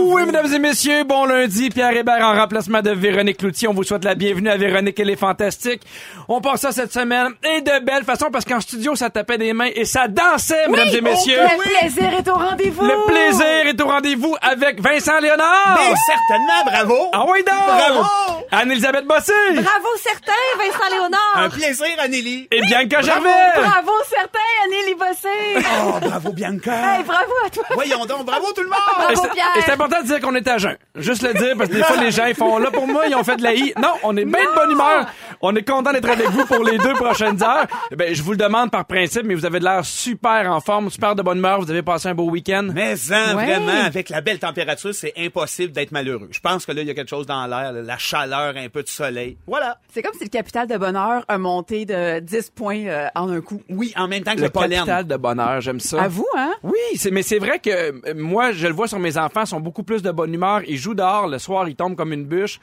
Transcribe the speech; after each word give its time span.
Oui, 0.00 0.24
mesdames 0.26 0.52
et 0.52 0.58
messieurs, 0.58 1.04
bon 1.04 1.24
lundi. 1.26 1.68
Pierre 1.70 1.96
Hébert 1.96 2.24
en 2.24 2.34
remplacement 2.34 2.80
de 2.80 2.90
Véronique 2.90 3.38
Cloutier. 3.38 3.68
On 3.68 3.74
vous 3.74 3.82
souhaite 3.84 4.04
la 4.04 4.14
bienvenue 4.14 4.48
à 4.48 4.56
Véronique 4.56 4.98
Elle 4.98 5.10
est 5.10 5.16
fantastique. 5.16 5.82
On 6.28 6.40
passe 6.40 6.62
ça 6.62 6.72
cette 6.72 6.92
semaine 6.92 7.28
et 7.42 7.60
de 7.60 7.84
belle 7.84 8.04
façon 8.04 8.26
parce 8.32 8.44
qu'en 8.44 8.60
studio, 8.60 8.94
ça 8.94 9.10
tapait 9.10 9.38
des 9.38 9.52
mains 9.52 9.68
et 9.74 9.84
ça 9.84 10.08
dansait, 10.08 10.68
mesdames 10.68 10.88
et 10.92 11.00
messieurs. 11.00 11.38
Le 11.40 11.78
plaisir 11.80 12.14
est 12.14 12.28
au 12.28 12.34
rendez-vous. 12.34 12.84
Le 12.84 13.06
plaisir 13.06 13.66
est 13.66 13.80
au 13.80 13.86
rendez-vous 13.86 14.34
avec 14.40 14.80
Vincent 14.80 15.18
Léonard. 15.20 15.76
Ben, 15.78 15.94
certainement, 16.06 16.64
bravo! 16.64 17.08
Ah 17.12 17.24
oui, 17.28 17.38
donc! 17.44 17.54
Bravo! 17.66 18.08
Anne-Elisabeth 18.50 19.06
Bossé. 19.06 19.32
Bravo 19.54 19.88
certains, 20.02 20.32
Vincent 20.58 20.90
Léonard. 20.90 21.36
Un 21.36 21.48
plaisir, 21.50 21.86
Anneli! 21.98 22.48
Et 22.50 22.60
Bianca 22.62 23.02
Gervais. 23.02 23.30
Bravo 23.56 23.92
certains, 24.08 24.38
Anneli 24.64 24.94
Bossé. 24.94 25.66
Oh, 25.86 25.98
bravo, 26.00 26.32
Bianca! 26.32 26.96
Hey, 26.96 27.04
bravo 27.04 27.32
à 27.46 27.50
toi. 27.50 27.64
Voyons 27.74 28.04
donc, 28.06 28.24
bravo 28.24 28.52
tout 28.52 28.62
le 28.62 28.68
Et 28.68 28.70
monde! 28.70 28.78
Bravo, 28.96 29.22
c'est- 29.22 29.30
Pierre. 29.32 29.52
Important 29.82 30.02
de 30.02 30.06
dire 30.06 30.20
qu'on 30.20 30.34
est 30.34 30.46
à 30.48 30.58
jeun. 30.58 30.76
Juste 30.96 31.22
le 31.22 31.32
dire, 31.34 31.54
parce 31.56 31.70
que 31.70 31.74
des 31.76 31.82
fois, 31.82 31.96
les 31.96 32.10
gens, 32.10 32.26
ils 32.26 32.34
font 32.34 32.58
là 32.58 32.70
pour 32.70 32.86
moi, 32.86 33.06
ils 33.08 33.14
ont 33.14 33.24
fait 33.24 33.36
de 33.36 33.42
la 33.42 33.54
i. 33.54 33.72
Non, 33.80 33.92
on 34.02 34.16
est 34.16 34.24
bien 34.24 34.40
de 34.50 34.54
bonne 34.54 34.70
humeur. 34.72 35.06
On 35.40 35.54
est 35.56 35.68
content 35.68 35.92
d'être 35.92 36.08
avec 36.08 36.28
vous 36.30 36.46
pour 36.46 36.62
les 36.64 36.78
deux 36.78 36.92
prochaines 36.94 37.42
heures. 37.42 37.66
Eh 37.90 37.96
Ben, 37.96 38.14
je 38.14 38.22
vous 38.22 38.32
le 38.32 38.36
demande 38.36 38.70
par 38.70 38.84
principe, 38.84 39.22
mais 39.24 39.34
vous 39.34 39.44
avez 39.44 39.58
de 39.58 39.64
l'air 39.64 39.84
super 39.84 40.50
en 40.52 40.60
forme, 40.60 40.90
super 40.90 41.14
de 41.16 41.22
bonne 41.22 41.38
humeur. 41.38 41.60
Vous 41.60 41.70
avez 41.70 41.82
passé 41.82 42.08
un 42.08 42.14
beau 42.14 42.30
week-end. 42.30 42.68
Mais 42.72 42.94
hein, 43.12 43.36
Ouais. 43.36 43.44
vraiment, 43.46 43.72
avec 43.84 44.08
la 44.08 44.20
belle 44.20 44.38
température, 44.38 44.94
c'est 44.94 45.12
impossible 45.16 45.72
d'être 45.72 45.90
malheureux. 45.92 46.28
Je 46.30 46.40
pense 46.40 46.64
que 46.66 46.72
là, 46.72 46.82
il 46.82 46.86
y 46.86 46.90
a 46.90 46.94
quelque 46.94 47.08
chose 47.10 47.26
dans 47.26 47.46
l'air, 47.46 47.72
la 47.72 47.98
chaleur, 47.98 48.54
un 48.56 48.68
peu 48.68 48.82
de 48.82 48.88
soleil. 48.88 49.36
Voilà. 49.46 49.78
C'est 49.92 50.02
comme 50.02 50.14
si 50.14 50.24
le 50.24 50.28
capital 50.28 50.66
de 50.68 50.76
bonheur 50.76 51.24
a 51.26 51.38
monté 51.38 51.84
de 51.86 52.20
10 52.20 52.50
points 52.54 52.84
euh, 52.86 53.08
en 53.14 53.30
un 53.30 53.40
coup. 53.40 53.62
Oui, 53.70 53.92
en 53.96 54.06
même 54.06 54.22
temps 54.22 54.32
que 54.34 54.38
Le 54.38 54.44
le, 54.44 54.50
pollen. 54.50 54.70
capital 54.70 55.06
de 55.06 55.16
bonheur, 55.16 55.60
j'aime 55.60 55.80
ça. 55.80 56.02
À 56.02 56.08
vous, 56.08 56.26
hein? 56.36 56.52
Oui, 56.62 56.72
c'est, 56.96 57.10
mais 57.10 57.22
c'est 57.22 57.38
vrai 57.38 57.58
que 57.58 57.70
euh, 57.70 57.92
moi, 58.14 58.52
je 58.52 58.66
le 58.66 58.74
vois 58.74 58.86
sur 58.86 58.98
mes 58.98 59.16
enfants, 59.16 59.40
ils 59.42 59.46
sont 59.46 59.60
beaucoup 59.60 59.71
plus 59.82 60.02
de 60.02 60.10
bonne 60.10 60.34
humeur. 60.34 60.60
Ils 60.68 60.76
jouent 60.76 60.94
dehors, 60.94 61.26
le 61.26 61.38
soir, 61.38 61.66
ils 61.68 61.74
tombent 61.74 61.96
comme 61.96 62.12
une 62.12 62.26
bûche. 62.26 62.60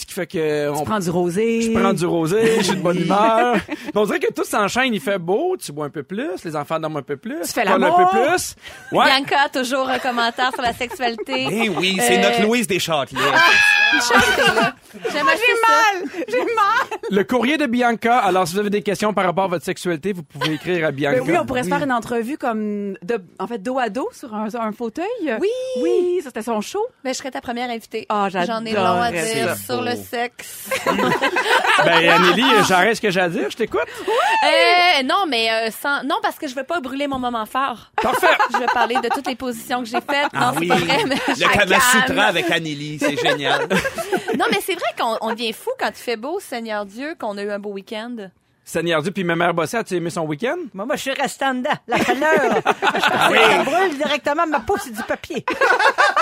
Ce 0.00 0.06
qui 0.06 0.14
fait 0.14 0.26
que... 0.26 0.70
on- 0.70 0.78
Tu 0.78 0.84
prends 0.84 0.98
du 0.98 1.10
rosé. 1.10 1.60
Je 1.62 1.70
prends 1.78 1.92
du 1.92 2.06
rosé, 2.06 2.62
j'ai 2.62 2.74
de 2.74 2.80
bonne 2.80 2.98
humeur. 3.02 3.56
Mais 3.68 3.76
on 3.94 4.04
dirait 4.06 4.18
que 4.18 4.32
tout 4.32 4.44
s'enchaîne, 4.44 4.94
il 4.94 5.00
fait 5.00 5.18
beau, 5.18 5.56
tu 5.62 5.72
bois 5.72 5.86
un 5.86 5.90
peu 5.90 6.02
plus, 6.02 6.42
les 6.44 6.56
enfants 6.56 6.80
dorment 6.80 6.96
un 6.98 7.02
peu 7.02 7.16
plus. 7.16 7.36
Tu 7.44 7.52
fais 7.52 7.64
colles 7.64 7.84
un 7.84 7.90
peu 7.92 8.06
plus. 8.10 8.54
Ouais. 8.92 9.04
Bianca, 9.04 9.48
toujours 9.52 9.88
un 9.88 9.98
commentaire 9.98 10.50
sur 10.54 10.62
la 10.62 10.72
sexualité. 10.72 11.46
Eh 11.50 11.68
oui, 11.68 11.96
c'est 12.00 12.18
Euh, 12.18 12.22
notre 12.30 12.42
Louise 12.42 12.66
Deschâtelet. 12.66 13.18
Chantez, 14.00 14.54
là. 14.54 14.74
J'aime 15.12 15.26
Ah, 15.28 15.34
j'ai 15.36 16.02
mal! 16.06 16.24
J'ai 16.28 16.38
mal! 16.38 16.98
Le 17.10 17.24
courrier 17.24 17.58
de 17.58 17.66
Bianca. 17.66 18.18
Alors, 18.18 18.46
si 18.46 18.54
vous 18.54 18.60
avez 18.60 18.70
des 18.70 18.82
questions 18.82 19.12
par 19.12 19.24
rapport 19.24 19.44
à 19.44 19.48
votre 19.48 19.64
sexualité, 19.64 20.12
vous 20.12 20.22
pouvez 20.22 20.54
écrire 20.54 20.86
à 20.86 20.90
Bianca. 20.92 21.18
Ben 21.20 21.24
oui, 21.28 21.36
on 21.40 21.44
pourrait 21.44 21.64
se 21.64 21.68
faire 21.68 21.82
une 21.82 21.92
entrevue 21.92 22.38
comme, 22.38 22.94
de, 23.02 23.18
en 23.38 23.46
fait, 23.46 23.58
dos 23.58 23.78
à 23.78 23.88
dos 23.88 24.08
sur 24.12 24.34
un, 24.34 24.72
fauteuil. 24.72 25.04
Oui. 25.40 25.48
Oui, 25.82 26.20
ça 26.22 26.30
c'était 26.30 26.42
son 26.42 26.60
show. 26.60 26.84
Ben, 27.04 27.12
je 27.12 27.18
serais 27.18 27.30
ta 27.30 27.40
première 27.40 27.68
invitée. 27.70 28.06
Ah, 28.08 28.28
J'en 28.30 28.64
ai 28.64 28.72
long 28.72 29.00
à 29.02 29.10
dire 29.10 29.56
sur 29.56 29.82
le 29.82 29.89
beau. 29.94 30.04
sexe. 30.10 30.70
Ben, 31.84 32.08
Anneli, 32.10 32.44
j'arrête 32.68 32.96
ce 32.96 33.00
que 33.00 33.10
j'ai 33.10 33.20
à 33.20 33.28
dire, 33.28 33.50
je 33.50 33.56
t'écoute. 33.56 33.80
Euh, 33.80 35.02
non, 35.04 35.24
mais 35.26 35.50
euh, 35.50 35.70
sans... 35.70 36.02
non, 36.04 36.16
parce 36.22 36.36
que 36.38 36.46
je 36.46 36.54
veux 36.54 36.64
pas 36.64 36.80
brûler 36.80 37.06
mon 37.06 37.18
moment 37.18 37.46
fort. 37.46 37.90
Parfait. 38.00 38.26
Je 38.52 38.58
vais 38.58 38.66
parler 38.66 38.96
de 38.96 39.08
toutes 39.08 39.26
les 39.26 39.34
positions 39.34 39.80
que 39.80 39.86
j'ai 39.88 40.00
faites. 40.00 40.28
Ah 40.34 40.52
non, 40.52 40.60
oui, 40.60 40.68
c'est 40.70 40.86
pas 40.86 40.94
vrai, 40.94 41.04
mais 41.06 41.16
je 41.34 41.42
le 41.42 41.48
Kama. 41.48 41.80
Sutra 41.80 42.22
avec 42.24 42.50
Anneli, 42.50 42.98
c'est 42.98 43.16
génial. 43.16 43.66
Non, 44.38 44.46
mais 44.50 44.58
c'est 44.64 44.74
vrai 44.74 44.88
qu'on 44.98 45.18
on 45.20 45.30
devient 45.32 45.52
fou 45.52 45.70
quand 45.78 45.88
il 45.88 45.94
fait 46.02 46.16
beau, 46.16 46.40
Seigneur 46.40 46.86
Dieu, 46.86 47.14
qu'on 47.18 47.36
a 47.36 47.42
eu 47.42 47.50
un 47.50 47.58
beau 47.58 47.72
week-end. 47.72 48.30
Seigneur 48.64 49.02
Dieu, 49.02 49.10
puis 49.10 49.24
ma 49.24 49.34
mère 49.34 49.52
Bossé, 49.52 49.76
as-tu 49.78 49.96
aimé 49.96 50.10
son 50.10 50.22
week-end? 50.22 50.56
Moi, 50.72 50.86
moi, 50.86 50.94
je 50.94 51.00
suis 51.02 51.10
resté 51.12 51.44
en 51.44 51.54
dedans. 51.54 51.70
La 51.88 51.98
chaleur. 52.04 52.62
Ça 52.62 53.28
brûle 53.64 53.96
directement 53.96 54.46
ma 54.46 54.60
peau, 54.60 54.76
c'est 54.80 54.92
du 54.92 55.02
papier. 55.02 55.44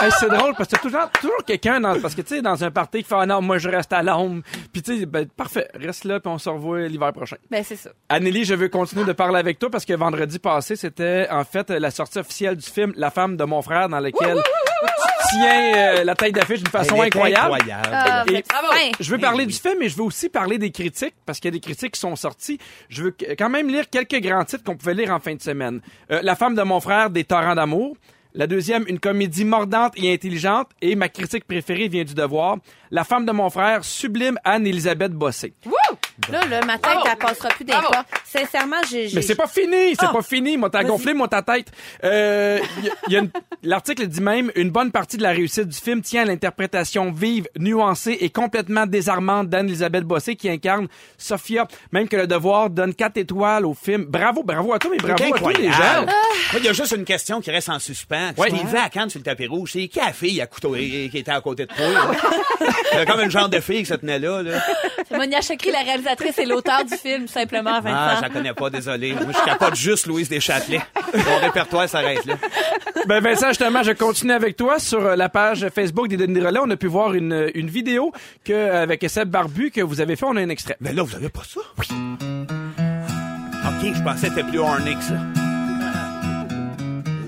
Hey, 0.00 0.10
c'est 0.20 0.28
drôle 0.28 0.54
parce 0.56 0.68
que 0.68 0.76
t'as 0.76 0.82
toujours, 0.82 1.10
toujours 1.20 1.44
quelqu'un 1.44 1.80
dans, 1.80 2.00
parce 2.00 2.14
que 2.14 2.22
tu 2.22 2.36
sais, 2.36 2.42
dans 2.42 2.62
un 2.62 2.70
party 2.70 2.98
qui 3.02 3.08
fait, 3.08 3.16
ah 3.18 3.26
non, 3.26 3.40
moi, 3.42 3.58
je 3.58 3.68
reste 3.68 3.92
à 3.92 4.02
l'ombre. 4.02 4.42
Puis 4.72 4.80
tu 4.82 4.98
sais, 5.00 5.06
ben, 5.06 5.26
parfait, 5.26 5.68
reste 5.74 6.04
là, 6.04 6.20
puis 6.20 6.30
on 6.30 6.38
se 6.38 6.48
revoit 6.48 6.82
l'hiver 6.86 7.12
prochain. 7.12 7.36
Ben, 7.50 7.64
c'est 7.64 7.76
ça. 7.76 7.90
Anneli, 8.08 8.44
je 8.44 8.54
veux 8.54 8.68
continuer 8.68 9.04
de 9.04 9.12
parler 9.12 9.38
avec 9.38 9.58
toi 9.58 9.70
parce 9.70 9.84
que 9.84 9.92
vendredi 9.94 10.38
passé, 10.38 10.76
c'était 10.76 11.26
en 11.30 11.42
fait 11.44 11.70
la 11.70 11.90
sortie 11.90 12.18
officielle 12.20 12.56
du 12.56 12.68
film 12.68 12.92
La 12.96 13.10
femme 13.10 13.36
de 13.36 13.44
mon 13.44 13.60
frère 13.60 13.88
dans 13.88 13.98
lequel 14.00 14.36
tu 14.36 15.36
tiens 15.36 15.72
euh, 15.76 16.04
la 16.04 16.14
tête 16.14 16.32
d'affiche 16.34 16.58
d'une 16.58 16.68
façon 16.68 17.00
incroyable. 17.02 17.54
incroyable. 17.54 18.24
Vous 18.28 18.34
Et-. 18.36 18.92
Je 19.00 19.10
veux 19.10 19.18
parler 19.18 19.46
du 19.46 19.54
film, 19.54 19.74
mais 19.80 19.88
je 19.88 19.96
veux 19.96 20.04
aussi 20.04 20.28
parler 20.28 20.58
des 20.58 20.70
critiques, 20.70 21.14
parce 21.26 21.40
qu'il 21.40 21.48
y 21.48 21.54
a 21.54 21.58
des 21.58 21.60
critiques 21.60 21.92
qui 21.94 22.00
sont 22.00 22.14
sorties. 22.16 22.58
Je 22.88 23.02
veux 23.02 23.10
que- 23.10 23.32
quand 23.36 23.50
même 23.50 23.68
lire 23.68 23.90
quelques 23.90 24.20
grands 24.22 24.44
titres 24.44 24.62
qu'on 24.64 24.76
pouvait 24.76 24.94
lire 24.94 25.10
en 25.12 25.18
fin 25.18 25.34
de 25.34 25.42
semaine. 25.42 25.80
Euh, 26.12 26.20
la 26.22 26.36
femme 26.36 26.54
de 26.54 26.62
mon 26.62 26.78
frère, 26.80 27.10
Des 27.10 27.24
torrents 27.24 27.54
d'amour. 27.56 27.96
La 28.38 28.46
deuxième, 28.46 28.84
une 28.86 29.00
comédie 29.00 29.44
mordante 29.44 29.94
et 29.96 30.12
intelligente. 30.14 30.68
Et 30.80 30.94
ma 30.94 31.08
critique 31.08 31.44
préférée 31.44 31.88
vient 31.88 32.04
du 32.04 32.14
devoir. 32.14 32.58
La 32.92 33.02
femme 33.02 33.26
de 33.26 33.32
mon 33.32 33.50
frère, 33.50 33.82
sublime 33.82 34.38
Anne-Élisabeth 34.44 35.12
Bossé. 35.12 35.54
Là, 36.30 36.40
le 36.44 36.66
matin, 36.66 36.90
Bravo. 36.94 37.06
elle 37.12 37.16
passera 37.16 37.48
plus 37.50 37.64
des 37.64 37.72
Bravo. 37.72 37.88
pas. 37.90 38.04
Sincèrement, 38.24 38.76
j'ai. 38.90 39.08
Mais 39.14 39.22
c'est 39.22 39.36
pas 39.36 39.46
fini, 39.46 39.94
c'est 39.98 40.06
Ah. 40.06 40.12
pas 40.12 40.20
fini. 40.22 40.56
Moi, 40.56 40.68
t'as 40.68 40.82
gonflé, 40.84 41.14
moi, 41.14 41.28
ta 41.28 41.42
tête. 41.42 41.68
Euh, 42.04 42.58
y 42.82 42.88
a- 42.88 42.92
y 43.08 43.16
a 43.16 43.18
une- 43.20 43.30
L'article 43.62 44.06
dit 44.06 44.20
même, 44.20 44.50
une 44.56 44.70
bonne 44.70 44.90
partie 44.92 45.16
de 45.16 45.22
la 45.22 45.30
réussite 45.30 45.66
du 45.68 45.76
film 45.78 46.00
tient 46.02 46.22
à 46.22 46.24
l'interprétation 46.24 47.10
vive, 47.12 47.48
nuancée 47.58 48.16
et 48.20 48.30
complètement 48.30 48.86
désarmante 48.86 49.48
d'Anne-Elisabeth 49.48 50.04
Bossé 50.04 50.36
qui 50.36 50.48
incarne 50.48 50.88
Sophia. 51.16 51.66
Même 51.92 52.08
que 52.08 52.16
le 52.16 52.26
devoir 52.26 52.70
donne 52.70 52.94
quatre 52.94 53.16
étoiles 53.16 53.64
au 53.64 53.74
film. 53.74 54.04
Bravo, 54.04 54.42
bravo 54.42 54.72
à 54.72 54.78
toi, 54.78 54.90
mais 54.90 54.98
bravo 54.98 55.34
à 55.34 55.38
tous 55.38 55.48
les 55.60 55.70
gens. 55.72 56.02
Moi, 56.04 56.58
il 56.58 56.64
y 56.64 56.68
a 56.68 56.72
juste 56.72 56.92
une 56.96 57.04
question 57.04 57.40
qui 57.40 57.50
reste 57.50 57.68
en 57.68 57.78
suspens. 57.78 58.32
Tu 58.34 58.40
Ouais. 58.40 58.50
levé 58.50 58.78
à 58.78 58.88
Cannes 58.90 59.10
sur 59.10 59.18
le 59.20 59.24
tapis 59.24 59.46
rouge. 59.46 59.70
C'est 59.72 59.88
qui 59.88 59.98
la 59.98 60.12
fille 60.12 60.40
à 60.40 60.46
couteau 60.46 60.74
qui 60.74 61.10
était 61.14 61.30
à 61.30 61.40
côté 61.40 61.66
de 61.66 61.72
toi? 61.74 61.86
là? 61.88 62.10
Il 62.92 62.98
y 62.98 63.00
a 63.02 63.06
comme 63.06 63.20
une 63.20 63.30
genre 63.30 63.48
de 63.48 63.60
fille 63.60 63.80
qui 63.80 63.86
se 63.86 63.94
tenait 63.94 64.18
là. 64.18 64.42
là. 64.42 64.60
C'est 65.08 65.16
Monia 65.16 65.40
Chakri, 65.40 65.70
la 65.70 65.80
réalisatrice 65.80 66.07
et 66.38 66.46
l'auteur 66.46 66.84
du 66.84 66.96
film, 66.96 67.28
simplement, 67.28 67.80
Vincent. 67.80 67.96
Ah, 67.96 68.14
je 68.16 68.22
la 68.22 68.28
connais 68.30 68.54
pas, 68.54 68.70
désolé. 68.70 69.12
Moi, 69.12 69.32
je 69.32 69.44
capote 69.44 69.74
juste 69.74 70.06
Louise 70.06 70.28
Deschâtelet. 70.28 70.80
Mon 71.14 71.38
répertoire 71.40 71.88
s'arrête 71.88 72.24
là. 72.24 72.34
Ben 73.06 73.20
Vincent, 73.20 73.48
justement, 73.48 73.82
je 73.82 73.92
continue 73.92 74.32
avec 74.32 74.56
toi 74.56 74.78
sur 74.78 75.04
euh, 75.04 75.16
la 75.16 75.28
page 75.28 75.66
Facebook 75.74 76.08
des 76.08 76.16
Denis 76.16 76.40
Relais. 76.40 76.60
On 76.62 76.70
a 76.70 76.76
pu 76.76 76.86
voir 76.86 77.14
une, 77.14 77.50
une 77.54 77.68
vidéo 77.68 78.12
que 78.44 78.70
avec 78.72 79.04
Seb 79.08 79.28
Barbu 79.28 79.70
que 79.70 79.80
vous 79.80 80.00
avez 80.00 80.16
fait. 80.16 80.26
On 80.26 80.36
a 80.36 80.40
un 80.40 80.48
extrait. 80.48 80.76
Mais 80.80 80.92
là, 80.92 81.02
vous 81.02 81.14
avez 81.14 81.28
pas 81.28 81.42
ça? 81.44 81.60
Oui. 81.78 81.86
OK, 81.90 83.94
je 83.94 84.02
pensais 84.02 84.28
que 84.28 84.34
c'était 84.34 84.48
plus 84.48 84.58
horny 84.58 84.96
que 84.96 85.02
ça. 85.02 85.14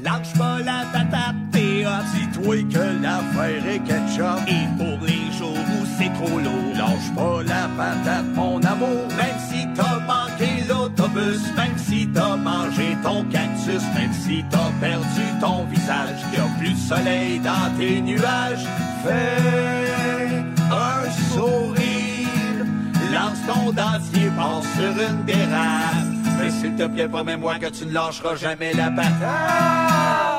Lâche 0.03 0.33
pas 0.39 0.59
la 0.65 0.85
patate, 0.93 1.35
Dis-toi 1.81 2.57
que 2.71 3.03
l'affaire 3.03 3.67
est 3.67 3.79
ketchup. 3.81 4.41
Et 4.47 4.67
pour 4.77 5.07
les 5.07 5.33
jours 5.37 5.57
où 5.57 5.87
c'est 5.97 6.13
trop 6.13 6.39
lourd. 6.39 6.75
Lâche 6.77 7.15
pas 7.17 7.43
la 7.43 7.69
patate, 7.77 8.27
mon 8.35 8.61
amour. 8.63 9.07
Même 9.17 9.39
si 9.49 9.67
t'as 9.75 9.99
manqué 10.01 10.65
l'autobus, 10.69 11.41
Même 11.57 11.79
si 11.79 12.09
t'as 12.09 12.37
mangé 12.37 12.97
ton 13.03 13.25
cactus, 13.25 13.83
même 13.95 14.13
si 14.13 14.45
t'as 14.51 14.71
perdu 14.81 15.25
ton 15.41 15.65
visage, 15.67 16.21
qu'il 16.31 16.39
y 16.39 16.43
a 16.43 16.59
plus 16.59 16.73
de 16.73 16.79
soleil 16.79 17.39
dans 17.41 17.79
tes 17.79 18.01
nuages, 18.01 18.67
fais 19.05 20.45
un 20.71 21.11
sourire. 21.33 22.67
Lance 23.13 23.41
ton 23.47 23.73
dentier, 23.73 24.31
passe 24.37 24.67
sur 24.75 25.09
une 25.09 25.25
dérape. 25.25 26.11
Mais 26.39 26.51
s'il 26.51 26.75
te 26.77 26.87
plaît, 26.87 27.09
promets-moi 27.09 27.59
que 27.59 27.67
tu 27.67 27.87
ne 27.87 27.93
lâcheras 27.93 28.37
jamais 28.37 28.73
la 28.75 28.91
patate. 28.91 30.30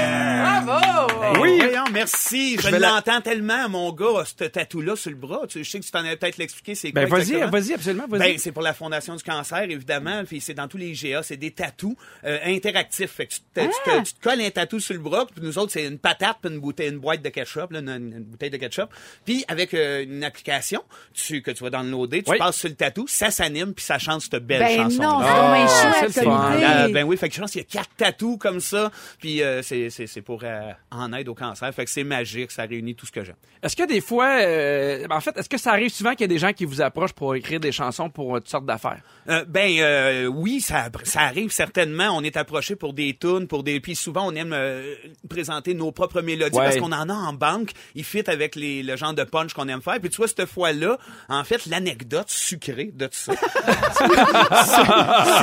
Yeah! 0.00 0.60
Bravo! 0.64 1.40
Oui. 1.40 1.58
Voyons, 1.58 1.84
merci. 1.92 2.56
Je, 2.60 2.68
la- 2.68 2.78
l'entends 2.78 3.20
tellement, 3.20 3.68
mon 3.68 3.92
gars, 3.92 4.24
ce 4.24 4.44
tatou-là 4.44 4.96
sur 4.96 5.10
le 5.10 5.16
bras. 5.16 5.42
Tu, 5.48 5.64
je 5.64 5.70
sais 5.70 5.80
que 5.80 5.84
tu 5.84 5.90
t'en 5.90 6.00
avais 6.00 6.16
peut-être 6.16 6.38
l'expliquer, 6.38 6.74
c'est 6.74 6.92
quoi 6.92 7.02
Ben 7.02 7.08
vas-y, 7.08 7.40
vas-y, 7.50 7.74
absolument, 7.74 8.06
vas-y. 8.08 8.20
Ben, 8.20 8.38
c'est 8.38 8.52
pour 8.52 8.62
la 8.62 8.74
Fondation 8.74 9.14
du 9.16 9.22
cancer, 9.22 9.62
évidemment. 9.62 10.22
Puis 10.24 10.40
c'est 10.40 10.54
dans 10.54 10.68
tous 10.68 10.76
les 10.76 10.88
IGA. 10.90 11.22
C'est 11.22 11.36
des 11.36 11.50
tatous 11.52 11.94
euh, 12.24 12.38
interactifs. 12.44 13.10
Fait 13.12 13.26
que 13.26 13.34
tu 13.34 13.40
te, 13.54 13.60
tu, 13.60 13.66
te, 13.84 14.02
tu 14.04 14.14
te 14.14 14.20
colles 14.22 14.40
un 14.40 14.50
tatou 14.50 14.80
sur 14.80 14.94
le 14.94 15.00
bras. 15.00 15.26
Puis 15.26 15.42
nous 15.44 15.58
autres, 15.58 15.72
c'est 15.72 15.86
une 15.86 15.98
patate 15.98 16.38
puis 16.42 16.52
une 16.52 16.60
bouteille, 16.60 16.88
une 16.90 16.98
boîte 16.98 17.22
de 17.22 17.28
ketchup, 17.28 17.70
là, 17.72 17.78
une, 17.80 17.88
une 17.88 18.24
bouteille 18.24 18.50
de 18.50 18.56
ketchup. 18.56 18.90
Puis 19.24 19.44
avec 19.48 19.72
euh, 19.74 20.02
une 20.04 20.24
application 20.24 20.82
tu, 21.14 21.42
que 21.42 21.50
tu 21.50 21.62
vas 21.64 21.70
downloader, 21.70 22.22
tu 22.22 22.30
Oui. 22.30 22.38
passes 22.38 22.56
sur 22.56 22.68
le 22.68 22.74
tatou, 22.74 23.06
ça 23.08 23.30
s'anime 23.30 23.72
puis 23.74 23.84
ça 23.84 23.98
chante 23.98 24.22
cette 24.22 24.44
belle 24.46 24.60
Ben 24.60 24.76
chanson. 24.90 25.02
non, 25.02 25.20
c'est 25.20 25.26
Ah, 25.28 25.66
c'est 25.68 26.12
chouette 26.12 26.24
comme 26.24 26.54
idée. 26.54 26.64
Euh, 26.64 26.88
ben 26.88 27.04
oui, 27.04 27.16
fait 27.16 27.28
que 27.28 27.34
je 27.34 27.40
pense 27.40 27.50
qu'il 27.52 27.60
y 27.60 27.64
a 27.64 27.66
quatre 27.66 27.90
tatous 27.96 28.36
comme 28.38 28.60
ça, 28.60 28.90
puis 29.18 29.42
euh, 29.42 29.62
c'est 29.62 29.89
c'est 29.90 30.06
c'est 30.06 30.22
pour 30.22 30.40
euh, 30.44 30.72
en 30.90 31.12
aide 31.12 31.28
au 31.28 31.34
cancer. 31.34 31.72
Fait 31.74 31.84
que 31.84 31.90
c'est 31.90 32.04
magique, 32.04 32.50
ça 32.50 32.62
réunit 32.62 32.94
tout 32.94 33.06
ce 33.06 33.12
que 33.12 33.24
j'aime. 33.24 33.36
Est-ce 33.62 33.76
que 33.76 33.86
des 33.86 34.00
fois, 34.00 34.38
euh, 34.40 35.06
en 35.10 35.20
fait, 35.20 35.36
est-ce 35.36 35.48
que 35.48 35.58
ça 35.58 35.72
arrive 35.72 35.90
souvent 35.90 36.12
qu'il 36.12 36.22
y 36.22 36.24
a 36.24 36.28
des 36.28 36.38
gens 36.38 36.52
qui 36.52 36.64
vous 36.64 36.80
approchent 36.80 37.12
pour 37.12 37.34
écrire 37.34 37.60
des 37.60 37.72
chansons 37.72 38.08
pour 38.10 38.36
euh, 38.36 38.40
toutes 38.40 38.48
sortes 38.48 38.66
d'affaires? 38.66 39.00
Euh, 39.28 39.44
ben 39.46 39.70
euh, 39.80 40.26
oui, 40.26 40.60
ça, 40.60 40.88
ça 41.04 41.20
arrive 41.22 41.50
certainement. 41.50 42.10
On 42.16 42.22
est 42.22 42.36
approché 42.36 42.76
pour 42.76 42.92
des 42.94 43.16
tunes, 43.16 43.46
pour 43.46 43.62
des. 43.62 43.80
Puis 43.80 43.94
souvent 43.96 44.26
on 44.26 44.34
aime 44.34 44.52
euh, 44.52 44.94
présenter 45.28 45.74
nos 45.74 45.92
propres 45.92 46.22
mélodies 46.22 46.56
Ouais. 46.56 46.64
parce 46.64 46.76
qu'on 46.78 46.92
en 46.92 47.08
a 47.08 47.14
en 47.14 47.32
banque. 47.32 47.70
Ils 47.94 48.04
fit 48.04 48.28
avec 48.28 48.56
les, 48.56 48.82
le 48.82 48.96
genre 48.96 49.14
de 49.14 49.24
punch 49.24 49.52
qu'on 49.54 49.68
aime 49.68 49.82
faire. 49.82 49.98
Puis 50.00 50.10
tu 50.10 50.16
vois 50.16 50.28
cette 50.28 50.46
fois-là, 50.46 50.98
en 51.28 51.44
fait, 51.44 51.66
l'anecdote 51.66 52.28
sucrée 52.28 52.90
de 52.94 53.06
tout 53.06 53.12
ça, 53.14 53.32
c'est 53.36 53.40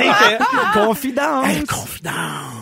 que 0.06 0.74
Confidence! 0.74 1.46
Hey, 1.46 1.64
confidence 1.64 2.54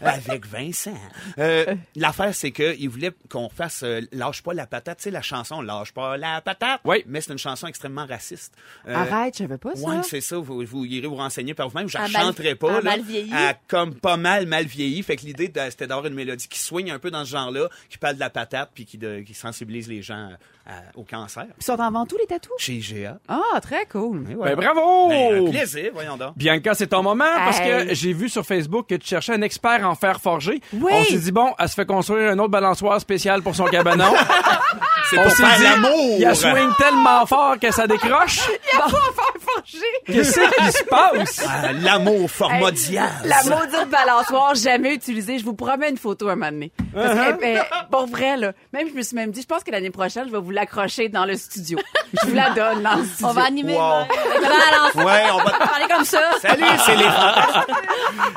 avec 0.00 0.46
Vincent. 0.46 0.96
Euh, 1.38 1.74
L'affaire, 1.96 2.34
c'est 2.34 2.52
qu'il 2.52 2.88
voulait 2.88 3.12
qu'on 3.28 3.48
fasse 3.48 3.82
euh, 3.82 4.00
Lâche 4.12 4.42
pas 4.42 4.54
la 4.54 4.66
patate. 4.66 4.98
Tu 4.98 5.04
sais, 5.04 5.10
la 5.10 5.22
chanson 5.22 5.60
Lâche 5.62 5.92
pas 5.92 6.16
la 6.16 6.40
patate. 6.40 6.80
Oui. 6.84 7.02
Mais 7.06 7.20
c'est 7.20 7.32
une 7.32 7.38
chanson 7.38 7.66
extrêmement 7.66 8.06
raciste. 8.06 8.54
Euh, 8.88 8.94
Arrête, 8.94 9.34
je 9.34 9.38
savais 9.44 9.58
pas 9.58 9.74
ça. 9.74 9.82
Ouais, 9.88 10.02
c'est 10.02 10.20
ça. 10.20 10.36
Vous, 10.38 10.64
vous 10.64 10.84
irez 10.84 11.06
vous 11.06 11.16
renseigner 11.16 11.54
par 11.54 11.68
vous-même. 11.68 11.88
Je 11.88 11.98
ne 11.98 12.02
mal- 12.02 12.10
chanterai 12.12 12.54
pas. 12.54 12.72
à 12.72 12.76
là. 12.76 12.82
mal 12.82 13.02
vieilli. 13.02 13.32
À 13.32 13.54
comme 13.68 13.94
pas 13.94 14.16
mal 14.16 14.46
mal 14.46 14.66
vieilli. 14.66 15.02
Fait 15.02 15.16
que 15.16 15.22
l'idée, 15.26 15.50
c'était 15.70 15.86
d'avoir 15.86 16.06
une 16.06 16.14
mélodie 16.14 16.48
qui 16.48 16.58
soigne 16.58 16.90
un 16.90 16.98
peu 16.98 17.10
dans 17.10 17.24
ce 17.24 17.30
genre-là, 17.30 17.68
qui 17.88 17.98
parle 17.98 18.14
de 18.14 18.20
la 18.20 18.30
patate, 18.30 18.70
puis 18.74 18.84
qui, 18.84 18.98
de- 18.98 19.20
qui 19.20 19.34
sensibilise 19.34 19.88
les 19.88 20.02
gens 20.02 20.30
à- 20.66 20.98
au 20.98 21.02
cancer. 21.04 21.46
Ils 21.58 21.64
sont 21.64 21.78
en 21.80 21.90
vente 21.90 22.08
tous 22.08 22.16
les 22.18 22.26
tatous? 22.26 22.52
Chez 22.58 22.74
IGA. 22.74 23.18
Ah, 23.28 23.60
très 23.60 23.86
cool. 23.86 24.20
Ben, 24.20 24.36
voilà. 24.36 24.56
bravo! 24.56 25.08
Ben, 25.08 25.46
un 25.46 25.50
plaisir, 25.50 25.90
voyons 25.92 26.16
donc. 26.16 26.36
Bianca, 26.36 26.74
c'est 26.74 26.86
ton 26.88 27.02
moment 27.02 27.24
parce 27.44 27.60
Hey. 27.60 27.88
que 27.88 27.94
j'ai 27.94 28.12
vu 28.12 28.28
sur 28.28 28.44
Facebook 28.44 28.86
que 28.88 28.94
tu 28.94 29.06
cherchais 29.08 29.32
un 29.34 29.42
expert 29.42 29.86
en 29.88 29.94
fer 29.94 30.20
forgé. 30.20 30.60
Oui. 30.72 30.90
On 30.92 31.04
s'est 31.04 31.18
dit, 31.18 31.32
bon, 31.32 31.52
elle 31.58 31.68
se 31.68 31.74
fait 31.74 31.86
construire 31.86 32.30
un 32.32 32.38
autre 32.38 32.50
balançoire 32.50 33.00
spécial 33.00 33.42
pour 33.42 33.54
son 33.54 33.64
cabanon. 33.66 34.12
C'est 35.10 35.18
On 35.18 35.22
pour 35.24 35.32
s'est 35.32 35.44
faire 35.44 35.56
dit, 35.58 35.62
l'amour. 35.64 36.16
il 36.18 36.24
a 36.24 36.34
swing 36.34 36.70
tellement 36.78 37.26
fort 37.26 37.58
que 37.60 37.70
ça 37.70 37.86
décroche. 37.86 38.48
Pas 38.72 38.88
faire 38.88 39.34
forger. 39.40 39.78
Qu'est-ce 40.06 40.40
qui 40.40 40.72
se 40.78 40.84
passe? 40.84 41.46
Ah, 41.46 41.72
L'amour 41.72 42.28
Diaz. 42.72 43.10
La 43.24 43.42
maudite 43.54 43.90
balançoire 43.90 44.54
jamais 44.54 44.94
utilisée. 44.94 45.38
Je 45.38 45.44
vous 45.44 45.54
promets 45.54 45.90
une 45.90 45.98
photo 45.98 46.28
un 46.28 46.36
moment 46.36 46.50
donné. 46.50 46.72
Parce 46.94 47.14
Uh-huh. 47.14 47.36
que, 47.38 47.44
eh, 47.44 47.58
pour 47.90 48.06
vrai, 48.06 48.36
là, 48.38 48.52
même 48.72 48.88
je 48.88 48.94
me 48.94 49.02
suis 49.02 49.14
même 49.14 49.30
dit, 49.30 49.42
je 49.42 49.46
pense 49.46 49.62
que 49.62 49.70
l'année 49.70 49.90
prochaine, 49.90 50.24
je 50.26 50.32
vais 50.32 50.40
vous 50.40 50.50
l'accrocher 50.54 51.08
dans 51.08 51.24
le 51.26 51.36
studio. 51.36 51.78
Je 52.12 52.28
vous 52.28 52.34
la 52.34 52.50
donne 52.50 52.82
dans 52.82 52.96
le 52.96 53.04
studio. 53.04 53.26
On 53.28 53.32
va 53.32 53.44
animer. 53.44 53.74
Wow. 53.74 53.80
ouais, 53.80 54.06
avec 54.24 54.40
la 54.42 54.48
balance. 54.48 54.94
Ouais, 54.94 55.30
on 55.32 55.38
va. 55.38 55.66
Parler 55.66 55.86
comme 55.90 56.04
ça. 56.04 56.20
Salut, 56.40 56.64
c'est 56.86 56.96
les 56.96 57.04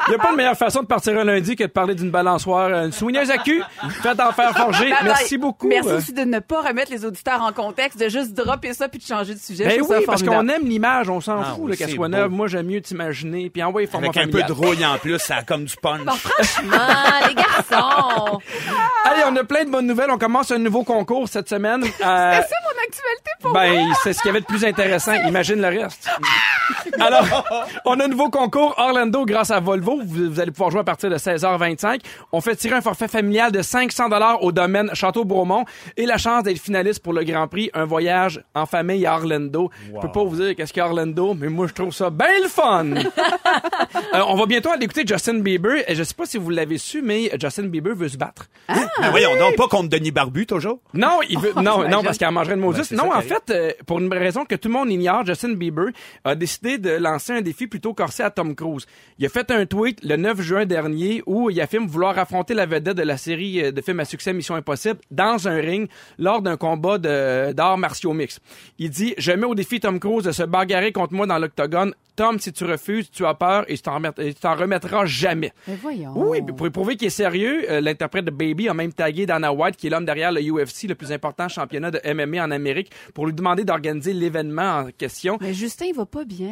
Il 0.08 0.10
n'y 0.12 0.16
a 0.16 0.20
pas 0.20 0.32
de 0.32 0.38
meilleure 0.38 0.58
façon 0.58 0.82
de 0.82 0.88
partir 0.88 1.18
un 1.18 1.24
lundi 1.24 1.56
que 1.56 1.64
de 1.64 1.70
parler 1.70 1.96
d'une 1.96 2.12
balançoire, 2.12 2.70
une 2.72 2.92
soigneuse 2.92 3.30
à 3.32 3.38
cul, 3.38 3.62
faite 4.02 4.20
en 4.20 4.32
fer 4.32 4.56
forgé. 4.56 4.90
Ben, 4.90 4.98
Merci 5.04 5.38
ben, 5.38 5.42
beaucoup. 5.42 5.68
Merci 5.68 5.90
Euh, 5.90 5.98
aussi 5.98 6.14
de 6.14 6.22
ne 6.22 6.40
pas 6.40 6.62
remettre 6.62 6.92
les 6.92 7.06
auditeurs 7.06 7.42
en 7.42 7.52
contexte, 7.52 8.00
de 8.00 8.10
juste 8.10 8.34
dropper 8.34 8.74
ça 8.74 8.88
puis 8.90 9.00
de 9.00 9.06
changer 9.06 9.34
de 9.34 9.40
sujet. 9.40 9.66
Ben 9.66 9.84
ça 9.84 9.98
oui, 10.00 10.04
parce 10.06 10.24
qu'on 10.24 10.48
aime 10.50 10.64
l'image, 10.66 11.10
on 11.10 11.22
s'en 11.22 11.42
Ah 11.42 11.54
fout 11.56 11.66
oui, 11.70 11.78
qu'elle 11.78 11.90
soit 11.92 12.10
neuve. 12.10 12.32
Moi, 12.32 12.48
j'aime 12.48 12.68
mieux 12.68 12.82
t'imaginer. 12.82 13.50
Puis 13.50 13.64
envoyer 13.64 13.88
format 13.88 14.08
Avec 14.08 14.18
un 14.18 14.30
peu 14.30 14.44
de 14.44 14.52
rouille 14.52 14.86
en 14.86 14.98
plus, 14.98 15.20
ça 15.20 15.38
a 15.38 15.44
comme 15.44 15.66
du 15.66 15.76
punch. 15.76 16.04
Bon, 16.06 16.12
franchement, 16.14 16.78
les 17.28 17.36
garçons. 17.36 18.40
Allez, 19.06 19.24
on 19.30 19.36
a 19.36 19.44
plein 19.44 19.64
de 19.66 19.70
bonnes 19.70 19.88
nouvelles. 19.88 20.12
On 20.12 20.18
commence 20.18 20.52
un 20.52 20.58
nouveau 20.58 20.84
concours 20.84 21.28
cette 21.28 21.50
semaine. 21.50 21.84
Euh, 22.08 22.40
Pour 23.42 23.54
ben, 23.54 23.94
c'est 24.04 24.14
ce 24.14 24.22
qu'il 24.22 24.30
y 24.30 24.32
avait 24.32 24.42
de 24.42 24.46
plus 24.46 24.66
intéressant. 24.66 25.14
Imagine 25.14 25.62
le 25.62 25.68
reste. 25.68 26.10
Alors, 27.00 27.46
on 27.86 28.00
a 28.00 28.06
un 28.06 28.08
nouveau 28.08 28.30
concours 28.30 28.74
Orlando 28.78 29.26
grâce 29.26 29.52
à 29.52 29.60
Volvo. 29.60 30.02
Vous, 30.04 30.32
vous 30.32 30.40
allez 30.40 30.52
pouvoir 30.52 30.72
jouer 30.72 30.82
à 30.82 30.84
partir 30.84 31.10
de 31.10 31.18
16h25. 31.18 32.02
On 32.32 32.42
fait 32.42 32.56
tirer 32.56 32.76
un 32.76 32.82
forfait 32.82 33.08
familial 33.08 33.52
de 33.52 33.62
500 33.62 34.10
dollars 34.10 34.44
au 34.44 34.52
domaine 34.52 34.90
Château-Bromont 34.94 35.66
et 35.96 36.06
la 36.06 36.18
chance 36.18 36.44
d'être 36.44 36.60
finaliste 36.60 37.02
pour 37.04 37.14
le 37.14 37.24
Grand 37.24 37.48
Prix, 37.48 37.70
un 37.74 37.86
voyage 37.86 38.44
en 38.56 38.66
famille 38.66 39.06
à 39.06 39.16
Orlando. 39.16 39.70
Je 39.88 40.00
peux 40.00 40.12
pas 40.12 40.24
vous 40.24 40.36
dire 40.36 40.56
qu'est-ce 40.56 40.74
qu'il 40.74 40.80
y 40.80 40.84
a 40.84 40.86
à 40.86 40.90
Orlando, 40.90 41.34
mais 41.34 41.48
moi, 41.48 41.68
je 41.68 41.74
trouve 41.74 41.94
ça 41.94 42.10
bien 42.10 42.28
le 42.42 42.50
fun. 42.50 42.86
Euh, 44.14 44.22
on 44.28 44.36
va 44.36 44.46
bientôt 44.46 44.70
aller 44.70 44.86
écouter 44.86 45.04
Justin 45.06 45.40
Bieber. 45.40 45.84
Et 45.88 45.96
je 45.96 46.04
sais 46.04 46.14
pas 46.14 46.26
si 46.26 46.38
vous 46.38 46.50
l'avez 46.50 46.78
su, 46.78 47.02
mais 47.02 47.30
Justin 47.40 47.64
Bieber 47.64 47.94
veut 47.94 48.08
se 48.08 48.18
battre. 48.18 48.48
Mais 48.70 49.10
voyons 49.10 49.36
donc, 49.38 49.56
pas 49.56 49.68
contre 49.68 49.90
Denis 49.90 50.12
Barbu, 50.12 50.46
toujours? 50.46 50.80
Non, 50.94 51.20
il 51.28 51.38
veut, 51.40 51.54
non, 51.56 51.88
non, 51.90 52.04
parce 52.04 52.18
qu'il 52.18 52.28
en 52.28 52.32
mangerait 52.32 52.56
de 52.56 52.62
Moses. 52.62 52.77
Non, 52.96 53.12
en 53.14 53.22
fait, 53.22 53.50
euh, 53.52 53.72
pour 53.86 54.00
une 54.00 54.12
raison 54.14 54.46
que 54.46 54.56
tout 54.56 54.68
le 54.68 54.74
monde 54.74 54.92
ignore, 54.92 55.26
Justin 55.26 55.54
Bieber 55.54 55.88
a 56.24 56.36
décidé 56.36 56.78
de 56.78 56.92
lancer 56.92 57.34
un 57.34 57.42
défi 57.42 57.68
plutôt 57.68 57.94
corsé 57.94 58.24
à 58.24 58.30
Tom 58.30 58.56
Cruise. 58.56 58.86
Il 59.20 59.26
a 59.26 59.30
fait 59.30 59.50
un 59.52 59.66
tweet 59.66 60.00
le 60.04 60.16
9 60.16 60.42
juin 60.42 60.66
dernier 60.66 61.24
où 61.26 61.50
il 61.50 61.60
affirme 61.62 61.88
vouloir 61.88 62.18
affronter 62.20 62.54
la 62.54 62.66
vedette 62.66 62.98
de 62.98 63.04
la 63.04 63.18
série 63.18 63.64
euh, 63.64 63.72
de 63.72 63.82
films 63.82 64.00
à 64.00 64.06
succès 64.06 64.34
Mission 64.34 64.56
Impossible 64.56 65.00
dans 65.12 65.48
un 65.48 65.56
ring 65.56 65.90
lors 66.18 66.42
d'un 66.42 66.58
combat 66.58 66.98
de- 66.98 67.52
d'arts 67.54 67.78
martiaux 67.78 68.14
mix. 68.14 68.40
Il 68.80 68.90
dit, 68.90 69.14
je 69.18 69.32
mets 69.32 69.46
au 69.46 69.56
défi 69.56 69.80
Tom 69.80 70.00
Cruise 70.00 70.24
de 70.26 70.32
se 70.32 70.44
bagarrer 70.44 70.92
contre 70.92 71.14
moi 71.14 71.26
dans 71.28 71.38
l'octogone. 71.40 71.94
Tom, 72.16 72.40
si 72.40 72.52
tu 72.52 72.64
refuses, 72.64 73.12
tu 73.12 73.24
as 73.28 73.36
peur 73.36 73.64
et 73.68 73.76
tu 73.76 73.84
t'en 73.84 74.56
remettras 74.56 75.06
jamais. 75.06 75.54
Mais 75.68 75.76
voyons. 75.80 76.14
Oui, 76.16 76.42
puis 76.42 76.56
pour 76.56 76.72
prouver 76.72 76.96
qu'il 76.96 77.06
est 77.08 77.12
sérieux, 77.12 77.66
euh, 77.70 77.80
l'interprète 77.80 78.26
de 78.26 78.32
Baby 78.32 78.70
a 78.70 78.74
même 78.74 78.92
tagué 78.92 79.28
Dana 79.28 79.54
White, 79.54 79.76
qui 79.78 79.86
est 79.86 79.90
l'homme 79.92 80.06
derrière 80.06 80.32
le 80.32 80.42
UFC, 80.42 80.88
le 80.88 80.96
plus 80.96 81.12
important 81.12 81.48
championnat 81.48 81.92
de 81.92 82.00
MMA 82.12 82.44
en 82.44 82.50
Amérique, 82.50 82.67
pour 83.14 83.26
lui 83.28 83.34
demander 83.34 83.64
d'organiser 83.64 84.14
l'événement 84.14 84.80
en 84.80 84.90
question. 84.98 85.38
Mais 85.42 85.54
Justin, 85.54 85.86
il 85.88 85.96
va 85.96 86.06
pas 86.06 86.24
bien. 86.26 86.52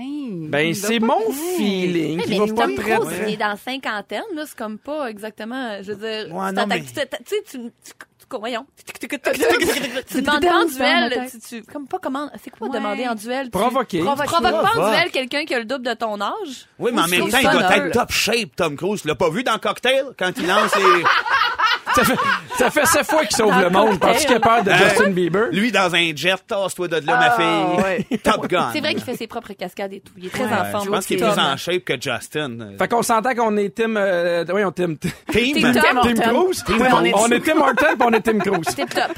Ben, 0.50 0.68
Il 0.68 0.76
c'est 0.76 1.00
mon 1.00 1.20
bien. 1.30 1.36
feeling. 1.58 2.18
Mais, 2.18 2.24
qui 2.24 2.30
mais 2.32 2.38
va 2.40 2.54
pas 2.54 2.62
Tom 2.68 2.76
très, 2.76 2.92
Cruise, 2.96 3.08
très- 3.20 3.30
il 3.30 3.34
est 3.34 3.38
dans 3.38 3.48
la 3.50 3.58
cinquantaine, 3.58 4.24
là, 4.36 4.44
c'est 4.46 4.58
comme 4.58 4.78
pas 4.78 5.10
exactement, 5.10 5.82
je 5.82 5.92
veux 5.94 5.98
dire, 6.26 6.36
Ouais, 6.36 6.50
tu 6.50 6.56
non, 6.56 6.66
mais- 6.68 6.82
tu 6.82 6.88
sais, 6.94 7.08
tu, 7.26 7.34
tu, 7.50 7.58
tu- 7.60 7.94
voyons. 8.40 8.66
Tu 8.86 9.08
demandes 10.22 10.42
pas 10.42 10.64
en 10.64 10.66
duel, 10.66 11.30
tu, 11.32 11.40
tu, 11.40 11.64
comme 11.64 11.88
pas 11.88 12.00
comment, 12.02 12.30
c'est 12.44 12.50
quoi 12.50 12.68
Ouais. 12.68 12.78
demander 12.78 13.08
en 13.08 13.14
duel? 13.16 13.46
Tu 13.46 13.52
Provoquer. 13.52 14.00
provoques 14.00 14.30
pas 14.30 14.38
en 14.52 14.64
Provoque. 14.64 14.90
duel 14.92 15.12
quelqu'un 15.12 15.46
qui 15.46 15.54
a 15.54 15.60
le 15.60 15.66
double 15.66 15.86
de 15.86 15.94
ton 15.94 16.20
âge? 16.20 16.68
Oui, 16.80 16.92
mais 16.94 17.02
en 17.04 17.08
même 17.08 17.30
temps, 17.30 17.38
il 17.38 17.50
doit 17.50 17.78
être 17.78 17.92
top 17.92 18.12
shape, 18.12 18.56
Tom 18.56 18.76
Cruise. 18.76 19.04
Tu 19.04 19.08
l'as 19.08 19.16
pas 19.16 19.30
vu 19.30 19.44
dans 19.44 19.58
Cocktail, 19.60 20.06
quand 20.18 20.32
il 20.38 20.48
lance 20.48 20.76
les... 20.76 21.04
Ça 21.96 22.04
fait, 22.04 22.18
ça 22.58 22.70
fait 22.72 22.86
sept 22.86 23.06
fois 23.06 23.26
qu'il 23.26 23.36
sauve 23.36 23.52
Dans 23.52 23.60
le 23.60 23.70
monde. 23.70 24.00
Parce 24.00 24.26
qu'il 24.26 24.36
a 24.36 24.40
peur 24.40 24.64
de 24.64 24.72
Hein? 24.72 24.78
Justin 24.90 25.10
Bieber? 25.12 25.48
Lui, 25.52 25.72
dans 25.72 25.94
un 25.96 26.16
jet, 26.16 26.36
tasse-toi 26.48 26.88
de 26.88 26.96
là, 26.98 27.02
ma 27.06 27.36
Ah, 27.38 27.92
fille. 28.08 28.18
Top 28.24 28.48
Gun. 28.48 28.70
C'est 28.74 28.80
vrai 28.82 28.94
qu'il 28.94 29.04
fait 29.04 29.16
ses 29.16 29.28
propres 29.28 29.54
cascades 29.54 29.94
et 29.94 30.02
tout. 30.02 30.14
Il 30.18 30.26
est 30.26 30.30
très 30.30 30.44
Ouais, 30.46 30.52
en 30.52 30.64
Ouais, 30.64 30.72
forme. 30.72 30.86
Je 30.86 30.90
pense 30.90 31.06
qu'il 31.06 31.18
est 31.18 31.26
plus 31.32 31.40
en 31.42 31.58
shape 31.58 31.84
que 31.84 31.94
Justin. 32.00 32.58
Fait 32.78 32.88
qu'on 32.88 33.02
s'entend 33.02 33.34
qu'on 33.36 33.56
est 33.58 33.74
Tim, 33.76 33.96
euh, 33.96 34.44
oui, 34.54 34.64
on 34.64 34.72
Tim, 34.72 34.96
Team. 34.96 35.12
Tim. 35.32 35.74
Cruise. 35.74 36.64
Ouais, 36.70 36.88
on 36.94 37.04
est- 37.06 37.14
on 37.16 37.28
est 37.32 37.40
Tim 37.40 37.58
Horton 37.60 37.96
on 38.00 38.12
est 38.12 38.22
Tim 38.22 38.38
Cruise. 38.40 38.66
Tip 38.76 38.90
top. 38.94 39.12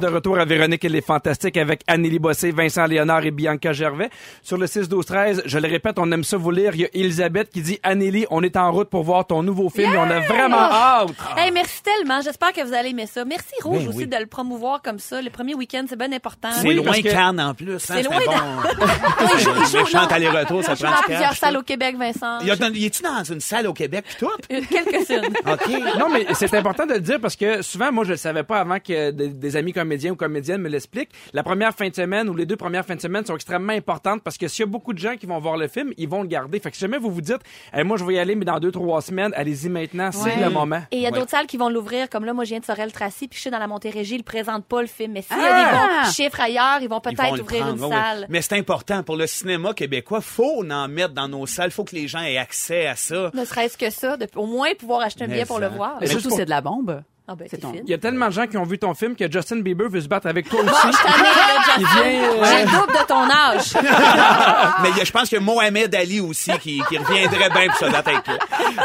De 0.00 0.06
retour 0.06 0.38
à 0.38 0.44
Véronique 0.44 0.84
et 0.84 0.88
les 0.88 1.00
Fantastiques 1.00 1.56
avec 1.56 1.80
Anneli 1.88 2.20
Bossé, 2.20 2.52
Vincent 2.52 2.86
Léonard 2.86 3.24
et 3.24 3.32
Bianca 3.32 3.72
Gervais. 3.72 4.10
Sur 4.42 4.56
le 4.56 4.66
6-12-13, 4.66 5.42
je 5.44 5.58
le 5.58 5.66
répète, 5.68 5.98
on 5.98 6.10
aime 6.12 6.22
ça 6.22 6.36
vous 6.36 6.52
lire. 6.52 6.70
Il 6.74 6.82
y 6.82 6.84
a 6.84 6.88
Elisabeth 6.94 7.50
qui 7.50 7.62
dit 7.62 7.80
Anneli, 7.82 8.24
on 8.30 8.42
est 8.44 8.56
en 8.56 8.70
route 8.70 8.88
pour 8.88 9.02
voir 9.02 9.26
ton 9.26 9.42
nouveau 9.42 9.70
film 9.70 9.92
et 9.92 9.96
on 9.98 10.02
a 10.02 10.20
vraiment 10.20 10.56
hâte. 10.56 11.08
Hey, 11.36 11.50
merci 11.50 11.82
tellement. 11.82 12.20
J'espère 12.22 12.52
que 12.52 12.64
vous 12.64 12.72
allez 12.74 12.90
aimer 12.90 13.06
ça. 13.06 13.24
Merci 13.24 13.54
Rouge 13.64 13.78
Ben 13.82 13.88
aussi 13.88 13.98
oui. 13.98 14.06
de 14.06 14.16
le 14.16 14.26
promouvoir 14.26 14.82
comme 14.82 15.00
ça. 15.00 15.20
Le 15.20 15.30
premier 15.30 15.54
week-end, 15.54 15.84
c'est 15.88 15.98
bien 15.98 16.12
important. 16.12 16.50
C'est 16.52 16.68
Oui, 16.68 16.76
loin 16.76 16.92
que- 16.92 17.08
Cannes 17.08 17.40
en 17.40 17.54
plus. 17.54 17.74
hein, 17.74 17.78
C'est 17.96 18.02
loin 18.04 18.18
bon. 18.24 18.32
il 19.34 19.40
joue- 19.40 19.86
il 19.90 20.14
aller-retour, 20.14 20.62
ça 20.62 20.76
prend 20.76 20.92
plusieurs 21.04 21.34
salles 21.34 21.56
au 21.56 21.62
Québec, 21.62 21.96
Vincent. 21.98 22.38
Il 22.42 22.46
y 22.46 22.50
a 22.52 22.56
dans- 22.56 22.68
une 22.72 23.40
salle 23.40 23.66
au 23.66 23.72
Québec 23.72 24.04
pis 24.08 24.16
tout? 24.16 24.30
Euh, 24.52 24.60
Quelques-unes. 24.70 25.34
OK. 25.52 25.98
Non, 25.98 26.08
mais 26.12 26.26
c'est 26.34 26.54
important 26.54 26.86
de 26.86 26.94
le 26.94 27.00
dire 27.00 27.18
parce 27.20 27.34
que 27.36 27.62
souvent, 27.62 27.90
moi, 27.90 28.04
je 28.04 28.10
le 28.12 28.16
savais 28.16 28.44
pas 28.44 28.58
avant 28.60 28.78
que 28.78 29.10
des, 29.10 29.28
des 29.28 29.56
amis 29.56 29.72
comédiens 29.88 30.12
ou 30.12 30.16
comédiennes 30.16 30.60
me 30.60 30.68
l'expliquent. 30.68 31.10
La 31.32 31.42
première 31.42 31.72
fin 31.74 31.88
de 31.88 31.94
semaine 31.94 32.28
ou 32.28 32.34
les 32.36 32.44
deux 32.44 32.56
premières 32.56 32.84
fins 32.84 32.94
de 32.96 33.00
semaine 33.00 33.24
sont 33.24 33.34
extrêmement 33.34 33.72
importantes 33.72 34.22
parce 34.22 34.36
que 34.36 34.46
s'il 34.48 34.64
y 34.64 34.68
a 34.68 34.70
beaucoup 34.70 34.92
de 34.92 34.98
gens 34.98 35.16
qui 35.16 35.24
vont 35.24 35.38
voir 35.38 35.56
le 35.56 35.66
film, 35.66 35.92
ils 35.96 36.08
vont 36.08 36.20
le 36.22 36.28
garder. 36.28 36.60
Fait 36.60 36.70
que 36.70 36.76
si 36.76 36.82
jamais 36.82 36.98
vous 36.98 37.10
vous 37.10 37.22
dites, 37.22 37.38
Eh, 37.74 37.84
moi, 37.84 37.96
je 37.96 38.04
vais 38.04 38.14
y 38.14 38.18
aller, 38.18 38.34
mais 38.34 38.44
dans 38.44 38.58
deux, 38.60 38.70
trois 38.70 39.00
semaines, 39.00 39.32
allez-y 39.34 39.68
maintenant, 39.70 40.10
c'est 40.12 40.24
Ouais. 40.36 40.44
le 40.44 40.50
moment. 40.50 40.82
Et 40.90 40.96
il 40.96 41.02
y 41.02 41.06
a 41.06 41.10
Ouais. 41.10 41.18
d'autres 41.18 41.30
salles 41.30 41.46
qui 41.46 41.56
vont 41.56 41.70
l'ouvrir, 41.70 42.10
comme 42.10 42.24
là, 42.26 42.34
moi, 42.34 42.44
je 42.44 42.50
viens 42.50 42.60
de 42.60 42.64
Sorel-Tracy, 42.64 43.28
puis 43.28 43.36
je 43.36 43.40
suis 43.42 43.50
dans 43.50 43.58
la 43.58 43.66
Montérégie, 43.66 44.16
ils 44.16 44.24
présentent 44.24 44.66
pas 44.66 44.80
le 44.82 44.86
film. 44.88 45.12
Mais 45.12 45.22
s'il 45.22 45.36
y 45.36 45.40
a 45.40 45.44
Ah! 45.50 45.70
des 45.72 45.76
bons 46.06 46.12
chiffres 46.12 46.40
ailleurs, 46.40 46.78
ils 46.82 46.88
vont 46.88 47.00
peut-être 47.00 47.40
ouvrir 47.40 47.64
prendre, 47.66 47.84
une 47.86 47.92
salle. 47.92 48.26
Mais 48.28 48.42
c'est 48.42 48.58
important 48.58 49.02
pour 49.02 49.16
le 49.16 49.26
cinéma 49.26 49.72
québécois. 49.74 50.20
Faut 50.20 50.64
en 50.70 50.88
mettre 50.88 51.14
dans 51.14 51.28
nos 51.28 51.46
salles. 51.46 51.70
Faut 51.70 51.84
que 51.84 51.94
les 51.94 52.08
gens 52.08 52.20
aient 52.22 52.36
accès 52.38 52.86
à 52.86 52.96
ça. 52.96 53.30
Ne 53.34 53.44
serait-ce 53.44 53.78
que 53.78 53.90
ça, 53.90 54.16
de, 54.16 54.26
au 54.36 54.46
moins 54.46 54.68
pouvoir 54.78 55.00
acheter 55.00 55.24
un 55.24 55.28
Mais 55.28 55.34
billet 55.34 55.46
pour 55.46 55.60
le 55.60 55.68
voir. 55.68 55.96
Mais 56.00 56.06
juste 56.06 56.20
surtout, 56.20 56.28
pour- 56.30 56.38
c'est 56.38 56.44
de 56.44 56.50
la 56.50 56.60
bombe. 56.60 57.02
Ah 57.30 57.34
ben, 57.36 57.46
C'est 57.50 57.58
ton-. 57.58 57.74
Il 57.84 57.90
y 57.90 57.94
a 57.94 57.98
tellement 57.98 58.28
de 58.28 58.32
gens 58.32 58.46
qui 58.46 58.56
ont 58.56 58.64
vu 58.64 58.78
ton 58.78 58.94
film 58.94 59.14
que 59.14 59.30
Justin 59.30 59.60
Bieber 59.60 59.88
veut 59.90 60.00
se 60.00 60.08
battre 60.08 60.26
avec 60.28 60.48
toi 60.48 60.62
Bon, 60.62 60.70
aussi. 60.70 60.80
je 60.86 61.80
Il 61.80 61.86
Justin. 61.86 62.00
vient, 62.02 62.22
euh, 62.22 62.44
J'ai 62.44 62.64
le 62.64 62.70
double 62.70 62.92
de 62.92 63.06
ton 63.06 63.30
âge. 63.30 63.74
Mais 64.82 65.04
je 65.04 65.12
pense 65.12 65.28
qu'il 65.28 65.38
y 65.38 65.40
a 65.40 65.44
Mohamed 65.44 65.94
Ali 65.94 66.20
aussi 66.20 66.50
qui, 66.58 66.80
qui 66.88 66.96
reviendrait 66.98 67.50
bien 67.50 67.66
pour 67.68 67.76
se 67.76 67.84
battre 67.92 68.08
avec 68.08 68.22
toi. 68.24 68.34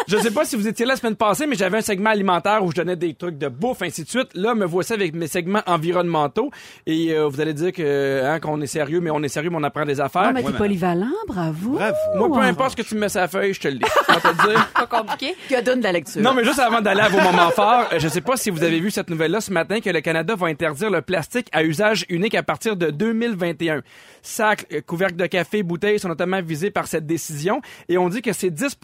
Je 0.07 0.17
sais 0.17 0.31
pas 0.31 0.43
si 0.45 0.55
vous 0.55 0.67
étiez 0.67 0.85
là 0.85 0.93
la 0.93 0.97
semaine 0.97 1.15
passée, 1.15 1.47
mais 1.47 1.55
j'avais 1.55 1.79
un 1.79 1.81
segment 1.81 2.11
alimentaire 2.11 2.63
où 2.63 2.69
je 2.69 2.75
donnais 2.75 2.95
des 2.95 3.15
trucs 3.15 3.37
de 3.39 3.47
bouffe, 3.47 3.81
ainsi 3.81 4.03
de 4.03 4.09
suite. 4.09 4.29
Là, 4.35 4.53
me 4.53 4.65
voici 4.65 4.93
avec 4.93 5.15
mes 5.15 5.25
segments 5.27 5.63
environnementaux. 5.65 6.51
Et 6.85 7.13
euh, 7.13 7.27
vous 7.27 7.41
allez 7.41 7.53
dire 7.53 7.71
que 7.71 8.23
hein, 8.23 8.39
qu'on 8.39 8.61
est 8.61 8.67
sérieux, 8.67 8.99
mais 8.99 9.09
on 9.09 9.23
est 9.23 9.27
sérieux, 9.27 9.49
mais 9.49 9.57
on 9.59 9.63
apprend 9.63 9.85
des 9.85 9.99
affaires. 9.99 10.25
Non, 10.25 10.33
mais 10.33 10.43
t'es 10.43 10.51
polyvalent, 10.51 11.07
bravo. 11.27 11.71
Bravo. 11.71 11.95
Moi, 12.15 12.29
peu 12.31 12.45
importe 12.45 12.71
ce 12.71 12.75
que 12.75 12.81
tu 12.87 12.93
me 12.95 12.99
mets 13.01 13.09
sur 13.09 13.21
la 13.21 13.27
feuille, 13.27 13.53
je 13.53 13.59
te 13.61 13.67
le 13.69 13.75
dis. 13.75 13.85
Je 14.07 14.13
vais 14.13 14.19
te 14.19 14.27
le 14.27 14.53
dire. 14.53 14.67
Pas 14.75 14.85
compliqué. 14.85 15.35
Que 15.49 15.61
donne 15.63 15.79
de 15.79 15.83
la 15.85 15.93
lecture. 15.93 16.21
Non, 16.21 16.33
mais 16.35 16.43
juste 16.43 16.59
avant 16.59 16.81
d'aller 16.81 17.01
à 17.01 17.09
vos 17.09 17.21
moments 17.21 17.49
forts, 17.51 17.85
euh, 17.91 17.97
je 17.99 18.07
sais 18.07 18.21
pas 18.21 18.32
si 18.35 18.49
vous 18.49 18.63
avez 18.63 18.79
vu 18.79 18.89
cette 18.89 19.09
nouvelle-là 19.09 19.41
ce 19.41 19.51
matin 19.51 19.79
que 19.79 19.89
le 19.89 20.01
Canada 20.01 20.35
va 20.35 20.47
interdire 20.47 20.89
le 20.89 21.01
plastique 21.01 21.47
à 21.51 21.63
usage 21.63 22.05
unique 22.09 22.35
à 22.35 22.43
partir 22.43 22.75
de 22.75 22.89
2021. 22.89 23.81
Sacs, 24.21 24.67
couvercles 24.85 25.17
de 25.17 25.25
café, 25.25 25.63
bouteilles 25.63 25.99
sont 25.99 26.07
notamment 26.07 26.41
visés 26.41 26.71
par 26.71 26.87
cette 26.87 27.05
décision 27.05 27.61
et 27.89 27.97
on 27.97 28.09
dit 28.09 28.21
que 28.21 28.33
c'est 28.33 28.49
10 28.49 28.77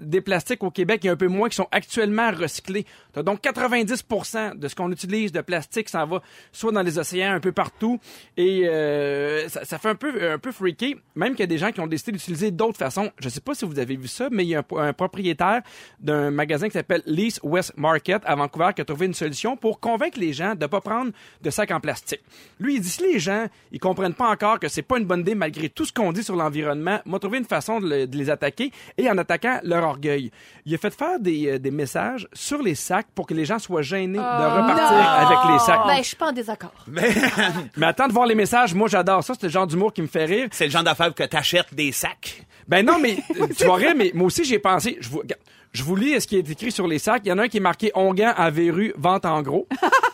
des 0.00 0.20
plastiques 0.20 0.62
au 0.62 0.70
Québec 0.70 1.04
et 1.04 1.08
un 1.08 1.16
peu 1.16 1.28
moins 1.28 1.48
qui 1.48 1.56
sont 1.56 1.68
actuellement 1.72 2.30
recyclés. 2.30 2.86
Donc 3.16 3.42
90% 3.42 4.58
de 4.58 4.68
ce 4.68 4.74
qu'on 4.74 4.92
utilise 4.92 5.32
de 5.32 5.40
plastique 5.40 5.88
s'en 5.88 6.06
va 6.06 6.22
soit 6.52 6.72
dans 6.72 6.82
les 6.82 6.98
océans 6.98 7.32
un 7.32 7.40
peu 7.40 7.52
partout 7.52 7.98
et 8.36 8.62
euh, 8.66 9.48
ça, 9.48 9.78
fait 9.78 9.88
un 9.88 9.94
peu 9.94 10.30
un 10.30 10.38
peu 10.38 10.52
freaky 10.52 10.96
même 11.14 11.32
qu'il 11.32 11.40
y 11.40 11.44
a 11.44 11.46
des 11.46 11.58
gens 11.58 11.72
qui 11.72 11.80
ont 11.80 11.86
décidé 11.86 12.12
d'utiliser 12.12 12.50
d'autres 12.50 12.78
façons. 12.78 13.10
Je 13.18 13.28
sais 13.28 13.40
pas 13.40 13.54
si 13.54 13.64
vous 13.64 13.78
avez 13.78 13.96
vu 13.96 14.08
ça 14.08 14.28
mais 14.30 14.44
il 14.44 14.48
y 14.48 14.54
a 14.54 14.64
un, 14.70 14.76
un 14.76 14.92
propriétaire 14.92 15.62
d'un 16.00 16.30
magasin 16.30 16.66
qui 16.66 16.74
s'appelle 16.74 17.02
Lease 17.06 17.40
West 17.42 17.72
Market 17.76 18.22
à 18.24 18.34
Vancouver 18.34 18.70
qui 18.74 18.83
a 18.84 18.86
trouvé 18.86 19.06
une 19.06 19.14
solution 19.14 19.56
pour 19.56 19.80
convaincre 19.80 20.18
les 20.20 20.32
gens 20.32 20.54
de 20.54 20.66
pas 20.66 20.80
prendre 20.80 21.10
de 21.42 21.50
sacs 21.50 21.70
en 21.70 21.80
plastique. 21.80 22.20
Lui, 22.60 22.76
il 22.76 22.80
dit 22.80 22.88
si 22.88 23.02
les 23.02 23.18
gens 23.18 23.46
ils 23.72 23.80
comprennent 23.80 24.14
pas 24.14 24.28
encore 24.30 24.60
que 24.60 24.68
c'est 24.68 24.82
pas 24.82 24.98
une 24.98 25.04
bonne 25.04 25.20
idée 25.20 25.34
malgré 25.34 25.68
tout 25.68 25.84
ce 25.84 25.92
qu'on 25.92 26.12
dit 26.12 26.22
sur 26.22 26.36
l'environnement, 26.36 27.00
m'a 27.06 27.18
trouvé 27.18 27.38
une 27.38 27.44
façon 27.44 27.80
de, 27.80 27.88
le- 27.88 28.06
de 28.06 28.16
les 28.16 28.30
attaquer 28.30 28.70
et 28.98 29.10
en 29.10 29.18
attaquant 29.18 29.58
leur 29.64 29.84
orgueil. 29.84 30.30
Il 30.66 30.74
a 30.74 30.78
fait 30.78 30.94
faire 30.94 31.18
des, 31.18 31.48
euh, 31.48 31.58
des 31.58 31.70
messages 31.70 32.28
sur 32.32 32.62
les 32.62 32.74
sacs 32.74 33.06
pour 33.14 33.26
que 33.26 33.34
les 33.34 33.44
gens 33.44 33.58
soient 33.58 33.82
gênés 33.82 34.18
de 34.18 34.22
repartir 34.22 34.96
avec 34.96 35.38
les 35.52 35.58
sacs. 35.60 35.80
Ben, 35.86 35.96
je 35.98 36.02
suis 36.08 36.16
pas 36.16 36.28
en 36.28 36.32
désaccord. 36.32 36.72
Mais 37.76 37.86
attends 37.86 38.08
de 38.08 38.12
voir 38.12 38.26
les 38.26 38.34
messages, 38.34 38.74
moi 38.74 38.88
j'adore 38.88 39.22
ça, 39.24 39.34
c'est 39.34 39.46
le 39.46 39.52
genre 39.52 39.66
d'humour 39.66 39.92
qui 39.92 40.02
me 40.02 40.06
fait 40.06 40.24
rire. 40.24 40.48
C'est 40.52 40.66
le 40.66 40.70
genre 40.70 40.84
d'affaire 40.84 41.14
que 41.14 41.24
t'achètes 41.24 41.72
des 41.74 41.92
sacs. 41.92 42.44
Ben 42.68 42.84
non, 42.84 42.98
mais 42.98 43.18
tu 43.56 43.64
vois 43.64 43.94
mais 43.94 44.10
moi 44.14 44.26
aussi 44.26 44.44
j'ai 44.44 44.58
pensé. 44.58 44.96
Je 45.00 45.08
vous, 45.08 45.18
regarde, 45.18 45.40
je 45.74 45.82
vous 45.82 45.96
lis 45.96 46.20
ce 46.20 46.26
qui 46.26 46.36
est 46.36 46.48
écrit 46.48 46.70
sur 46.70 46.86
les 46.86 47.00
sacs. 47.00 47.22
Il 47.24 47.28
y 47.28 47.32
en 47.32 47.38
a 47.38 47.42
un 47.42 47.48
qui 47.48 47.56
est 47.56 47.60
marqué 47.60 47.90
Onguent 47.94 48.32
à 48.36 48.48
verrue, 48.48 48.94
vente 48.96 49.26
en 49.26 49.42
gros. 49.42 49.66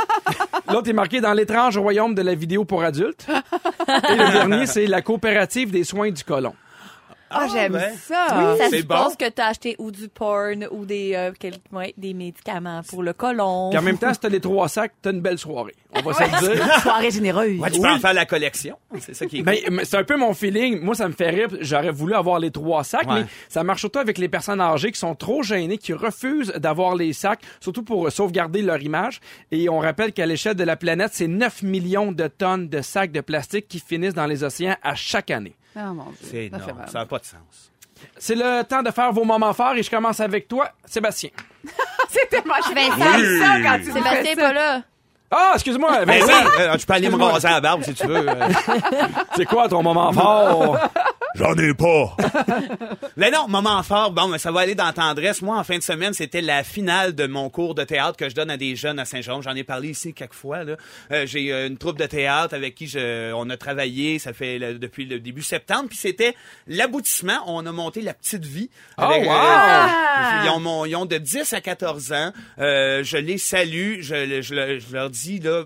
L'autre 0.73 0.89
est 0.89 0.95
marqué 0.95 1.21
dans 1.21 1.35
l'étrange 1.35 1.77
royaume 1.77 2.15
de 2.15 2.23
la 2.23 2.35
vidéo 2.35 2.65
pour 2.65 2.83
adultes. 2.83 3.27
Et 3.29 4.17
le 4.17 4.33
dernier, 4.33 4.67
c'est 4.67 4.87
la 4.87 5.03
coopérative 5.03 5.71
des 5.71 5.85
soins 5.85 6.11
du 6.11 6.25
colon. 6.25 6.55
Ah, 7.31 7.47
j'aime 7.53 7.73
ben. 7.73 7.93
ça. 7.97 8.57
Ça 8.59 8.65
c'est 8.71 8.83
bon. 8.83 9.09
que 9.19 9.29
t'as 9.29 9.47
acheté 9.49 9.77
ou 9.79 9.91
du 9.91 10.09
porn 10.09 10.67
ou 10.71 10.85
des, 10.85 11.13
euh, 11.15 11.33
quel- 11.39 11.55
ouais, 11.73 11.95
des 11.97 12.13
médicaments 12.15 12.81
pour 12.89 13.03
le 13.03 13.13
colon. 13.13 13.71
Puis 13.71 13.79
en 13.79 13.83
même 13.83 13.99
temps, 13.99 14.13
si 14.13 14.21
t'as 14.21 14.29
les 14.29 14.41
trois 14.41 14.69
sacs, 14.69 14.93
t'as 15.01 15.13
une 15.13 15.21
belle 15.21 15.39
soirée. 15.39 15.75
On 15.95 16.01
va 16.03 16.13
se 16.15 16.23
le 16.23 16.55
dire. 16.55 16.75
Soirée 16.83 17.11
généreuse. 17.11 17.59
Ouais, 17.61 17.71
tu 17.71 17.81
peux 17.81 17.89
en 17.89 17.99
faire 17.99 18.15
la 18.15 18.27
collection. 18.27 18.77
C'est 19.01 19.15
ça 19.15 19.27
qui 19.27 19.39
est 19.39 19.43
Ben, 19.43 19.57
cool. 19.65 19.75
mais 19.75 19.85
c'est 19.85 19.97
un 19.97 20.05
peu 20.05 20.17
mon 20.17 20.35
feeling. 20.35 20.81
Moi, 20.81 20.95
ça 20.95 21.09
me 21.09 21.13
fait 21.13 21.31
rire. 21.31 21.49
J'aurais 21.61 21.91
voulu 21.91 22.15
avoir 22.15 22.39
les 22.39 22.51
trois 22.51 22.85
sacs, 22.85 23.09
Ouais. 23.09 23.23
mais 23.23 23.27
ça 23.49 23.63
marche 23.65 23.81
surtout 23.81 23.99
avec 23.99 24.19
les 24.19 24.29
personnes 24.29 24.61
âgées 24.61 24.93
qui 24.93 24.99
sont 24.99 25.15
trop 25.15 25.43
gênées, 25.43 25.79
qui 25.79 25.93
refusent 25.93 26.53
d'avoir 26.57 26.95
les 26.95 27.13
sacs, 27.13 27.41
surtout 27.61 27.83
pour 27.83 28.07
euh, 28.07 28.11
sauvegarder 28.11 28.63
leur 28.63 28.81
image. 28.83 29.21
Et 29.51 29.69
on 29.69 29.79
rappelle 29.79 30.13
qu'à 30.13 30.27
l'échelle 30.27 30.55
de 30.55 30.65
la 30.65 30.77
planète, 30.77 31.11
c'est 31.13 31.27
9 31.29 31.63
millions 31.63 32.13
de 32.13 32.27
tonnes 32.29 32.69
de 32.69 32.81
sacs 32.83 33.13
de 33.13 33.21
plastique 33.21 33.67
qui 33.69 33.79
finissent 33.81 34.15
dans 34.15 34.27
les 34.27 34.45
océans 34.45 34.77
à 34.83 34.95
chaque 34.95 35.31
année. 35.31 35.55
Oh, 35.77 35.81
mon 35.95 36.05
Dieu. 36.05 36.17
C'est 36.23 36.47
énorme. 36.47 36.83
Ça 36.87 36.99
n'a 37.01 37.07
pas 37.07 37.19
de 37.19 37.25
sens. 37.25 37.71
C'est 38.19 38.35
le 38.35 38.63
temps 38.65 38.83
de 38.83 38.91
faire 38.91 39.13
vos 39.13 39.25
moments 39.25 39.53
forts 39.53 39.75
et 39.75 39.83
je 39.83 39.91
commence 39.91 40.21
avec 40.21 40.49
toi, 40.49 40.71
Sébastien. 40.87 41.31
C'est 42.09 42.29
tellement 42.31 42.55
je 42.67 42.75
Vincent. 42.75 43.45
ça 43.45 43.61
quand 43.63 43.79
tu 43.85 43.93
Sébastien 43.93 44.35
pas 44.37 44.53
là. 44.53 44.83
Ah, 45.31 45.53
excuse-moi, 45.55 46.05
Ben 46.07 46.21
Vincent. 46.21 46.33
oui, 46.45 46.51
euh, 46.61 46.77
tu 46.77 46.87
peux 46.87 46.93
aller 46.95 47.09
me 47.09 47.23
raser 47.23 47.47
à 47.49 47.53
la 47.53 47.61
barbe 47.61 47.83
si 47.85 47.95
tu 47.95 48.05
veux. 48.07 48.29
euh. 48.29 48.49
C'est 49.37 49.45
quoi 49.45 49.69
ton 49.69 49.81
moment 49.83 50.13
fort? 50.13 50.77
J'en 51.37 51.55
ai 51.55 51.75
pas. 51.75 52.17
Mais 53.17 53.31
non, 53.31 53.47
moment 53.49 53.83
fort, 53.83 54.11
bon, 54.11 54.29
mais 54.29 54.39
ça 54.39 54.51
va 54.51 54.61
aller 54.61 54.75
dans 54.75 54.93
tendresse. 54.93 55.43
Moi, 55.43 55.57
en 55.57 55.63
fin 55.65 55.79
de 55.79 55.83
semaine, 55.83 56.13
c'était 56.13 56.41
la 56.41 56.65
finale 56.65 57.15
de 57.15 57.27
mon 57.27 57.49
cours 57.51 57.75
de 57.75 57.85
théâtre 57.85 58.17
que 58.17 58.29
je 58.29 58.35
donne 58.35 58.51
à 58.51 58.57
des 58.57 58.75
jeunes 58.77 58.99
à 58.99 59.05
Saint-Jean. 59.05 59.41
J'en 59.43 59.55
ai 59.55 59.63
parlé 59.65 59.91
ici 59.91 60.13
quelques 60.13 60.35
fois. 60.35 60.65
Là. 60.65 60.77
Euh, 61.13 61.27
j'ai 61.27 61.53
euh, 61.53 61.69
une 61.69 61.77
troupe 61.79 61.99
de 61.99 62.07
théâtre 62.07 62.55
avec 62.55 62.75
qui 62.75 62.87
je, 62.89 63.33
on 63.33 63.49
a 63.51 63.57
travaillé, 63.57 64.19
ça 64.19 64.33
fait 64.33 64.59
le- 64.59 64.79
depuis 64.79 65.05
le 65.07 65.21
début 65.21 65.43
septembre. 65.43 65.89
Puis 65.89 65.99
c'était 65.99 66.35
l'aboutissement. 66.67 67.39
On 67.47 67.65
a 67.67 67.73
monté 67.73 68.01
la 68.03 68.15
petite 68.15 68.45
vie. 68.45 68.71
Oh, 68.99 69.03
wow! 69.03 69.11
euh, 69.13 69.87
ils, 70.45 70.51
ont, 70.51 70.61
mon- 70.61 70.85
ils 70.85 70.97
ont 70.97 71.07
de 71.07 71.19
10 71.19 71.53
à 71.53 71.61
14 71.61 72.13
ans. 72.13 72.33
Euh, 72.59 73.05
je 73.05 73.17
les 73.17 73.39
salue. 73.39 74.01
Je, 74.01 74.41
je 74.43 74.79
je 74.81 74.95
leur 74.95 75.11
dis, 75.11 75.39
là, 75.39 75.65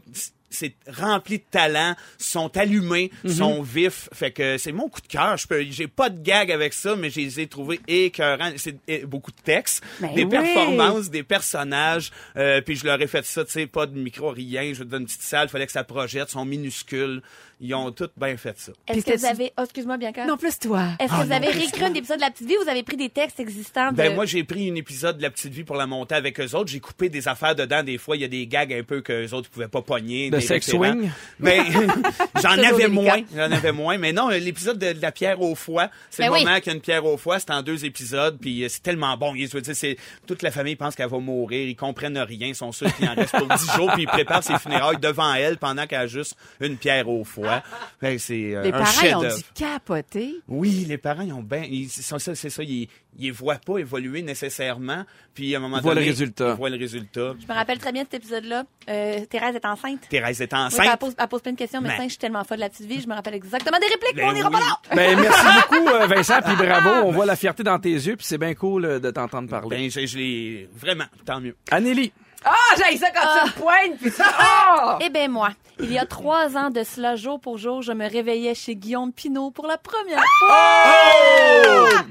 c'est 0.54 0.74
rempli 0.88 1.38
de 1.38 1.44
talent, 1.50 1.94
sont 2.18 2.56
allumés, 2.56 3.10
sont 3.26 3.62
vifs. 3.62 4.08
Fait 4.12 4.30
que 4.30 4.58
c'est 4.58 4.72
mon 4.72 4.88
coup 4.88 5.00
de 5.00 5.06
cœur. 5.06 5.36
Je 5.36 5.46
peux, 5.46 5.64
j'ai 5.70 5.88
pas 5.88 6.08
de 6.08 6.20
gag 6.20 6.50
avec 6.50 6.72
ça, 6.72 6.96
mais 6.96 7.10
je 7.10 7.20
les 7.20 7.40
ai 7.40 7.46
trouvés 7.46 7.80
écœurants. 7.88 8.52
C'est 8.56 8.76
eh, 8.88 9.04
beaucoup 9.04 9.30
de 9.30 9.40
textes, 9.42 9.82
Ben 10.00 10.14
des 10.14 10.24
oui. 10.24 10.30
performances, 10.30 11.10
des 11.10 11.22
personnages. 11.22 12.10
Euh, 12.36 12.60
puis 12.60 12.76
je 12.76 12.84
leur 12.84 13.00
ai 13.00 13.06
fait 13.06 13.24
ça, 13.24 13.44
tu 13.44 13.52
sais, 13.52 13.66
pas 13.66 13.86
de 13.86 13.98
micro, 13.98 14.30
rien. 14.30 14.72
Je 14.72 14.84
donne 14.84 15.02
une 15.02 15.06
petite 15.06 15.22
salle, 15.22 15.48
fallait 15.48 15.66
que 15.66 15.72
ça 15.72 15.84
projette, 15.84 16.30
sont 16.30 16.44
minuscules. 16.44 17.22
Ils 17.60 17.72
ont 17.74 17.92
tous 17.92 18.10
bien 18.16 18.36
fait 18.36 18.58
ça. 18.58 18.72
Est-ce 18.88 19.06
que 19.06 19.16
vous 19.16 19.24
avez, 19.24 19.52
oh, 19.56 19.62
excuse-moi, 19.62 19.96
Bianca. 19.96 20.26
Non, 20.26 20.36
plus 20.36 20.58
toi. 20.58 20.88
Est-ce 20.98 21.10
que 21.10 21.26
vous 21.26 21.32
avez 21.32 21.46
réécrit 21.46 21.84
un 21.84 21.94
épisode 21.94 22.16
de 22.16 22.22
La 22.22 22.30
Petite 22.30 22.48
Vie 22.48 22.56
ou 22.60 22.64
vous 22.64 22.68
avez 22.68 22.82
pris 22.82 22.96
des 22.96 23.08
textes 23.08 23.40
existants 23.40 23.92
de... 23.92 23.96
Ben 23.96 24.14
moi 24.14 24.26
j'ai 24.26 24.44
pris 24.44 24.70
un 24.70 24.74
épisode 24.74 25.18
de 25.18 25.22
la 25.22 25.30
petite 25.30 25.52
vie 25.52 25.64
pour 25.64 25.76
la 25.76 25.86
monter 25.86 26.14
avec 26.14 26.38
eux 26.40 26.54
autres. 26.54 26.70
J'ai 26.70 26.80
coupé 26.80 27.08
des 27.08 27.28
affaires 27.28 27.54
dedans. 27.54 27.82
Des 27.82 27.96
fois 27.96 28.16
il 28.16 28.22
y 28.22 28.24
a 28.24 28.28
des 28.28 28.46
gags 28.46 28.72
un 28.72 28.82
peu 28.82 29.00
que 29.00 29.12
les 29.12 29.32
autres 29.32 29.48
pouvaient 29.48 29.68
pas 29.68 29.82
pogner. 29.82 30.30
De 30.30 30.40
sex 30.46 30.70
swing? 30.70 31.10
Mais 31.38 31.60
j'en 32.42 32.50
avais 32.50 32.88
moins. 32.88 33.22
J'en 33.34 33.50
avais 33.50 33.72
moins. 33.72 33.98
Mais 33.98 34.12
non, 34.12 34.28
l'épisode 34.28 34.78
de, 34.78 34.92
de 34.92 35.02
la 35.02 35.12
pierre 35.12 35.40
au 35.40 35.54
foie, 35.54 35.88
c'est 36.10 36.22
Ben 36.22 36.28
le 36.28 36.34
oui. 36.34 36.44
moment 36.44 36.56
qu'il 36.58 36.66
y 36.68 36.70
a 36.70 36.74
une 36.74 36.80
pierre 36.80 37.04
au 37.04 37.16
foie. 37.16 37.38
C'est 37.38 37.50
en 37.50 37.62
deux 37.62 37.84
épisodes. 37.84 38.38
Puis 38.40 38.64
euh, 38.64 38.68
c'est 38.68 38.82
tellement 38.82 39.16
bon. 39.16 39.34
Je 39.34 39.46
veux 39.48 39.60
dire, 39.60 39.76
c'est 39.76 39.96
toute 40.26 40.42
la 40.42 40.50
famille 40.50 40.76
pense 40.76 40.94
qu'elle 40.94 41.08
va 41.08 41.18
mourir. 41.18 41.66
Ils 41.68 41.76
comprennent 41.76 42.18
rien. 42.18 42.48
Ils 42.48 42.54
sont 42.54 42.72
sûrs 42.72 42.94
qu'il 42.94 43.08
en 43.08 43.14
reste 43.14 43.36
pour 43.36 43.46
dix 43.48 43.72
jours. 43.74 43.90
Puis 43.92 44.02
ils 44.02 44.08
préparent 44.08 44.42
ses 44.42 44.58
funérailles 44.58 44.98
devant 44.98 45.34
elle 45.34 45.58
pendant 45.58 45.86
qu'elle 45.86 46.00
a 46.00 46.06
juste 46.06 46.36
une 46.60 46.76
pierre 46.76 47.08
au 47.08 47.24
foie. 47.24 47.62
Que 48.00 48.18
c'est 48.18 48.54
euh, 48.54 48.62
Les 48.62 48.68
un 48.70 48.72
parents 48.72 48.90
ils 49.02 49.14
ont 49.16 49.22
dû 49.22 49.42
capoter. 49.54 50.34
Oui, 50.48 50.84
les 50.88 50.98
parents, 50.98 51.22
ils 51.22 51.32
ont 51.32 51.42
bien. 51.42 51.62
Ils 51.68 51.88
sont 51.88 52.18
ça, 52.18 52.34
c'est 52.34 52.50
ça. 52.50 52.62
Ils, 52.62 52.88
ils 53.18 53.24
les 53.26 53.30
voient 53.30 53.56
pas 53.64 53.78
évoluer 53.78 54.22
nécessairement. 54.22 55.04
Puis 55.34 55.54
à 55.54 55.58
un 55.58 55.60
moment 55.60 55.80
donné, 55.80 56.00
le 56.00 56.06
résultat. 56.06 56.50
Ils 56.50 56.56
voient 56.56 56.70
le 56.70 56.78
résultat. 56.78 57.34
Je 57.40 57.46
me 57.46 57.54
rappelle 57.56 57.78
très 57.78 57.92
bien 57.92 58.02
de 58.02 58.08
cet 58.10 58.22
épisode-là. 58.22 58.64
Euh, 58.88 59.24
Thérèse 59.26 59.56
est 59.56 59.64
enceinte. 59.64 60.00
Thérèse 60.08 60.40
est 60.40 60.52
Oui, 60.52 60.58
elle, 60.60 60.66
enceinte. 60.66 60.98
pose, 61.00 61.14
elle 61.18 61.28
pose 61.28 61.42
plein 61.42 61.52
de 61.52 61.56
questions, 61.58 61.80
mais 61.80 61.88
Ben. 61.90 62.04
je 62.04 62.08
suis 62.10 62.18
tellement 62.18 62.44
folle 62.44 62.58
de 62.58 62.62
la 62.62 62.68
petite 62.70 62.86
vie, 62.86 63.00
je 63.00 63.08
me 63.08 63.14
rappelle 63.14 63.34
exactement 63.34 63.78
des 63.78 63.86
répliques, 63.86 64.14
mais 64.16 64.22
Ben 64.22 64.28
on 64.28 64.32
n'ira 64.32 64.48
oui. 64.48 64.54
pas 64.54 64.60
là. 64.60 64.78
Ben, 64.94 65.18
merci 65.20 65.44
beaucoup, 65.70 65.88
euh, 65.88 66.06
Vincent, 66.06 66.40
puis 66.42 66.54
bravo. 66.56 66.90
On 67.06 67.10
voit 67.12 67.26
la 67.26 67.36
fierté 67.36 67.62
dans 67.62 67.78
tes 67.78 67.90
yeux, 67.92 68.16
puis 68.16 68.26
c'est 68.26 68.38
bien 68.38 68.54
cool 68.54 68.84
euh, 68.84 68.98
de 68.98 69.10
t'entendre 69.10 69.48
parler. 69.48 69.76
Ben, 69.76 69.90
je, 69.90 70.06
je 70.06 70.18
l'ai 70.18 70.68
vraiment, 70.76 71.04
tant 71.24 71.40
mieux. 71.40 71.56
Anélie. 71.70 72.12
Ah, 72.44 72.52
j'ai 72.76 72.98
ça 72.98 73.06
quand 73.10 73.26
tu 73.40 73.46
me 73.46 73.52
pointes. 73.62 73.98
Puis 74.00 74.10
ça. 74.10 74.24
Ah! 74.38 74.98
Eh 75.00 75.08
ben 75.08 75.30
moi, 75.30 75.50
il 75.80 75.92
y 75.92 75.98
a 75.98 76.06
trois 76.06 76.56
ans 76.56 76.70
de 76.70 76.82
cela, 76.84 77.16
jour 77.16 77.40
pour 77.40 77.58
jour, 77.58 77.82
je 77.82 77.92
me 77.92 78.08
réveillais 78.08 78.54
chez 78.54 78.76
Guillaume 78.76 79.12
Pinault 79.12 79.50
pour 79.50 79.66
la 79.66 79.76
première 79.78 80.22
fois. 80.38 80.56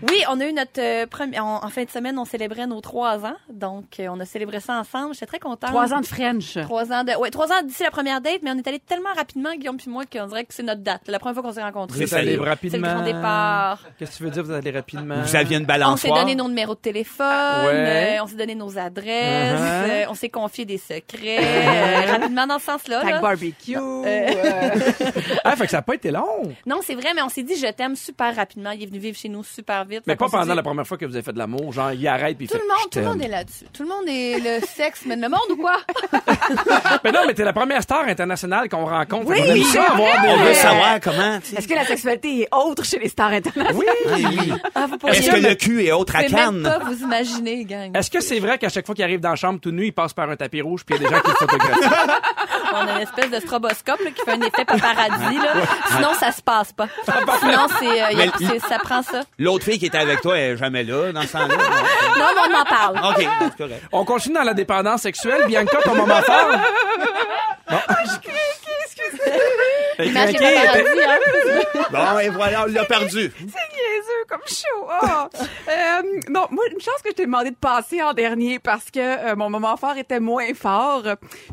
Oui, 0.10 0.24
on 0.30 0.40
a 0.40 0.46
eu 0.46 0.54
notre 0.54 0.80
euh, 0.80 1.06
premier... 1.08 1.40
En, 1.40 1.64
en 1.64 1.70
fin 1.70 1.84
de 1.84 1.90
semaine, 1.90 2.18
on 2.20 2.26
célébrait 2.26 2.68
nos 2.68 2.82
trois 2.82 3.26
ans. 3.26 3.36
Donc, 3.50 4.00
euh, 4.00 4.08
on 4.10 4.20
a 4.20 4.26
célébré 4.26 4.60
ça 4.60 4.74
ensemble. 4.80 5.14
J'étais 5.14 5.26
très 5.26 5.40
contente. 5.40 5.70
Trois 5.70 5.94
ans 5.94 6.02
de 6.02 6.06
French. 6.06 6.58
Trois 6.64 6.92
ans 6.92 7.04
de... 7.04 7.14
Ouais, 7.18 7.30
trois 7.30 7.52
ans 7.52 7.62
d'ici 7.64 7.84
la 7.84 7.92
première 7.92 8.22
date, 8.22 8.40
mais 8.44 8.52
on 8.52 8.58
est 8.58 8.68
allé 8.68 8.80
tellement 8.80 9.14
rapidement, 9.16 9.54
Guillaume 9.56 9.78
puis 9.78 9.90
moi, 9.90 10.04
qu'on 10.06 10.28
dirait 10.28 10.44
que 10.46 10.54
c'est 10.54 10.64
notre 10.64 10.82
date. 10.82 11.02
La 11.08 11.20
première 11.20 11.36
fois 11.36 11.44
qu'on 11.44 11.54
s'est 11.54 11.64
rencontrés. 11.64 11.98
Vous 11.98 12.04
êtes 12.04 12.14
allés 12.14 12.26
c'est 12.26 12.32
C'est 12.32 12.38
le 12.44 12.50
rapidement. 12.50 12.94
grand 12.94 13.04
départ. 13.04 13.80
Qu'est-ce 13.98 14.12
que 14.12 14.18
tu 14.18 14.24
veux 14.24 14.30
dire, 14.32 14.44
vous 14.44 14.52
allez 14.52 14.72
rapidement? 14.72 15.22
Vous 15.24 15.36
aviez 15.36 15.58
une 15.58 15.68
On 15.86 15.96
s'est 15.98 16.10
donné 16.10 16.36
nos 16.36 16.48
numéros 16.48 16.76
de 16.76 16.80
téléphone, 16.80 17.28
Ouais. 17.66 18.18
euh, 18.20 18.24
on 18.24 18.28
s'est 18.28 18.36
donné 18.36 18.56
nos 18.56 18.78
adresses, 18.78 19.04
Uh-huh. 19.60 19.90
euh, 19.90 20.06
on 20.10 20.14
s'est 20.16 20.30
confié 20.30 20.66
des 20.66 20.78
secrets, 20.78 21.40
euh, 21.40 22.12
rapidement 22.12 22.48
dans 22.48 22.60
ce 22.60 22.66
sens-là. 22.66 23.04
Là. 23.04 23.18
que 23.18 23.22
barbecue. 23.54 23.78
euh, 23.78 24.70
Ah, 25.44 25.56
fait 25.56 25.66
que 25.66 25.72
ça 25.72 25.78
n'a 25.78 25.82
pas 25.82 25.96
été 25.96 26.12
long. 26.12 26.44
Non, 26.66 26.80
c'est 26.84 26.96
vrai, 26.96 27.10
mais 27.16 27.22
on 27.22 27.30
s'est 27.30 27.44
dit 27.44 27.56
je 27.56 27.68
t'aime 27.72 27.96
super 27.96 28.36
rapidement. 28.36 28.72
Il 28.72 28.84
est 28.84 28.86
venu 28.86 29.00
vivre 29.00 29.18
chez 29.18 29.30
nous 29.30 29.44
super 29.44 29.86
vite. 29.86 30.04
Mais 30.08 30.16
pas 30.16 30.28
pendant 30.30 30.44
dit- 30.46 30.56
la 30.56 30.64
première 30.64 30.86
fois 30.88 30.98
que 30.98 31.06
vous 31.06 31.16
avez 31.16 31.24
fait 31.24 31.34
de 31.34 31.38
l'amour. 31.38 31.72
Genre, 31.74 31.92
il 31.92 32.08
arrête 32.08 32.38
puis 32.38 32.46
il 32.46 32.50
Tout 32.50 32.56
fait 32.58 32.62
le 32.64 32.68
monde, 32.68 32.78
Je 32.86 32.90
tout 32.90 33.00
le 33.00 33.06
monde 33.06 33.22
est 33.22 33.28
là-dessus. 33.28 33.66
Tout 33.74 33.84
le 33.84 33.90
monde 33.90 34.06
est 34.08 34.40
le 34.60 34.66
sexe, 34.66 35.02
mais 35.06 35.16
le 35.16 35.30
monde 35.30 35.40
ou 35.52 35.58
quoi? 35.58 35.78
Mais 37.04 37.12
non, 37.12 37.20
mais 37.28 37.34
t'es 37.34 37.44
la 37.44 37.54
première 37.54 37.82
star 37.82 38.04
internationale 38.08 38.70
qu'on 38.70 38.86
rencontre. 38.86 39.28
Oui, 39.28 39.38
aime 39.40 39.58
c'est 39.64 39.78
ça 39.78 39.84
avoir 39.84 40.10
vrai. 40.20 40.22
des- 40.28 40.34
On 40.34 40.46
veut 40.46 40.54
savoir 40.54 41.00
comment. 41.02 41.40
Est-ce 41.58 41.68
que 41.68 41.74
la 41.74 41.86
sexualité 41.86 42.42
est 42.42 42.48
autre 42.54 42.84
chez 42.86 43.00
les 43.00 43.10
stars 43.10 43.32
internationales? 43.32 43.74
Oui. 44.06 44.54
Ah, 44.76 44.86
vous 44.88 44.98
pourriez 44.98 45.18
Est-ce 45.18 45.32
que 45.32 45.36
le 45.38 45.56
cul 45.56 45.86
est 45.86 45.92
autre 45.92 46.16
à 46.16 46.24
Cannes? 46.24 46.64
pas 46.64 46.80
vous 46.80 47.02
imaginer, 47.04 47.66
gang. 47.66 47.96
Est-ce 47.98 48.10
que 48.12 48.22
c'est 48.22 48.40
vrai 48.40 48.58
qu'à 48.58 48.70
chaque 48.70 48.86
fois 48.86 48.96
qu'il 48.96 49.04
arrive 49.04 49.20
dans 49.20 49.30
la 49.32 49.36
chambre 49.36 49.60
tout 49.60 49.72
nu, 49.72 49.86
il 49.88 49.92
passe 49.94 50.14
par 50.14 50.30
un 50.30 50.36
tapis 50.36 50.62
rouge 50.62 50.84
puis 50.86 50.96
il 50.96 51.02
y 51.02 51.06
a 51.06 51.10
des 51.10 51.16
gens 51.16 51.22
qui 51.22 51.30
le 51.30 51.36
photographient? 51.36 51.90
On 52.74 52.88
a 52.88 52.92
une 52.94 53.02
espèce 53.02 53.30
de 53.30 53.40
stroboscope 53.40 54.00
là, 54.04 54.12
qui 54.12 54.22
fait 54.24 54.32
un 54.32 54.42
effet 54.42 54.66
paparazzi. 54.66 55.38
Là. 55.38 55.54
Sinon, 55.96 56.14
ça 56.20 56.32
se 56.32 56.42
passe 56.42 56.72
pas. 56.74 56.88
Sinon, 57.40 57.68
c'est, 57.80 57.86
euh, 58.04 58.12
y 58.12 58.22
a- 58.22 58.26
Mais- 58.26 58.32
c'est- 58.40 58.68
ça 58.68 58.78
prend 58.80 59.02
ça. 59.04 59.22
L'autre 59.40 59.64
fille 59.66 59.80
qui 59.80 59.86
était 59.86 59.98
avec 59.98 60.22
toi, 60.22 60.38
elle 60.38 60.54
est 60.54 60.58
jamais 60.58 60.84
là 60.84 61.12
dans 61.12 61.22
ce 61.22 61.32
temps-là. 61.34 61.48
non? 61.48 61.56
Mais 61.58 62.42
on 62.50 62.60
en 62.60 62.66
parle. 62.66 62.98
OK, 63.16 63.28
c'est 63.42 63.58
correct. 63.58 63.84
On 63.92 64.06
continue 64.06 64.36
dans 64.36 64.44
la 64.44 64.54
dépendance 64.54 65.02
sexuelle. 65.02 65.46
Bianca, 65.48 65.78
ton 65.84 65.96
moment 65.96 66.22
fort? 66.22 66.50
Bon. 67.70 67.78
Elle 69.98 70.08
est 70.08 70.10
Imagine 70.10 70.36
craquée, 70.36 70.56
elle 70.56 70.70
était- 70.82 70.84
paparazzi, 70.84 71.70
hein. 71.76 71.82
Bon, 72.14 72.20
et 72.20 72.30
voilà, 72.30 72.64
on 72.64 72.72
l'a 72.72 72.86
perdu. 72.86 73.32
C'est 73.38 73.83
comme 74.28 74.42
chaud. 74.48 74.88
Oh. 74.88 75.40
Euh, 75.70 76.02
non, 76.30 76.48
moi, 76.52 76.64
une 76.72 76.80
chance 76.80 77.02
que 77.04 77.10
je 77.10 77.16
t'ai 77.16 77.26
demandé 77.26 77.52
de 77.52 77.56
passer 77.56 78.02
en 78.02 78.14
dernier 78.14 78.60
parce 78.60 78.92
que 78.92 79.00
euh, 79.00 79.36
mon 79.36 79.50
moment 79.50 79.78
fort 79.78 79.98
était 79.98 80.20
moins 80.20 80.54
fort. 80.54 81.04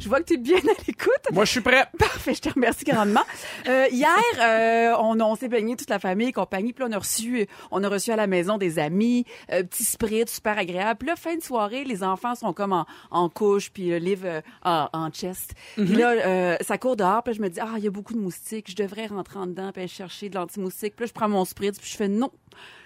Je 0.01 0.09
vois 0.09 0.21
que 0.21 0.25
tu 0.25 0.35
es 0.35 0.37
bien 0.37 0.59
à 0.59 0.83
l'écoute. 0.87 1.31
Moi, 1.33 1.45
je 1.45 1.51
suis 1.51 1.61
prêt. 1.61 1.87
Parfait, 1.99 2.35
je 2.35 2.41
te 2.41 2.49
remercie 2.51 2.85
grandement. 2.85 3.25
Euh, 3.69 3.87
hier, 3.91 4.09
euh, 4.41 4.95
on, 4.99 5.21
on 5.21 5.37
s'est 5.37 5.49
baigné 5.49 5.77
toute 5.77 5.91
la 5.91 5.99
famille 5.99 6.29
et 6.29 6.33
compagnie. 6.33 6.73
Puis 6.73 6.85
là, 6.85 6.89
on 6.91 6.93
a 6.93 6.99
reçu, 6.99 7.47
on 7.71 7.83
a 7.85 7.89
reçu 7.89 8.11
à 8.11 8.17
la 8.17 8.27
maison 8.27 8.59
des 8.59 8.79
amis, 8.79 9.25
euh, 9.53 9.63
petit 9.63 9.85
sprit 9.85 10.25
super 10.27 10.59
agréable. 10.59 10.99
Puis 10.99 11.09
là, 11.09 11.17
fin 11.17 11.37
de 11.37 11.43
soirée, 11.43 11.85
les 11.85 12.03
enfants 12.03 12.35
sont 12.35 12.53
comme 12.53 12.73
en, 12.73 12.87
en 13.11 13.29
couche, 13.29 13.71
puis 13.71 13.89
le 13.89 13.99
livre 13.99 14.27
euh, 14.27 14.41
en, 14.65 14.89
en 14.93 15.11
chest. 15.11 15.53
Puis 15.77 15.87
là, 15.87 16.11
euh, 16.11 16.57
ça 16.61 16.79
court 16.79 16.97
dehors. 16.97 17.23
Puis 17.23 17.33
là, 17.33 17.37
je 17.39 17.43
me 17.43 17.49
dis, 17.49 17.61
ah, 17.61 17.75
il 17.77 17.85
y 17.85 17.87
a 17.87 17.91
beaucoup 17.91 18.15
de 18.15 18.19
moustiques. 18.19 18.71
Je 18.71 18.77
devrais 18.77 19.07
rentrer 19.07 19.39
en 19.39 19.47
dedans 19.47 19.71
puis 19.73 19.83
aller 19.83 19.89
chercher 19.89 20.29
de 20.29 20.35
l'anti-moustique. 20.35 20.97
Puis 20.97 21.05
là, 21.05 21.07
je 21.09 21.13
prends 21.13 21.29
mon 21.29 21.45
spritz, 21.45 21.79
puis 21.79 21.91
je 21.91 21.97
fais 21.97 22.09
non. 22.09 22.31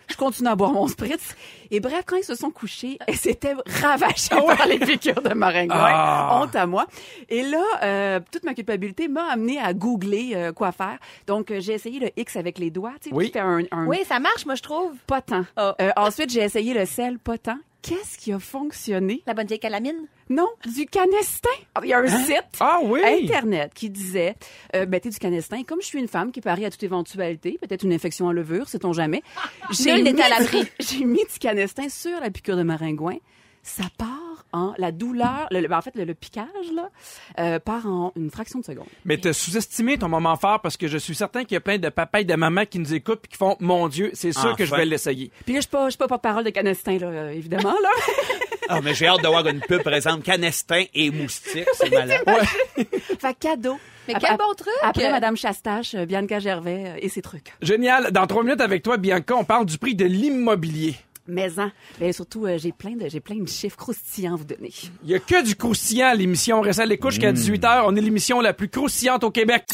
Je 0.08 0.16
continue 0.16 0.48
à 0.48 0.54
boire 0.54 0.72
mon 0.72 0.86
spritz. 0.86 1.34
Et 1.70 1.80
bref, 1.80 2.02
quand 2.06 2.16
ils 2.16 2.24
se 2.24 2.34
sont 2.34 2.50
couchés, 2.50 2.98
elles 3.06 3.16
s'étaient 3.16 3.54
ravachées 3.82 4.28
par 4.56 4.66
les 4.66 4.78
piqûres 4.78 5.22
de 5.22 5.34
maringouin. 5.34 5.76
Ah. 5.78 6.40
Honte 6.42 6.54
à 6.56 6.66
moi. 6.66 6.86
Et 7.28 7.42
là, 7.42 7.62
euh, 7.82 8.20
toute 8.30 8.44
ma 8.44 8.54
culpabilité 8.54 9.08
m'a 9.08 9.24
amené 9.30 9.58
à 9.58 9.72
googler 9.72 10.32
euh, 10.34 10.52
quoi 10.52 10.72
faire. 10.72 10.98
Donc, 11.26 11.50
euh, 11.50 11.60
j'ai 11.60 11.72
essayé 11.72 11.98
le 12.00 12.10
X 12.16 12.36
avec 12.36 12.58
les 12.58 12.70
doigts. 12.70 12.92
Tu 13.00 13.08
sais, 13.10 13.14
Oui. 13.14 13.32
un, 13.36 13.62
un 13.70 13.86
Oui, 13.86 13.98
ça 14.06 14.20
marche, 14.20 14.46
moi, 14.46 14.54
je 14.54 14.62
trouve. 14.62 14.92
pas 15.06 15.20
tant. 15.22 15.44
Ah. 15.56 15.74
Euh, 15.80 15.90
ensuite, 15.96 16.30
j'ai 16.30 16.40
essayé 16.42 16.74
le 16.74 16.84
sel 16.86 17.18
pas 17.18 17.38
tant. 17.38 17.58
Qu'est-ce 17.86 18.16
qui 18.16 18.32
a 18.32 18.38
fonctionné? 18.38 19.22
La 19.26 19.34
bonne 19.34 19.46
vieille 19.46 19.58
calamine? 19.58 20.08
Non, 20.30 20.48
du 20.74 20.86
canestin. 20.86 21.50
Il 21.82 21.90
y 21.90 21.92
a 21.92 21.98
un 21.98 22.08
site. 22.08 22.56
Ah 22.58 22.78
oui? 22.82 23.02
Internet 23.04 23.72
qui 23.74 23.90
disait 23.90 24.36
euh, 24.74 24.86
mettez 24.88 25.10
du 25.10 25.18
canestin. 25.18 25.62
Comme 25.64 25.82
je 25.82 25.86
suis 25.88 25.98
une 25.98 26.08
femme 26.08 26.32
qui 26.32 26.40
parie 26.40 26.64
à 26.64 26.70
toute 26.70 26.82
éventualité, 26.82 27.58
peut-être 27.60 27.82
une 27.82 27.92
infection 27.92 28.24
en 28.24 28.32
levure, 28.32 28.70
sait-on 28.70 28.94
jamais. 28.94 29.22
N'est 29.84 30.00
mis-. 30.02 30.14
J'ai 30.80 31.04
mis 31.04 31.24
du 31.30 31.38
canestin 31.38 31.90
sur 31.90 32.18
la 32.20 32.30
piqûre 32.30 32.56
de 32.56 32.62
maringouin. 32.62 33.18
Ça 33.62 33.84
part 33.98 34.23
en 34.54 34.72
la 34.78 34.92
douleur, 34.92 35.46
le- 35.50 35.60
le- 35.60 35.72
en 35.72 35.82
fait 35.82 35.94
le, 35.96 36.04
le 36.04 36.14
piquage 36.14 36.46
là, 36.74 36.88
euh, 37.40 37.58
part 37.58 37.86
en 37.86 38.12
une 38.16 38.30
fraction 38.30 38.60
de 38.60 38.64
seconde. 38.64 38.86
Mais 39.04 39.18
t'as 39.18 39.32
sous-estimé 39.34 39.98
ton 39.98 40.08
moment 40.08 40.36
fort 40.36 40.60
parce 40.60 40.76
que 40.76 40.88
je 40.88 40.96
suis 40.96 41.14
certain 41.14 41.42
qu'il 41.44 41.52
y 41.54 41.56
a 41.56 41.60
plein 41.60 41.78
de 41.78 41.88
papas 41.88 42.20
et 42.20 42.24
de 42.24 42.34
mamans 42.34 42.64
qui 42.64 42.78
nous 42.78 42.94
écoutent 42.94 43.22
et 43.24 43.28
qui 43.28 43.36
font 43.36 43.56
Mon 43.60 43.88
Dieu, 43.88 44.10
c'est 44.14 44.32
sûr 44.32 44.56
que 44.56 44.64
je 44.64 44.74
vais 44.74 44.86
l'essayer. 44.86 45.30
Puis 45.44 45.54
là, 45.54 45.60
je 45.60 45.62
suis 45.64 45.70
pas, 45.70 45.88
pas 45.90 46.08
porte-parole 46.08 46.44
de 46.44 46.50
canestin 46.50 46.96
là, 46.98 47.06
euh, 47.08 47.30
évidemment 47.30 47.74
là. 47.82 47.90
Ah, 48.66 48.80
mais 48.82 48.94
j'ai 48.94 49.06
hâte 49.06 49.22
de 49.22 49.28
voir 49.28 49.46
une 49.46 49.60
pub, 49.60 49.82
par 49.82 49.92
exemple, 49.92 50.22
canestin 50.22 50.84
et 50.94 51.10
moustique. 51.10 51.66
C'est 51.74 51.90
malade. 51.92 52.22
fait 53.18 53.34
cadeau. 53.38 53.76
Mais 54.08 54.14
Après- 54.14 54.28
quel 54.28 54.36
bon 54.38 54.54
truc! 54.56 54.72
Après 54.82 55.10
Madame 55.10 55.36
Chastache, 55.36 55.94
euh, 55.94 56.06
Bianca 56.06 56.38
Gervais 56.38 56.94
et 57.00 57.10
ses 57.10 57.20
trucs. 57.20 57.52
Génial. 57.60 58.10
Dans 58.10 58.26
trois 58.26 58.42
minutes 58.42 58.62
avec 58.62 58.82
toi, 58.82 58.96
Bianca, 58.96 59.34
on 59.36 59.44
parle 59.44 59.66
du 59.66 59.76
prix 59.76 59.94
de 59.94 60.06
l'immobilier. 60.06 60.94
Mais 61.26 61.58
en, 61.58 61.70
ben, 61.98 62.12
surtout, 62.12 62.46
euh, 62.46 62.58
j'ai 62.58 62.72
plein 62.72 62.96
de, 62.96 63.08
j'ai 63.08 63.20
plein 63.20 63.36
de 63.36 63.48
chiffres 63.48 63.76
croustillants 63.76 64.34
à 64.34 64.36
vous 64.36 64.44
donner. 64.44 64.70
Il 65.04 65.10
y 65.10 65.14
a 65.14 65.18
que 65.18 65.42
du 65.42 65.56
croustillant 65.56 66.08
à 66.08 66.14
l'émission. 66.14 66.58
On 66.58 66.60
reste 66.60 66.80
à 66.80 66.86
l'écoute 66.86 67.12
jusqu'à 67.12 67.32
18h. 67.32 67.84
On 67.86 67.96
est 67.96 68.00
l'émission 68.00 68.40
la 68.40 68.52
plus 68.52 68.68
croustillante 68.68 69.24
au 69.24 69.30
Québec. 69.30 69.64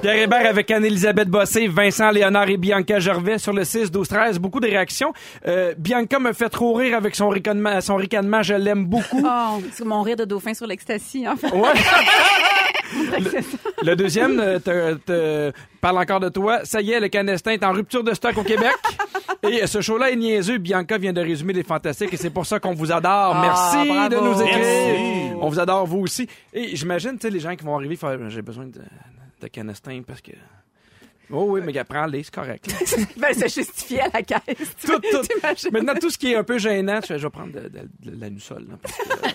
Pierre 0.00 0.22
Hébert 0.22 0.46
avec 0.46 0.70
Anne-Elisabeth 0.70 1.28
Bossé, 1.28 1.66
Vincent 1.66 2.10
Léonard 2.10 2.48
et 2.48 2.56
Bianca 2.56 3.00
Gervais 3.00 3.38
sur 3.38 3.52
le 3.52 3.64
6, 3.64 3.90
12, 3.90 4.08
13. 4.08 4.38
Beaucoup 4.38 4.60
de 4.60 4.66
réactions. 4.66 5.12
Euh, 5.46 5.74
Bianca 5.76 6.18
me 6.18 6.32
fait 6.32 6.48
trop 6.48 6.72
rire 6.74 6.96
avec 6.96 7.14
son 7.14 7.28
ricanement. 7.28 7.80
Son 7.80 7.96
ricanement, 7.96 8.42
je 8.42 8.54
l'aime 8.54 8.86
beaucoup. 8.86 9.22
Oh, 9.22 9.60
c'est 9.72 9.84
mon 9.84 10.02
rire 10.02 10.16
de 10.16 10.24
dauphin 10.24 10.54
sur 10.54 10.66
l'ecstasy, 10.66 11.28
en 11.28 11.36
fait. 11.36 11.50
Ouais. 11.52 11.68
le, 13.18 13.86
le 13.90 13.96
deuxième 13.96 14.38
euh, 14.40 14.58
te, 14.58 14.94
te 14.94 15.52
parle 15.80 15.98
encore 15.98 16.20
de 16.20 16.28
toi. 16.28 16.64
Ça 16.64 16.80
y 16.80 16.92
est, 16.92 17.00
le 17.00 17.08
canestin 17.08 17.52
est 17.52 17.64
en 17.64 17.72
rupture 17.72 18.02
de 18.04 18.14
stock 18.14 18.36
au 18.38 18.42
Québec. 18.42 18.72
Et 19.42 19.62
euh, 19.62 19.66
ce 19.66 19.80
show-là 19.80 20.10
est 20.10 20.16
niaiseux. 20.16 20.58
Bianca 20.58 20.98
vient 20.98 21.12
de 21.12 21.20
résumer 21.20 21.52
les 21.54 21.62
fantastiques 21.62 22.12
et 22.12 22.16
c'est 22.18 22.28
pour 22.30 22.44
ça 22.44 22.60
qu'on 22.60 22.74
vous 22.74 22.92
adore. 22.92 23.34
Ah, 23.36 23.40
Merci 23.40 23.88
bravo. 23.88 24.08
de 24.14 24.20
nous 24.20 24.42
écrire. 24.42 24.58
Merci. 24.58 25.32
On 25.40 25.48
vous 25.48 25.58
adore, 25.58 25.86
vous 25.86 26.00
aussi. 26.00 26.28
Et 26.52 26.76
j'imagine, 26.76 27.12
tu 27.12 27.22
sais, 27.22 27.30
les 27.30 27.40
gens 27.40 27.56
qui 27.56 27.64
vont 27.64 27.74
arriver, 27.74 27.96
faire, 27.96 28.18
j'ai 28.28 28.42
besoin 28.42 28.66
de, 28.66 28.80
de 29.40 29.46
canestin 29.48 30.02
parce 30.06 30.20
que... 30.20 30.32
Oh 31.32 31.46
oui, 31.50 31.60
mais 31.64 31.72
prends-les, 31.84 32.24
c'est 32.24 32.34
correct. 32.34 32.66
Ben, 33.16 33.28
c'est 33.32 33.48
justifié 33.54 34.00
à 34.00 34.08
la 34.12 34.22
caisse. 34.22 34.40
tout, 34.84 34.98
tout. 34.98 35.70
Maintenant, 35.72 35.94
tout 35.98 36.10
ce 36.10 36.18
qui 36.18 36.32
est 36.32 36.36
un 36.36 36.42
peu 36.42 36.58
gênant, 36.58 36.98
je, 37.08 37.14
vais 37.14 37.30
prendre 37.30 37.52
de, 37.52 37.60
de- 37.68 38.10
de 38.10 38.20
la 38.20 38.28
nussole. 38.30 38.66
Là, 38.68 38.74
parce 38.82 38.96
que, 38.96 39.02
euh, 39.12 39.30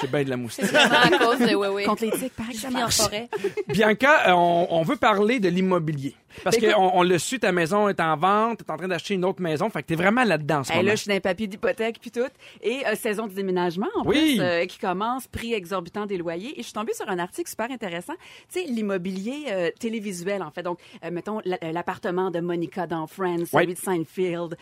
j'ai 0.00 0.06
bien 0.06 0.24
de 0.24 0.30
la 0.30 0.36
moustique. 0.36 0.64
C'est 0.66 0.72
vraiment 0.76 1.16
à 1.16 1.18
cause 1.18 1.38
de 1.48 1.54
oui, 1.54 1.68
oui. 1.72 1.84
Contre 1.84 2.04
l'éthique, 2.04 2.32
pareil, 2.36 2.54
Je 2.54 2.60
ça 2.60 2.68
vis 2.68 2.82
en 2.82 2.90
forêt. 2.90 3.28
Bianca, 3.68 4.28
euh, 4.28 4.32
on, 4.32 4.66
on 4.70 4.82
veut 4.82 4.96
parler 4.96 5.40
de 5.40 5.48
l'immobilier. 5.48 6.14
Parce 6.44 6.58
Ben, 6.58 6.72
qu'on 6.74 6.90
on 6.94 7.02
l'a 7.02 7.18
su, 7.18 7.38
ta 7.38 7.52
maison 7.52 7.88
est 7.88 8.00
en 8.00 8.16
vente, 8.16 8.58
t'es 8.64 8.70
en 8.70 8.76
train 8.76 8.88
d'acheter 8.88 9.14
une 9.14 9.24
autre 9.24 9.40
maison, 9.42 9.68
fait 9.70 9.82
que 9.82 9.88
t'es 9.88 9.94
vraiment 9.96 10.24
là-dedans 10.24 10.58
en 10.60 10.64
ce 10.64 10.72
Hey, 10.72 10.78
moment. 10.78 10.88
là, 10.88 10.94
je 10.94 11.00
suis 11.02 11.08
dans 11.08 11.14
les 11.14 11.20
papiers 11.20 11.46
d'hypothèque 11.46 11.98
puis 12.00 12.10
tout. 12.10 12.20
Et 12.62 12.86
euh, 12.86 12.94
saison 12.94 13.26
de 13.26 13.32
déménagement, 13.32 13.88
en 13.96 14.04
Oui. 14.06 14.36
plus, 14.36 14.40
euh, 14.40 14.64
qui 14.66 14.78
commence, 14.78 15.26
prix 15.26 15.54
exorbitant 15.54 16.06
des 16.06 16.16
loyers. 16.18 16.52
Et 16.54 16.58
je 16.58 16.62
suis 16.64 16.72
tombée 16.72 16.94
sur 16.94 17.08
un 17.08 17.18
article 17.18 17.48
super 17.48 17.70
intéressant. 17.70 18.14
Tu 18.52 18.60
sais, 18.60 18.66
l'immobilier 18.66 19.46
euh, 19.50 19.70
télévisuel, 19.78 20.42
en 20.42 20.50
fait. 20.50 20.62
Donc, 20.62 20.78
mettons, 21.10 21.40
la- 21.44 21.58
l'appartement 21.72 22.30
de 22.30 22.40
Monica 22.40 22.86
dans 22.86 23.06
Friends, 23.06 23.46
celui 23.46 23.74
de 23.74 23.78
Seinfeld. 23.78 24.56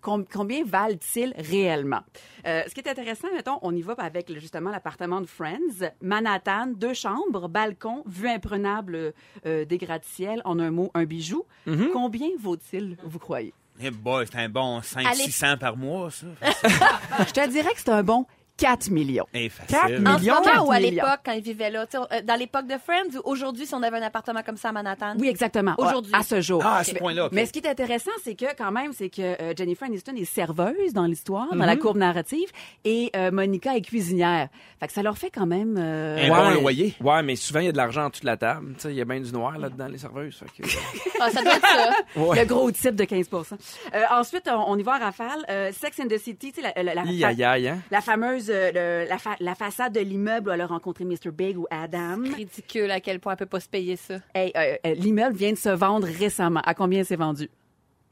Com- 0.00 0.24
combien 0.32 0.64
valent-ils 0.64 1.32
réellement? 1.36 2.00
Ce 2.44 2.72
qui 2.72 2.80
est 2.80 2.88
intéressant, 2.88 3.28
mettons, 3.34 3.58
on 3.62 3.74
y 3.74 3.82
va 3.82 3.94
avec 3.98 4.28
le- 4.30 4.38
justement 4.40 4.70
l'appartement 4.70 5.20
de 5.20 5.26
Friends. 5.26 5.90
Manhattan, 6.00 6.68
deux 6.74 6.94
chambres, 6.94 7.48
balcon, 7.48 8.02
vue 8.06 8.28
imprenable 8.28 9.12
des 9.44 9.78
gratte-ciel. 9.78 10.42
En 10.44 10.58
un 10.58 10.70
mot, 10.70 10.85
un 10.94 11.04
bijou. 11.04 11.44
Mm-hmm. 11.66 11.90
Combien 11.92 12.28
vaut-il, 12.38 12.96
vous 13.04 13.18
croyez? 13.18 13.52
Eh 13.80 13.90
boy, 13.90 14.26
c'est 14.30 14.38
un 14.38 14.48
bon 14.48 14.80
Allez. 14.94 15.26
500-600 15.26 15.58
par 15.58 15.76
mois, 15.76 16.10
ça. 16.10 16.26
Je 17.26 17.32
te 17.32 17.48
dirais 17.50 17.72
que 17.74 17.80
c'est 17.80 17.90
un 17.90 18.02
bon 18.02 18.26
4 18.56 18.90
millions. 18.90 19.26
Quatre 19.32 19.50
facile. 19.50 19.98
millions. 20.00 20.34
En 20.34 20.42
ce 20.42 20.48
moment 20.48 20.66
ou 20.68 20.72
à 20.72 20.80
l'époque, 20.80 21.20
quand 21.24 21.32
ils 21.32 21.42
vivaient 21.42 21.70
là? 21.70 21.86
Tu 21.86 21.96
sais, 21.98 22.02
euh, 22.12 22.20
Dans 22.22 22.36
l'époque 22.38 22.66
de 22.66 22.76
Friends 22.78 23.18
ou 23.18 23.30
aujourd'hui, 23.30 23.66
si 23.66 23.74
on 23.74 23.82
avait 23.82 23.98
un 23.98 24.02
appartement 24.02 24.42
comme 24.42 24.56
ça 24.56 24.70
à 24.70 24.72
Manhattan? 24.72 25.14
Oui, 25.18 25.28
exactement. 25.28 25.74
Aujourd'hui. 25.78 26.12
À 26.14 26.22
ce 26.22 26.40
jour. 26.40 26.62
Ah, 26.64 26.78
à 26.78 26.84
ce 26.84 26.94
point-là. 26.94 27.28
Mais 27.32 27.44
ce 27.46 27.52
qui 27.52 27.58
est 27.58 27.68
intéressant, 27.68 28.10
c'est 28.24 28.34
que 28.34 28.46
quand 28.56 28.72
même, 28.72 28.92
c'est 28.92 29.10
que 29.10 29.20
euh, 29.22 29.52
Jennifer 29.56 29.86
Aniston 29.88 30.14
est 30.16 30.24
serveuse 30.24 30.92
dans 30.94 31.04
l'histoire, 31.04 31.48
dans 31.50 31.56
Mhm. 31.56 31.66
la 31.66 31.76
courbe 31.76 31.96
narrative, 31.98 32.48
et 32.84 33.10
euh, 33.16 33.30
Monica 33.30 33.76
est 33.76 33.82
cuisinière. 33.82 34.48
Fait 34.80 34.86
que 34.86 34.92
ça 34.92 35.02
leur 35.02 35.18
fait 35.18 35.30
quand 35.30 35.46
même. 35.46 35.76
euh, 35.78 36.26
Un 36.30 36.54
bon 36.54 36.60
loyer. 36.60 36.94
Ouais, 37.00 37.22
mais 37.22 37.36
souvent, 37.36 37.60
il 37.60 37.66
y 37.66 37.68
a 37.68 37.72
de 37.72 37.76
l'argent 37.76 38.04
en 38.06 38.08
dessous 38.10 38.22
de 38.22 38.26
la 38.26 38.36
table. 38.36 38.74
Tu 38.76 38.80
sais, 38.82 38.90
Il 38.90 38.96
y 38.96 39.00
a 39.00 39.04
bien 39.04 39.20
du 39.20 39.32
noir 39.32 39.58
là-dedans, 39.58 39.88
les 39.88 39.98
serveuses. 39.98 40.38
Fait 40.38 40.62
que, 40.62 40.68
Ah, 41.20 41.30
ça 41.30 41.42
doit 41.42 41.56
être 41.56 41.66
ça. 41.66 41.90
ouais. 42.20 42.40
Le 42.40 42.46
gros 42.46 42.70
type 42.70 42.94
de 42.94 43.04
15% 43.04 43.54
Euh, 43.94 44.02
Ensuite, 44.12 44.48
on, 44.50 44.64
on 44.72 44.78
y 44.78 44.82
va 44.82 44.94
à 44.94 44.98
rafale. 44.98 45.44
Euh, 45.50 45.70
Sex 45.72 46.00
and 46.00 46.08
the 46.08 46.18
City, 46.18 46.52
tu 46.52 46.60
sais, 46.62 46.72
la, 46.74 46.82
la, 46.82 46.94
la, 46.94 47.02
Aïe, 47.02 47.24
aïe, 47.24 47.44
aïe, 47.44 47.68
hein? 47.68 47.78
la 47.90 48.00
fameuse 48.00 48.45
euh, 48.50 49.02
le- 49.04 49.08
la, 49.08 49.18
fa- 49.18 49.36
la 49.40 49.54
façade 49.54 49.92
de 49.92 50.00
l'immeuble 50.00 50.50
où 50.50 50.52
elle 50.52 50.60
a 50.60 50.66
rencontré 50.66 51.04
Mr. 51.04 51.30
Big 51.32 51.58
ou 51.58 51.66
Adam. 51.70 52.22
Ridicule 52.36 52.90
à 52.90 53.00
quel 53.00 53.20
point 53.20 53.32
elle 53.32 53.38
peut 53.38 53.46
pas 53.46 53.60
se 53.60 53.68
payer 53.68 53.96
ça. 53.96 54.14
Hey, 54.34 54.52
euh, 54.56 54.76
euh, 54.86 54.94
l'immeuble 54.94 55.36
vient 55.36 55.52
de 55.52 55.56
se 55.58 55.68
vendre 55.68 56.06
récemment. 56.06 56.60
À 56.64 56.74
combien 56.74 57.04
c'est 57.04 57.16
vendu? 57.16 57.48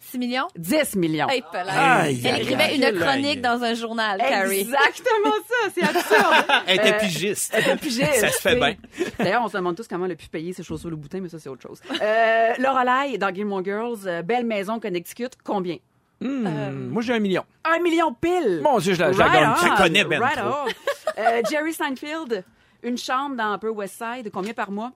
6 0.01 0.19
millions? 0.19 0.49
10 0.59 0.97
millions. 0.97 1.29
Hey, 1.31 1.43
pelin. 1.51 1.65
Aïe, 1.73 2.21
Elle 2.25 2.35
aïe, 2.35 2.41
écrivait 2.43 2.63
aïe, 2.65 2.77
une 2.77 2.85
aïe. 2.85 2.95
chronique 2.95 3.41
dans 3.41 3.63
un 3.63 3.73
journal, 3.73 4.19
Carrie. 4.19 4.61
Exactement 4.61 5.35
ça, 5.49 5.71
c'est 5.75 5.83
absurde. 5.97 6.63
Elle 6.67 6.77
était 6.81 6.99
pigiste. 6.99 7.53
Elle 7.57 7.63
était 7.63 7.77
pigiste, 7.77 8.15
Ça 8.17 8.29
se 8.29 8.39
fait 8.41 8.57
bien. 8.57 8.75
D'ailleurs, 9.19 9.43
on 9.45 9.49
se 9.49 9.57
demande 9.57 9.77
tous 9.77 9.89
comment 9.89 10.05
elle 10.05 10.13
a 10.13 10.17
pu 10.17 10.29
payer 10.29 10.53
ses 10.53 10.63
chaussures 10.63 10.91
le 10.91 10.97
boutin, 10.97 11.21
mais 11.23 11.31
ça, 11.31 11.39
c'est 11.39 11.49
autre 11.49 11.63
chose. 11.63 11.81
Euh, 12.03 12.53
Lorelai, 12.59 13.17
dans 13.17 13.35
Gilmore 13.35 13.65
Girls, 13.65 14.01
euh, 14.07 14.21
belle 14.21 14.45
maison 14.45 14.79
Connecticut, 14.79 15.31
combien? 15.43 15.77
Euh, 16.23 16.71
Moi, 16.91 17.03
j'ai 17.03 17.13
un 17.15 17.19
million. 17.21 17.45
Un 17.65 17.79
million 17.81 18.13
pile! 18.15 18.61
Mon 18.63 18.79
Dieu, 18.79 18.95
je 18.95 19.01
la, 19.01 19.13
je 19.13 19.19
la 19.19 19.25
Right 19.27 19.41
gagne. 19.41 19.51
on, 19.53 19.57
Je 19.65 19.69
la 19.71 19.77
connais 19.77 20.05
ben 20.05 20.21
right 20.23 20.37
trop. 20.39 20.49
on. 20.69 21.21
Euh, 21.21 21.43
Jerry 21.51 21.73
Seinfeld, 21.73 22.45
Une 22.83 22.99
chambre 22.99 23.37
dans 23.37 23.55
Upper 23.55 23.69
West 23.69 23.97
Side, 24.03 24.31
combien 24.33 24.53
par 24.55 24.71
mois? 24.71 24.93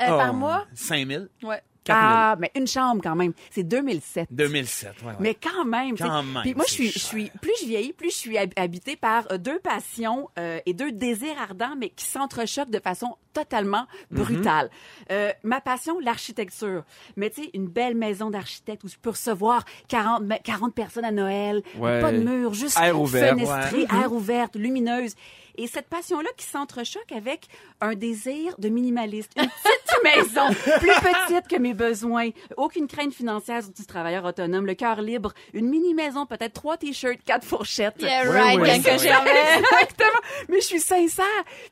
Euh, 0.00 0.06
Oh, 0.10 0.16
Par 0.18 0.34
mois? 0.34 0.64
5 0.74 1.06
000. 1.06 1.24
Ouais. 1.42 1.60
4 1.88 2.00
000. 2.00 2.12
Ah, 2.12 2.36
mais 2.38 2.50
une 2.54 2.66
chambre 2.66 3.00
quand 3.02 3.16
même. 3.16 3.32
C'est 3.50 3.62
2007. 3.64 4.28
2007, 4.30 4.92
ouais, 5.02 5.08
ouais. 5.08 5.14
Mais 5.20 5.34
quand 5.34 5.64
même. 5.64 5.96
Quand 5.96 6.22
même, 6.22 6.42
Puis 6.42 6.54
moi, 6.54 6.64
je 6.68 6.72
suis, 6.72 6.90
je 6.90 6.98
suis, 6.98 7.30
plus 7.42 7.52
je 7.60 7.66
vieillis, 7.66 7.92
plus 7.92 8.10
je 8.10 8.16
suis 8.16 8.36
hab- 8.38 8.52
habitée 8.56 8.96
par 8.96 9.24
euh, 9.32 9.38
deux 9.38 9.58
passions 9.58 10.28
euh, 10.38 10.60
et 10.66 10.72
deux 10.74 10.92
désirs 10.92 11.36
ardents, 11.40 11.74
mais 11.76 11.88
qui 11.90 12.04
s'entrechoquent 12.04 12.70
de 12.70 12.80
façon 12.80 13.16
totalement 13.34 13.86
Mhm. 14.10 14.18
brutale. 14.22 14.70
Euh, 15.12 15.30
ma 15.44 15.60
passion, 15.60 15.98
l'architecture. 16.00 16.82
Mais 17.16 17.30
tu 17.30 17.42
sais, 17.44 17.50
une 17.54 17.68
belle 17.68 17.94
maison 17.94 18.30
d'architecte 18.30 18.84
où 18.84 18.88
je 18.88 18.96
peux 19.00 19.10
recevoir 19.10 19.64
40, 19.88 20.22
me- 20.24 20.42
40 20.42 20.74
personnes 20.74 21.04
à 21.04 21.12
Noël, 21.12 21.62
Ouais. 21.78 22.00
pas 22.00 22.12
de 22.12 22.18
murs, 22.18 22.54
juste 22.54 22.78
Air 22.80 23.00
ouvert. 23.00 23.34
fenestré, 23.34 23.82
air 23.82 24.12
ouverte, 24.12 24.56
lumineuse. 24.56 25.14
Et 25.58 25.66
cette 25.66 25.88
passion-là 25.88 26.30
qui 26.36 26.46
s'entrechoque 26.46 27.10
avec 27.14 27.48
un 27.80 27.94
désir 27.94 28.54
de 28.58 28.68
minimaliste. 28.68 29.32
Une 29.36 29.48
petite 29.48 30.04
maison, 30.04 30.46
plus 30.78 30.88
petite 30.88 31.48
que 31.48 31.56
mes 31.60 31.74
besoins. 31.74 32.30
Aucune 32.56 32.86
crainte 32.86 33.12
financière 33.12 33.62
du 33.68 33.84
travailleur 33.84 34.24
autonome. 34.24 34.64
Le 34.66 34.74
cœur 34.74 35.02
libre. 35.02 35.34
Une 35.52 35.68
mini-maison, 35.68 36.26
peut-être 36.26 36.52
trois 36.54 36.76
t-shirts, 36.76 37.18
quatre 37.24 37.44
fourchettes. 37.44 38.00
Yeah, 38.00 38.22
Oui, 38.22 38.28
right, 38.30 38.58
oui, 38.58 38.64
bien 38.64 38.74
c'est 38.82 38.96
que 38.96 39.02
j'avais. 39.02 39.58
Exactement. 39.58 40.20
Mais 40.48 40.60
je 40.60 40.66
suis 40.66 40.80
sincère. 40.80 41.24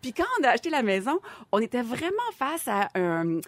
Puis 0.02 0.12
quand 0.12 0.24
on 0.40 0.44
a 0.44 0.48
acheté 0.50 0.68
la 0.68 0.82
maison, 0.82 1.20
on 1.52 1.60
était 1.60 1.82
vraiment 1.82 2.10
face 2.36 2.66
à 2.66 2.88
un... 2.96 3.36
euh, 3.36 3.40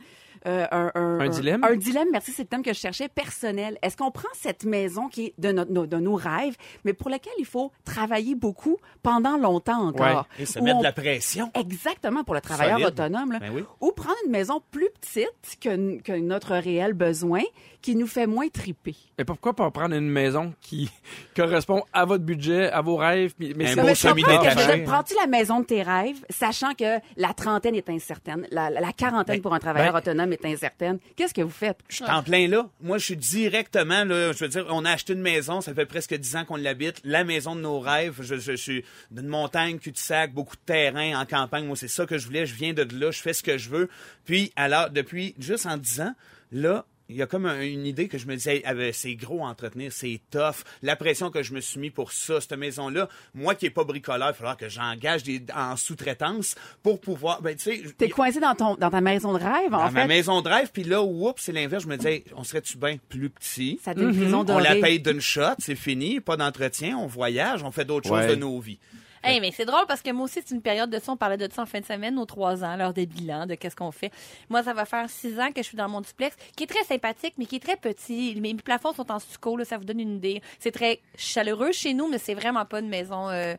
un, 0.44 0.90
Un 0.94 1.29
dilemme? 1.29 1.64
Un 1.64 1.77
dilemme, 1.77 2.09
merci, 2.12 2.33
c'est 2.33 2.42
le 2.42 2.48
thème 2.48 2.62
que 2.62 2.72
je 2.72 2.79
cherchais, 2.79 3.09
personnel. 3.09 3.79
Est-ce 3.83 3.96
qu'on 3.96 4.11
prend 4.11 4.29
cette 4.35 4.64
maison 4.64 5.09
qui 5.09 5.27
est 5.27 5.35
de, 5.38 5.53
notre- 5.53 5.72
nos, 5.72 5.87
de 5.87 5.96
nos 5.96 6.14
rêves, 6.14 6.57
mais 6.85 6.92
pour 6.92 7.11
laquelle 7.11 7.33
il 7.38 7.46
faut 7.46 7.72
travailler 7.85 8.35
beaucoup 8.35 8.77
pendant 9.03 9.37
longtemps 9.37 9.88
encore? 9.88 10.27
Et 10.38 10.46
se 10.46 10.59
Où 10.59 10.62
mettre 10.64 10.77
on- 10.77 10.81
de 10.81 10.85
la 10.85 10.92
pression. 10.92 11.51
Exactement, 11.55 12.24
pour 12.24 12.35
le 12.35 12.40
travailleur 12.40 12.79
Solide. 12.79 12.88
autonome. 13.01 13.33
Là. 13.33 13.38
Ben 13.40 13.53
oui. 13.55 13.64
Ou 13.81 13.92
prendre 13.92 14.16
une 14.27 14.33
maison 14.33 14.62
plus 14.70 14.88
petite 15.01 15.59
que, 15.61 16.01
que 16.03 16.12
notre 16.18 16.55
réel 16.57 16.92
besoin, 16.94 17.42
qui 17.81 17.94
nous 17.94 18.07
fait 18.09 18.27
moins 18.27 18.48
triper. 18.48 18.96
Et 19.18 19.24
pourquoi 19.24 19.55
pas 19.55 19.70
prendre 19.70 19.94
une 19.94 20.09
maison 20.11 20.53
qui 20.61 20.90
correspond 21.37 21.83
à 21.92 22.05
votre 22.05 22.24
budget, 22.24 22.70
à 22.70 22.81
vos 22.81 22.96
rêves? 22.96 23.35
Mais 23.38 23.53
Un 23.79 23.94
c'est- 23.94 23.94
semi-détaché. 24.09 24.57
que 24.57 24.61
je 24.62 24.66
veux 24.68 24.74
dire, 24.77 24.85
Prends-tu 24.85 25.14
la 25.20 25.27
maison 25.27 25.61
de 25.61 25.64
tes 25.64 25.83
rêves, 25.83 26.16
sachant 26.31 26.74
que 26.74 26.98
la 27.16 27.33
trentaine 27.35 27.74
est 27.77 27.88
incertaine, 27.88 28.46
la 28.51 28.92
quarantaine 28.96 29.37
Ben, 29.37 29.42
pour 29.42 29.55
un 29.55 29.59
travailleur 29.59 29.92
ben- 29.92 29.98
autonome 29.98 30.27
est 30.32 30.44
incertaine? 30.44 30.98
Qu'est-ce 31.16 31.34
que 31.34 31.42
vous 31.42 31.50
faites? 31.50 31.78
Je 31.88 31.96
suis 31.96 32.04
en 32.04 32.22
plein 32.22 32.48
là. 32.48 32.68
Moi, 32.80 32.98
je 32.98 33.04
suis 33.04 33.16
directement 33.16 34.04
là. 34.04 34.32
Je 34.32 34.38
veux 34.44 34.48
dire, 34.48 34.66
on 34.70 34.84
a 34.84 34.92
acheté 34.92 35.12
une 35.12 35.20
maison, 35.20 35.60
ça 35.60 35.74
fait 35.74 35.86
presque 35.86 36.14
dix 36.14 36.36
ans 36.36 36.44
qu'on 36.44 36.56
l'habite. 36.56 37.00
La 37.04 37.24
maison 37.24 37.54
de 37.54 37.60
nos 37.60 37.80
rêves. 37.80 38.20
Je, 38.20 38.36
je, 38.36 38.52
suis 38.52 38.84
d'une 39.10 39.28
montagne, 39.28 39.78
cul-de-sac, 39.78 40.32
beaucoup 40.32 40.56
de 40.56 40.62
terrain 40.62 41.20
en 41.20 41.26
campagne. 41.26 41.66
Moi, 41.66 41.76
c'est 41.76 41.88
ça 41.88 42.06
que 42.06 42.18
je 42.18 42.26
voulais. 42.26 42.46
Je 42.46 42.54
viens 42.54 42.72
de 42.72 42.86
là, 42.98 43.10
je 43.10 43.20
fais 43.20 43.32
ce 43.32 43.42
que 43.42 43.58
je 43.58 43.68
veux. 43.68 43.88
Puis, 44.24 44.52
alors, 44.56 44.90
depuis 44.90 45.34
juste 45.38 45.66
en 45.66 45.76
dix 45.76 46.00
ans, 46.00 46.14
là. 46.52 46.84
Il 47.10 47.16
y 47.16 47.22
a 47.22 47.26
comme 47.26 47.46
un- 47.46 47.62
une 47.62 47.86
idée 47.86 48.06
que 48.06 48.18
je 48.18 48.26
me 48.26 48.34
disais, 48.34 48.60
ah 48.66 48.74
ben, 48.74 48.92
c'est 48.92 49.14
gros 49.14 49.42
à 49.44 49.48
entretenir, 49.48 49.90
c'est 49.92 50.20
tough. 50.30 50.62
La 50.82 50.94
pression 50.94 51.30
que 51.30 51.42
je 51.42 51.54
me 51.54 51.60
suis 51.62 51.80
mis 51.80 51.88
pour 51.90 52.12
ça, 52.12 52.38
cette 52.40 52.52
maison-là, 52.52 53.08
moi 53.34 53.54
qui 53.54 53.64
est 53.64 53.70
pas 53.70 53.84
bricoleur, 53.84 54.28
il 54.28 54.32
va 54.32 54.34
falloir 54.34 54.56
que 54.58 54.68
j'engage 54.68 55.22
des, 55.22 55.42
en 55.56 55.76
sous-traitance 55.76 56.54
pour 56.82 57.00
pouvoir, 57.00 57.40
ben, 57.40 57.56
tu 57.56 57.62
sais, 57.62 57.82
T'es 57.96 58.10
coincé 58.10 58.40
dans, 58.40 58.54
ton, 58.54 58.74
dans 58.74 58.90
ta 58.90 59.00
maison 59.00 59.32
de 59.32 59.38
rêve, 59.38 59.72
en 59.72 59.86
dans 59.86 59.90
ma 59.90 60.02
fait. 60.02 60.06
maison 60.06 60.42
de 60.42 60.48
rêve, 60.50 60.70
puis 60.72 60.84
là, 60.84 61.02
oups, 61.02 61.40
c'est 61.42 61.52
l'inverse. 61.52 61.84
Je 61.84 61.88
me 61.88 61.96
disais, 61.96 62.24
on 62.36 62.44
serait-tu 62.44 62.76
bien 62.76 62.98
plus 63.08 63.30
petit? 63.30 63.80
Ça 63.82 63.92
une 63.96 64.14
prison 64.14 64.44
On 64.46 64.58
la 64.58 64.76
paye 64.76 65.00
d'une 65.00 65.20
shot, 65.20 65.54
c'est 65.60 65.76
fini, 65.76 66.20
pas 66.20 66.36
d'entretien, 66.36 66.98
on 66.98 67.06
voyage, 67.06 67.62
on 67.62 67.70
fait 67.70 67.86
d'autres 67.86 68.10
Ouais. 68.10 68.20
choses 68.26 68.30
de 68.32 68.36
nos 68.36 68.60
vies. 68.60 68.78
Hey, 69.22 69.40
mais 69.40 69.50
c'est 69.50 69.64
drôle 69.64 69.85
parce 69.87 70.02
que 70.02 70.11
moi 70.12 70.24
aussi, 70.24 70.40
c'est 70.44 70.54
une 70.54 70.62
période 70.62 70.90
de 70.90 70.98
ça. 70.98 71.12
On 71.12 71.16
parlait 71.16 71.37
de 71.37 71.48
ça 71.52 71.62
en 71.62 71.66
fin 71.66 71.81
de 71.81 71.85
semaine, 71.85 72.14
nos 72.14 72.24
trois 72.24 72.64
ans, 72.64 72.76
l'heure 72.76 72.94
des 72.94 73.07
bilans, 73.07 73.46
de 73.46 73.54
qu'est-ce 73.54 73.76
qu'on 73.76 73.90
fait. 73.90 74.12
Moi, 74.48 74.62
ça 74.62 74.72
va 74.72 74.85
faire 74.85 75.09
six 75.11 75.38
ans 75.40 75.50
que 75.52 75.62
je 75.62 75.66
suis 75.66 75.76
dans 75.76 75.88
mon 75.88 76.00
duplex, 76.00 76.37
qui 76.57 76.64
est 76.64 76.66
très 76.66 76.85
sympathique, 76.85 77.35
mais 77.38 77.46
qui 77.46 77.57
est 77.57 77.62
très 77.62 77.76
petit. 77.76 78.38
Mes 78.40 78.54
plafonds 78.54 78.92
sont 78.92 79.11
en 79.11 79.18
stucco, 79.18 79.57
là, 79.57 79.64
ça 79.64 79.76
vous 79.76 79.85
donne 79.85 80.00
une 80.00 80.16
idée. 80.16 80.42
C'est 80.59 80.72
très 80.72 81.00
chaleureux 81.16 81.72
chez 81.72 81.94
nous, 81.94 82.09
mais 82.09 82.18
c'est 82.18 82.35
vraiment 82.35 82.64
pas 82.64 82.81
une 82.81 82.88
maison 82.88 83.28
euh, 83.28 83.54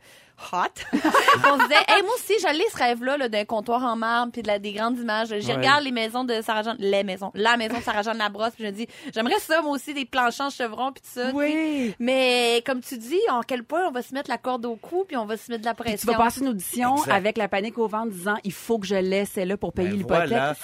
hot. 0.52 0.58
on 0.93 1.58
se 1.58 1.63
disait, 1.63 1.75
hey, 1.88 2.02
moi 2.04 2.13
aussi, 2.15 2.34
j'allais 2.41 2.63
ce 2.71 2.78
rêve-là 2.78 3.17
là, 3.17 3.30
d'un 3.30 3.45
comptoir 3.45 3.84
en 3.84 3.95
marbre 3.95 4.32
puis 4.32 4.41
de 4.41 4.47
la, 4.47 4.60
des 4.60 4.73
grandes 4.73 4.97
images. 4.97 5.28
J'y 5.39 5.47
Ouais. 5.47 5.56
regarde 5.56 5.84
les 5.84 5.91
maisons 5.91 6.23
de 6.23 6.41
Sarah-Jeanne, 6.41 6.78
les 6.80 7.04
maisons, 7.04 7.32
la 7.36 7.58
maison 7.58 7.78
de 7.78 7.84
Sarah-Jeanne 7.84 8.17
Labrosse, 8.17 8.52
puis 8.56 8.63
je 8.63 8.69
me 8.69 8.75
dis, 8.75 8.88
j'aimerais 9.13 9.39
ça, 9.39 9.62
moi 9.62 9.71
aussi, 9.71 9.93
des 9.93 10.06
planchers 10.06 10.45
en 10.45 10.49
chevron 10.49 10.91
puis 10.91 11.02
tout 11.02 11.19
ça. 11.19 11.32
Oui. 11.34 11.93
Mais 11.99 12.63
comme 12.65 12.82
tu 12.82 12.97
dis, 12.97 13.19
en 13.30 13.41
quel 13.41 13.63
point 13.63 13.82
on 13.88 13.91
va 13.91 14.02
se 14.02 14.13
mettre 14.13 14.30
la 14.30 14.38
corde 14.38 14.65
au 14.65 14.75
cou 14.75 15.06
puis 15.08 15.17
on 15.17 15.25
va 15.25 15.38
se 15.38 15.52
mettre 15.52 15.62
de 15.62 15.65
la 15.65 15.73
Puis 15.73 15.84
pression. 15.91 16.12
tu 16.12 16.17
vas 16.17 16.23
passer 16.23 16.41
une 16.41 16.49
audition 16.49 16.95
Exact. 16.97 17.12
avec 17.13 17.38
la 17.38 17.47
panique 17.47 17.78
au 17.78 17.88
ventre 17.88 18.12
disant 18.12 18.36
il 18.43 18.54
faut 18.54 18.80
que 18.80 18.88
je 18.88 18.95
laisse 18.95 19.36
là 19.36 19.58
pour 19.58 19.73
payer 19.73 19.89
Ben 19.89 19.97
l'hypothèque. 19.97 20.28
voilà. 20.30 20.56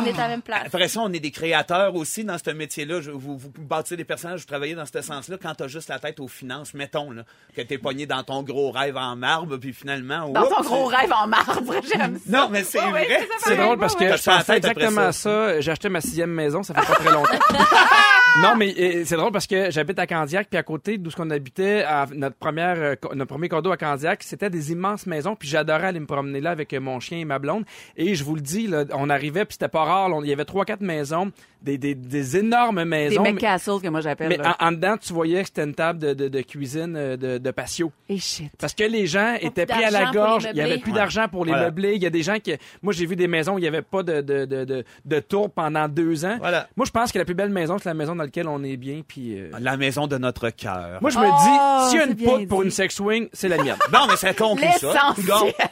On 0.00 0.04
est 0.04 0.14
à 0.14 0.22
la 0.22 0.28
même 0.28 0.42
place. 0.42 0.62
Après 0.66 0.88
ça, 0.88 1.00
on 1.00 1.12
est 1.12 1.20
des 1.20 1.30
créateurs 1.30 1.94
aussi 1.94 2.24
dans 2.24 2.36
ce 2.38 2.50
métier-là. 2.50 3.00
Je- 3.00 3.10
Vous, 3.10 3.36
vous 3.38 3.50
bâtissez 3.58 3.96
des 3.96 4.04
personnages, 4.04 4.40
vous 4.40 4.46
travaillez 4.46 4.74
dans 4.74 4.86
ce 4.86 5.00
sens-là. 5.00 5.36
Quand 5.40 5.54
t'as 5.54 5.68
juste 5.68 5.88
la 5.88 5.98
tête 5.98 6.20
aux 6.20 6.28
finances, 6.28 6.74
mettons, 6.74 7.10
là, 7.10 7.22
que 7.56 7.62
t'es 7.62 7.78
pogné 7.78 8.06
dans 8.06 8.22
ton 8.22 8.42
gros 8.42 8.70
rêve 8.70 8.96
en 8.96 9.22
marbre, 9.24 9.56
puis 9.56 9.72
finalement... 9.72 10.28
Dans 10.28 10.46
ton 10.48 10.62
gros 10.62 10.84
rêve 10.86 11.12
en 11.12 11.26
marbre, 11.26 11.74
j'aime 11.88 12.18
ça. 12.18 12.38
Non, 12.38 12.48
mais 12.50 12.62
c'est 12.62 12.80
vrai. 12.80 13.06
c'est 13.08 13.26
ça, 13.26 13.48
C'est 13.48 13.56
drôle 13.56 13.78
parce 13.78 13.96
que 13.96 14.16
je 14.16 14.22
pensais 14.22 14.56
exactement 14.56 15.12
ça. 15.12 15.12
ça. 15.12 15.60
J'ai 15.60 15.70
acheté 15.70 15.88
ma 15.88 16.00
sixième 16.00 16.30
maison, 16.30 16.62
ça 16.62 16.74
fait 16.74 16.86
pas 16.86 16.94
très 16.94 17.10
longtemps. 17.10 17.38
non, 18.42 18.56
mais 18.56 18.74
euh, 18.78 19.02
c'est 19.04 19.16
drôle 19.16 19.30
parce 19.32 19.46
que 19.46 19.70
j'habite 19.70 19.98
à 19.98 20.06
Candiac, 20.06 20.48
puis 20.50 20.58
à 20.58 20.62
côté 20.62 20.98
d'où 20.98 21.10
ce 21.10 21.16
qu'on 21.16 21.30
habitait, 21.30 21.82
à 21.84 22.06
notre 22.12 22.36
première, 22.36 22.76
euh, 22.78 22.94
notre 23.14 23.28
premier 23.28 23.48
condo 23.48 23.70
à 23.70 23.76
Candiac, 23.76 24.22
c'était 24.24 24.50
des 24.50 24.72
immenses 24.72 25.06
maisons, 25.06 25.36
puis 25.36 25.48
j'adorais 25.48 25.86
aller 25.88 26.00
me 26.00 26.06
promener 26.06 26.40
là 26.40 26.50
avec 26.50 26.72
euh, 26.72 26.80
mon 26.80 26.98
chien 27.00 27.18
et 27.18 27.24
ma 27.24 27.38
blonde. 27.38 27.64
Et 27.96 28.14
je 28.14 28.24
vous 28.24 28.34
le 28.34 28.40
dis, 28.40 28.66
là, 28.66 28.84
on 28.92 29.08
arrivait, 29.08 29.44
puis 29.44 29.52
c'était 29.54 29.68
pas 29.68 29.84
rare, 29.84 30.10
il 30.22 30.28
y 30.28 30.32
avait 30.32 30.44
trois, 30.44 30.64
quatre 30.64 30.80
maisons, 30.80 31.30
des, 31.62 31.78
des, 31.78 31.94
des 31.94 32.36
énormes 32.36 32.78
Des 32.78 32.84
maisons. 32.84 33.22
mais- 33.22 33.32
McCastles 33.32 33.80
que 33.82 33.88
moi 33.88 34.00
j'appelle. 34.00 34.28
mais 34.28 34.38
en, 34.46 34.54
en 34.68 34.72
dedans, 34.72 34.96
tu 35.00 35.12
voyais 35.12 35.40
que 35.42 35.46
c'était 35.48 35.64
une 35.64 35.74
table 35.74 35.98
de, 35.98 36.12
de, 36.12 36.28
de 36.28 36.40
cuisine 36.42 36.92
de, 37.16 37.38
de 37.38 37.50
patio. 37.52 37.90
Et 38.08 38.18
shit. 38.18 38.50
Parce 38.58 38.74
que 38.74 38.84
les 38.84 39.06
gens 39.06 39.36
étaient 39.40 39.64
pris 39.64 39.82
à 39.84 39.90
la 39.90 40.10
gorge, 40.10 40.46
il 40.50 40.56
y 40.58 40.60
avait 40.60 40.78
plus 40.78 40.92
d'argent 40.92 41.26
pour 41.28 41.44
les 41.44 41.52
Voilà. 41.52 41.66
meublés. 41.66 41.94
Il 41.94 42.02
y 42.02 42.06
a 42.06 42.10
des 42.10 42.22
gens 42.22 42.38
qui, 42.38 42.52
moi 42.82 42.92
j'ai 42.92 43.06
vu 43.06 43.16
des 43.16 43.28
maisons 43.28 43.54
où 43.54 43.58
il 43.58 43.62
n'y 43.62 43.68
avait 43.68 43.80
pas 43.82 44.02
de 44.02 44.20
de 44.20 44.44
de 44.44 44.64
de, 44.64 44.84
de 45.04 45.20
tour 45.20 45.50
pendant 45.50 45.88
deux 45.88 46.24
ans. 46.26 46.36
Voilà. 46.38 46.68
Moi 46.76 46.84
je 46.84 46.90
pense 46.90 47.12
que 47.12 47.18
la 47.18 47.24
plus 47.24 47.34
belle 47.34 47.48
maison 47.50 47.78
c'est 47.78 47.88
la 47.88 47.94
maison 47.94 48.14
dans 48.14 48.23
laquelle 48.24 48.48
on 48.48 48.62
est 48.64 48.76
bien. 48.76 49.02
Puis 49.06 49.38
euh, 49.38 49.50
La 49.60 49.76
maison 49.76 50.06
de 50.06 50.18
notre 50.18 50.50
cœur. 50.50 50.98
moi 51.00 51.10
je 51.10 51.18
me 51.18 51.24
Oh, 51.26 51.84
dis, 51.84 51.90
s'il 51.90 51.98
y 51.98 52.02
a 52.02 52.06
une 52.06 52.14
bien 52.14 52.28
poudre 52.30 52.48
pour 52.48 52.62
une 52.62 52.70
sex 52.70 52.94
swing, 52.96 53.28
c'est 53.32 53.48
la 53.48 53.56
mienne. 53.62 53.76
Bon, 53.92 53.98
mais 54.08 54.16
ça 54.16 54.34
conclut 54.34 54.66
ça. 54.80 55.14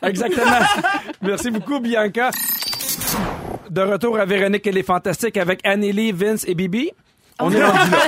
Exactement. 0.03 0.59
Merci 1.23 1.51
beaucoup 1.51 1.81
Bianca. 1.81 2.31
De 3.71 3.81
retour 3.81 4.19
à 4.19 4.25
Véronique 4.27 4.67
et 4.67 4.73
les 4.73 4.83
Fantastiques 4.83 5.37
avec 5.37 5.61
Anneli, 5.67 6.12
Vince 6.12 6.45
et 6.47 6.55
Bibi. 6.55 6.91
On 7.40 7.51
est 7.51 7.64
rendu 7.64 7.90
là. 7.90 7.99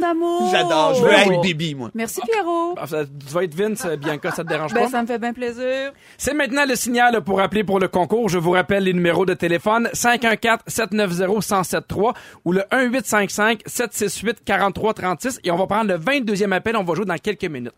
D'amour. 0.00 0.48
J'adore. 0.50 0.94
Je 0.94 1.02
veux 1.02 1.08
Oh. 1.10 1.32
être 1.32 1.40
Bibi, 1.40 1.74
moi. 1.74 1.90
Merci 1.94 2.20
Pierrot. 2.30 2.74
Ah, 2.76 2.86
ça- 2.86 3.04
Tu 3.04 3.32
vas 3.32 3.44
être 3.44 3.54
Vince, 3.54 3.84
euh, 3.86 3.96
Bianca, 3.96 4.30
ça 4.30 4.44
te 4.44 4.48
dérange 4.48 4.74
Ben, 4.74 4.84
pas? 4.84 4.90
ça 4.90 5.00
me 5.02 5.06
fait 5.06 5.18
bien 5.18 5.32
plaisir. 5.32 5.92
C'est 6.18 6.34
maintenant 6.34 6.64
le 6.68 6.76
signal 6.76 7.20
pour 7.22 7.40
appeler 7.40 7.64
pour 7.64 7.78
le 7.80 7.88
concours. 7.88 8.28
Je 8.28 8.38
vous 8.38 8.50
rappelle 8.52 8.84
les 8.84 8.92
numéros 8.92 9.24
de 9.26 9.34
téléphone 9.34 9.88
514-790-1073 9.94 12.12
ou 12.44 12.52
le 12.52 12.62
1855-768-4336 12.72 15.40
et 15.44 15.50
on 15.50 15.56
va 15.56 15.66
prendre 15.66 15.90
le 15.92 15.98
22e 15.98 16.52
appel. 16.52 16.76
On 16.76 16.84
va 16.84 16.94
jouer 16.94 17.06
dans 17.06 17.16
quelques 17.18 17.44
minutes. 17.44 17.72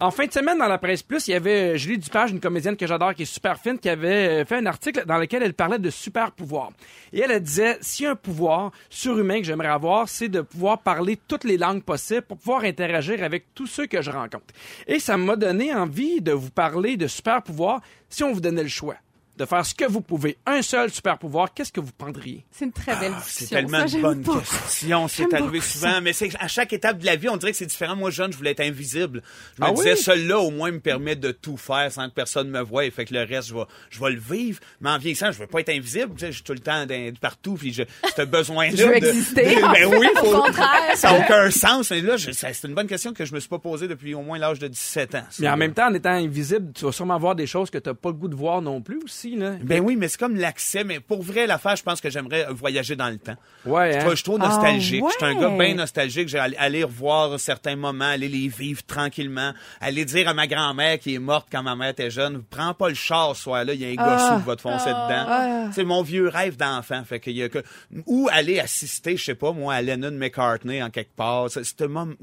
En 0.00 0.10
fin 0.10 0.26
de 0.26 0.32
semaine, 0.32 0.58
dans 0.58 0.68
la 0.68 0.78
presse 0.78 1.02
plus, 1.02 1.28
il 1.28 1.32
y 1.32 1.34
avait 1.34 1.74
euh, 1.74 1.76
Julie 1.76 1.98
Dupage, 1.98 2.30
une 2.30 2.40
comédienne 2.40 2.76
que 2.76 2.86
j'adore, 2.86 3.14
qui 3.14 3.22
est 3.22 3.32
super 3.32 3.58
fine, 3.58 3.78
qui 3.78 3.88
avait 3.88 4.42
euh, 4.42 4.44
fait 4.44 4.56
un 4.56 4.66
article 4.66 5.04
dans 5.06 5.18
lequel 5.18 5.42
elle 5.42 5.54
parlait 5.54 5.78
de 5.78 5.90
super 5.90 6.32
pouvoir. 6.32 6.70
Et 7.12 7.20
elle, 7.20 7.30
elle 7.30 7.42
disait, 7.42 7.78
si 7.80 8.06
un 8.06 8.14
pouvoir 8.14 8.70
surhumain 8.90 9.38
que 9.38 9.44
j'aimerais 9.46 9.68
avoir, 9.68 10.08
c'est 10.08 10.28
de 10.28 10.40
pouvoir 10.40 10.78
parler 10.78 11.18
toutes 11.26 11.44
les 11.44 11.56
langues 11.56 11.82
possibles 11.82 12.22
pour 12.22 12.36
pouvoir 12.36 12.64
interagir 12.64 13.22
avec 13.24 13.54
tous 13.54 13.66
ceux 13.66 13.86
que 13.86 14.02
je 14.02 14.10
rencontre. 14.10 14.46
Et 14.86 15.00
ça 15.00 15.16
m'a 15.16 15.36
donné 15.36 15.74
envie 15.74 16.20
de 16.20 16.32
vous 16.32 16.50
parler 16.50 16.96
de 16.96 17.06
super 17.06 17.42
pouvoir 17.42 17.80
si 18.08 18.22
on 18.22 18.32
vous 18.32 18.40
donnait 18.40 18.62
le 18.62 18.68
choix 18.68 18.96
de 19.38 19.44
faire 19.46 19.64
ce 19.64 19.74
que 19.74 19.84
vous 19.84 20.00
pouvez. 20.00 20.36
Un 20.46 20.62
seul 20.62 20.90
super 20.90 21.16
pouvoir, 21.18 21.54
qu'est-ce 21.54 21.72
que 21.72 21.80
vous 21.80 21.92
prendriez? 21.96 22.44
C'est 22.50 22.64
une 22.64 22.72
très 22.72 22.96
belle 22.96 23.12
Ah, 23.16 23.20
C'est 23.24 23.44
discussion. 23.44 23.56
tellement 23.56 23.86
Ça, 23.88 23.96
une 23.96 24.02
bonne 24.02 24.20
beaucoup. 24.22 24.40
question. 24.40 25.08
C'est 25.08 25.32
arrivé 25.34 25.60
souvent. 25.60 26.00
Mais 26.02 26.12
c'est 26.12 26.30
à 26.40 26.48
chaque 26.48 26.72
étape 26.72 26.98
de 26.98 27.06
la 27.06 27.16
vie, 27.16 27.28
on 27.28 27.36
dirait 27.36 27.52
que 27.52 27.58
c'est 27.58 27.66
différent. 27.66 27.96
Moi, 27.96 28.10
jeune, 28.10 28.32
je 28.32 28.36
voulais 28.36 28.50
être 28.50 28.60
invisible. 28.60 29.22
Je 29.56 29.62
me 29.62 29.68
Ah 29.68 29.72
disais, 29.72 29.92
oui? 29.92 29.96
celui-là, 29.98 30.38
au 30.40 30.50
moins, 30.50 30.70
me 30.72 30.80
permet 30.80 31.16
de 31.16 31.30
tout 31.30 31.56
faire 31.56 31.90
sans 31.92 32.08
que 32.08 32.14
personne 32.14 32.50
me 32.50 32.60
voie. 32.60 32.90
Fait 32.90 33.04
que 33.04 33.14
le 33.14 33.22
reste, 33.22 33.48
je 33.48 33.54
vais, 33.54 33.64
je 33.90 34.00
vais 34.00 34.10
le 34.10 34.20
vivre. 34.20 34.58
Mais 34.80 34.90
en 34.90 34.98
vieillissant, 34.98 35.30
je 35.32 35.38
veux 35.38 35.46
pas 35.46 35.60
être 35.60 35.68
invisible. 35.70 36.12
Je 36.18 36.30
suis 36.32 36.42
tout 36.42 36.52
le 36.52 36.58
temps 36.58 36.84
d'un- 36.86 37.12
partout. 37.20 37.54
Puis 37.54 37.72
je, 37.72 37.84
ce 38.16 38.22
besoin-là. 38.22 38.74
Je 38.76 38.82
veux 38.84 39.00
de- 39.00 39.06
exister, 39.06 39.54
de- 39.56 39.62
en 39.62 39.72
ben 39.72 39.86
oui, 39.98 40.06
faut, 40.16 40.34
Au 40.34 40.42
contraire. 40.42 40.96
ça 40.96 41.12
n'a 41.12 41.20
aucun 41.24 41.50
sens. 41.50 41.90
Mais 41.90 42.00
là, 42.00 42.16
c'est 42.18 42.64
une 42.64 42.74
bonne 42.74 42.86
question 42.88 43.12
que 43.12 43.24
je 43.24 43.32
me 43.34 43.40
suis 43.40 43.48
pas 43.48 43.58
posée 43.58 43.86
depuis 43.88 44.14
au 44.14 44.22
moins 44.22 44.38
l'âge 44.38 44.58
de 44.58 44.68
17 44.68 45.14
ans. 45.14 45.24
Mais 45.38 45.48
en 45.48 45.56
même 45.56 45.72
temps, 45.74 45.88
en 45.88 45.94
étant 45.94 46.10
invisible, 46.10 46.72
tu 46.74 46.84
vas 46.84 46.92
sûrement 46.92 47.18
voir 47.18 47.34
des 47.34 47.46
choses 47.46 47.70
que 47.70 47.78
tu 47.78 47.88
n'as 47.88 47.94
pas 47.94 48.08
le 48.08 48.14
goût 48.14 48.28
de 48.28 48.34
voir 48.36 48.62
non 48.62 48.80
plus 48.80 48.98
aussi. 49.04 49.27
Aussi, 49.28 49.36
là. 49.36 49.52
Ben 49.62 49.80
oui, 49.80 49.96
mais 49.96 50.08
c'est 50.08 50.18
comme 50.18 50.36
l'accès. 50.36 50.84
Mais 50.84 51.00
pour 51.00 51.22
vrai, 51.22 51.46
l'affaire, 51.46 51.76
je 51.76 51.82
pense 51.82 52.00
que 52.00 52.10
j'aimerais 52.10 52.46
voyager 52.50 52.96
dans 52.96 53.08
le 53.08 53.18
temps. 53.18 53.36
Ouais, 53.66 53.92
Je 53.92 53.96
hein. 53.98 54.00
suis- 54.00 54.10
je 54.10 54.14
suis 54.16 54.24
trop 54.24 54.38
nostalgique. 54.38 55.02
Ah, 55.06 55.10
Je 55.20 55.26
suis 55.26 55.36
un 55.36 55.40
gars 55.40 55.56
bien 55.56 55.74
nostalgique. 55.74 56.28
J'ai 56.28 56.38
aller 56.38 56.84
revoir 56.84 57.38
certains 57.40 57.76
moments, 57.76 58.04
aller 58.06 58.28
les 58.28 58.48
vivre 58.48 58.82
tranquillement, 58.84 59.52
aller 59.80 60.04
dire 60.04 60.28
à 60.28 60.34
ma 60.34 60.46
grand-mère 60.46 60.98
qui 60.98 61.14
est 61.14 61.18
morte 61.18 61.48
quand 61.50 61.62
ma 61.62 61.76
mère 61.76 61.88
était 61.90 62.10
jeune, 62.10 62.42
prends 62.48 62.74
pas 62.74 62.88
le 62.88 62.94
char 62.94 63.34
ce 63.36 63.42
soir-là, 63.42 63.74
il 63.74 63.80
y 63.80 63.84
a 63.84 63.88
un 63.88 63.94
gars 63.94 64.18
sous 64.34 64.40
qui 64.40 64.46
va 64.46 64.56
te 64.56 64.60
foncer 64.62 64.90
dedans. 64.90 65.70
C'est 65.72 65.84
mon 65.84 66.02
vieux 66.02 66.28
rêve 66.28 66.56
d'enfant. 66.56 67.02
Fait 67.04 67.20
qu'il 67.20 67.36
y 67.36 67.42
a 67.42 67.48
que, 67.48 67.62
ou 68.06 68.28
aller 68.32 68.58
assister, 68.60 69.16
je 69.16 69.24
sais 69.24 69.34
pas, 69.34 69.52
moi, 69.52 69.74
à 69.74 69.82
Lennon 69.82 70.12
McCartney 70.12 70.82
en 70.82 70.90
quelque 70.90 71.14
part. 71.14 71.50
C'est- 71.50 71.64
c'est 71.64 71.82
un 71.82 71.88
moment- 71.88 72.14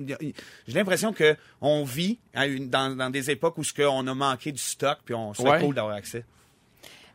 J'ai 0.68 0.74
l'impression 0.74 1.14
que 1.14 1.36
on 1.62 1.84
vit 1.84 2.20
à 2.34 2.48
une- 2.48 2.70
dans, 2.70 2.96
dans 2.96 3.10
des 3.10 3.32
époques 3.32 3.58
où 3.58 3.64
ce 3.64 3.74
qu'on 3.74 4.06
a 4.08 4.14
manqué 4.14 4.52
du 4.52 4.62
stock, 4.62 4.98
puis 5.06 5.14
on 5.16 5.34
serait 5.34 5.50
Ouais. 5.52 5.60
cool 5.62 5.76
d'avoir 5.76 5.96
accès. 5.96 6.24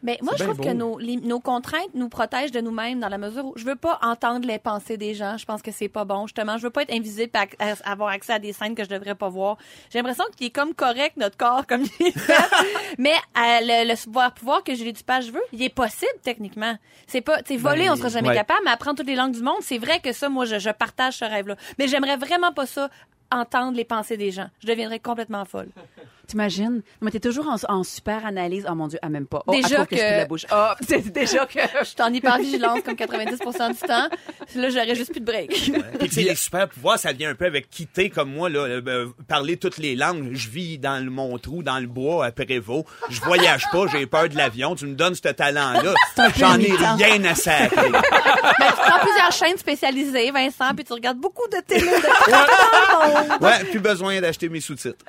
Mais 0.02 0.18
moi, 0.22 0.32
C'est 0.36 0.44
je 0.44 0.50
trouve 0.50 0.64
que 0.64 0.72
nos, 0.72 0.98
les- 0.98 1.16
nos 1.16 1.40
contraintes 1.40 1.94
nous 1.94 2.08
protègent 2.08 2.52
de 2.52 2.60
nous-mêmes 2.60 3.00
dans 3.00 3.08
la 3.08 3.18
mesure 3.18 3.44
où 3.44 3.52
je 3.56 3.64
veux 3.64 3.76
pas 3.76 3.98
entendre 4.02 4.46
les 4.46 4.58
pensées 4.58 4.96
des 4.96 5.14
gens. 5.14 5.36
Je 5.36 5.44
pense 5.44 5.60
que 5.62 5.70
c'est 5.70 5.88
pas 5.88 6.04
bon. 6.04 6.26
Justement, 6.26 6.56
je 6.56 6.62
veux 6.62 6.70
pas 6.70 6.82
être 6.82 6.92
invisible 6.92 7.30
et 7.34 7.62
à- 7.62 7.74
avoir 7.90 8.08
accès 8.10 8.32
à 8.32 8.38
des 8.38 8.52
scènes 8.52 8.74
que 8.74 8.82
je 8.84 8.88
devrais 8.88 9.14
pas 9.14 9.28
voir. 9.28 9.58
J'ai 9.90 9.98
l'impression 9.98 10.24
qu'il 10.36 10.46
est 10.46 10.50
comme 10.50 10.72
correct, 10.74 11.16
notre 11.16 11.36
corps, 11.36 11.66
comme 11.66 11.84
il 12.00 12.06
est 12.06 12.18
fait. 12.18 12.32
Mais 12.98 13.12
euh, 13.12 13.40
le, 13.62 13.88
le 13.88 14.30
pouvoir, 14.30 14.64
que 14.64 14.74
j'ai 14.74 14.92
du 14.92 15.02
pas 15.04 15.20
je 15.20 15.30
veux, 15.32 15.42
il 15.52 15.62
est 15.62 15.68
possible, 15.74 16.10
techniquement. 16.22 16.74
C'est 17.06 17.20
pas, 17.20 17.42
tu 17.42 17.56
voler, 17.56 17.84
Ben, 17.86 17.92
on 17.92 17.96
sera 17.96 18.08
jamais 18.08 18.28
ouais. 18.28 18.34
capable, 18.34 18.60
mais 18.64 18.70
apprendre 18.70 18.96
toutes 18.98 19.06
les 19.08 19.16
langues 19.16 19.32
du 19.34 19.42
monde, 19.42 19.56
c'est 19.60 19.78
vrai 19.78 20.00
que 20.00 20.12
ça, 20.12 20.28
moi, 20.28 20.44
je, 20.44 20.58
je 20.58 20.70
partage 20.70 21.18
ce 21.18 21.24
rêve-là. 21.24 21.56
Mais 21.78 21.88
j'aimerais 21.88 22.16
vraiment 22.16 22.52
pas 22.52 22.66
ça 22.66 22.88
entendre 23.32 23.76
les 23.76 23.84
pensées 23.84 24.16
des 24.16 24.30
gens. 24.30 24.48
Je 24.60 24.66
deviendrais 24.66 24.98
complètement 24.98 25.44
folle. 25.44 25.68
T'imagines? 26.30 26.74
Non, 26.76 26.82
Mais 27.00 27.10
t'es 27.10 27.18
toujours 27.18 27.48
en, 27.48 27.56
en 27.68 27.82
super 27.82 28.24
analyse. 28.24 28.64
Oh 28.70 28.74
mon 28.76 28.86
Dieu, 28.86 29.00
ah, 29.02 29.08
même 29.08 29.26
pas. 29.26 29.42
Oh, 29.48 29.52
Déjà 29.52 29.84
que, 29.84 29.96
je 29.96 30.00
pue 30.00 30.06
la 30.16 30.26
bouche. 30.26 30.46
Oh, 30.52 30.68
c'est 30.88 31.10
déjà 31.10 31.44
que. 31.44 31.58
Je 31.80 31.84
suis 31.86 31.96
en 32.00 32.12
hypervigilance 32.12 32.82
comme 32.84 32.94
90% 32.94 33.72
du 33.72 33.78
temps. 33.80 34.08
Là, 34.54 34.68
j'aurais 34.70 34.94
juste 34.94 35.10
plus 35.10 35.20
de 35.20 35.24
break. 35.24 35.50
Puis 35.98 36.08
tu 36.08 36.14
sais, 36.14 36.22
les 36.22 36.36
super 36.36 36.68
pouvoirs, 36.68 37.00
ça 37.00 37.12
vient 37.12 37.30
un 37.30 37.34
peu 37.34 37.46
avec 37.46 37.68
quitter 37.68 38.10
comme 38.10 38.32
moi, 38.32 38.48
là, 38.48 38.60
euh, 38.60 38.80
euh, 38.86 39.08
parler 39.26 39.56
toutes 39.56 39.78
les 39.78 39.96
langues. 39.96 40.30
Je 40.32 40.48
vis 40.48 40.78
dans 40.78 41.02
le 41.02 41.10
Montrou, 41.10 41.64
dans 41.64 41.80
le 41.80 41.88
bois, 41.88 42.26
à 42.26 42.30
Prévost. 42.30 42.84
Je 43.08 43.20
voyage 43.22 43.64
pas, 43.72 43.86
j'ai 43.88 44.06
peur 44.06 44.28
de 44.28 44.36
l'avion. 44.36 44.76
Tu 44.76 44.86
me 44.86 44.94
donnes 44.94 45.16
ce 45.16 45.28
talent-là. 45.28 45.94
J'en 46.36 46.60
ai 46.60 46.72
rien 46.72 47.24
à 47.24 47.34
sacrer. 47.34 47.90
Mais 47.90 48.66
tu 48.68 48.82
prends 48.84 49.00
plusieurs 49.00 49.32
chaînes 49.32 49.58
spécialisées, 49.58 50.30
Vincent, 50.30 50.74
puis 50.76 50.84
tu 50.84 50.92
regardes 50.92 51.18
beaucoup 51.18 51.48
de 51.48 51.58
télé 51.66 51.86
de. 51.86 53.44
Ouais, 53.44 53.64
plus 53.64 53.80
besoin 53.80 54.20
d'acheter 54.20 54.48
mes 54.48 54.60
sous-titres. 54.60 55.04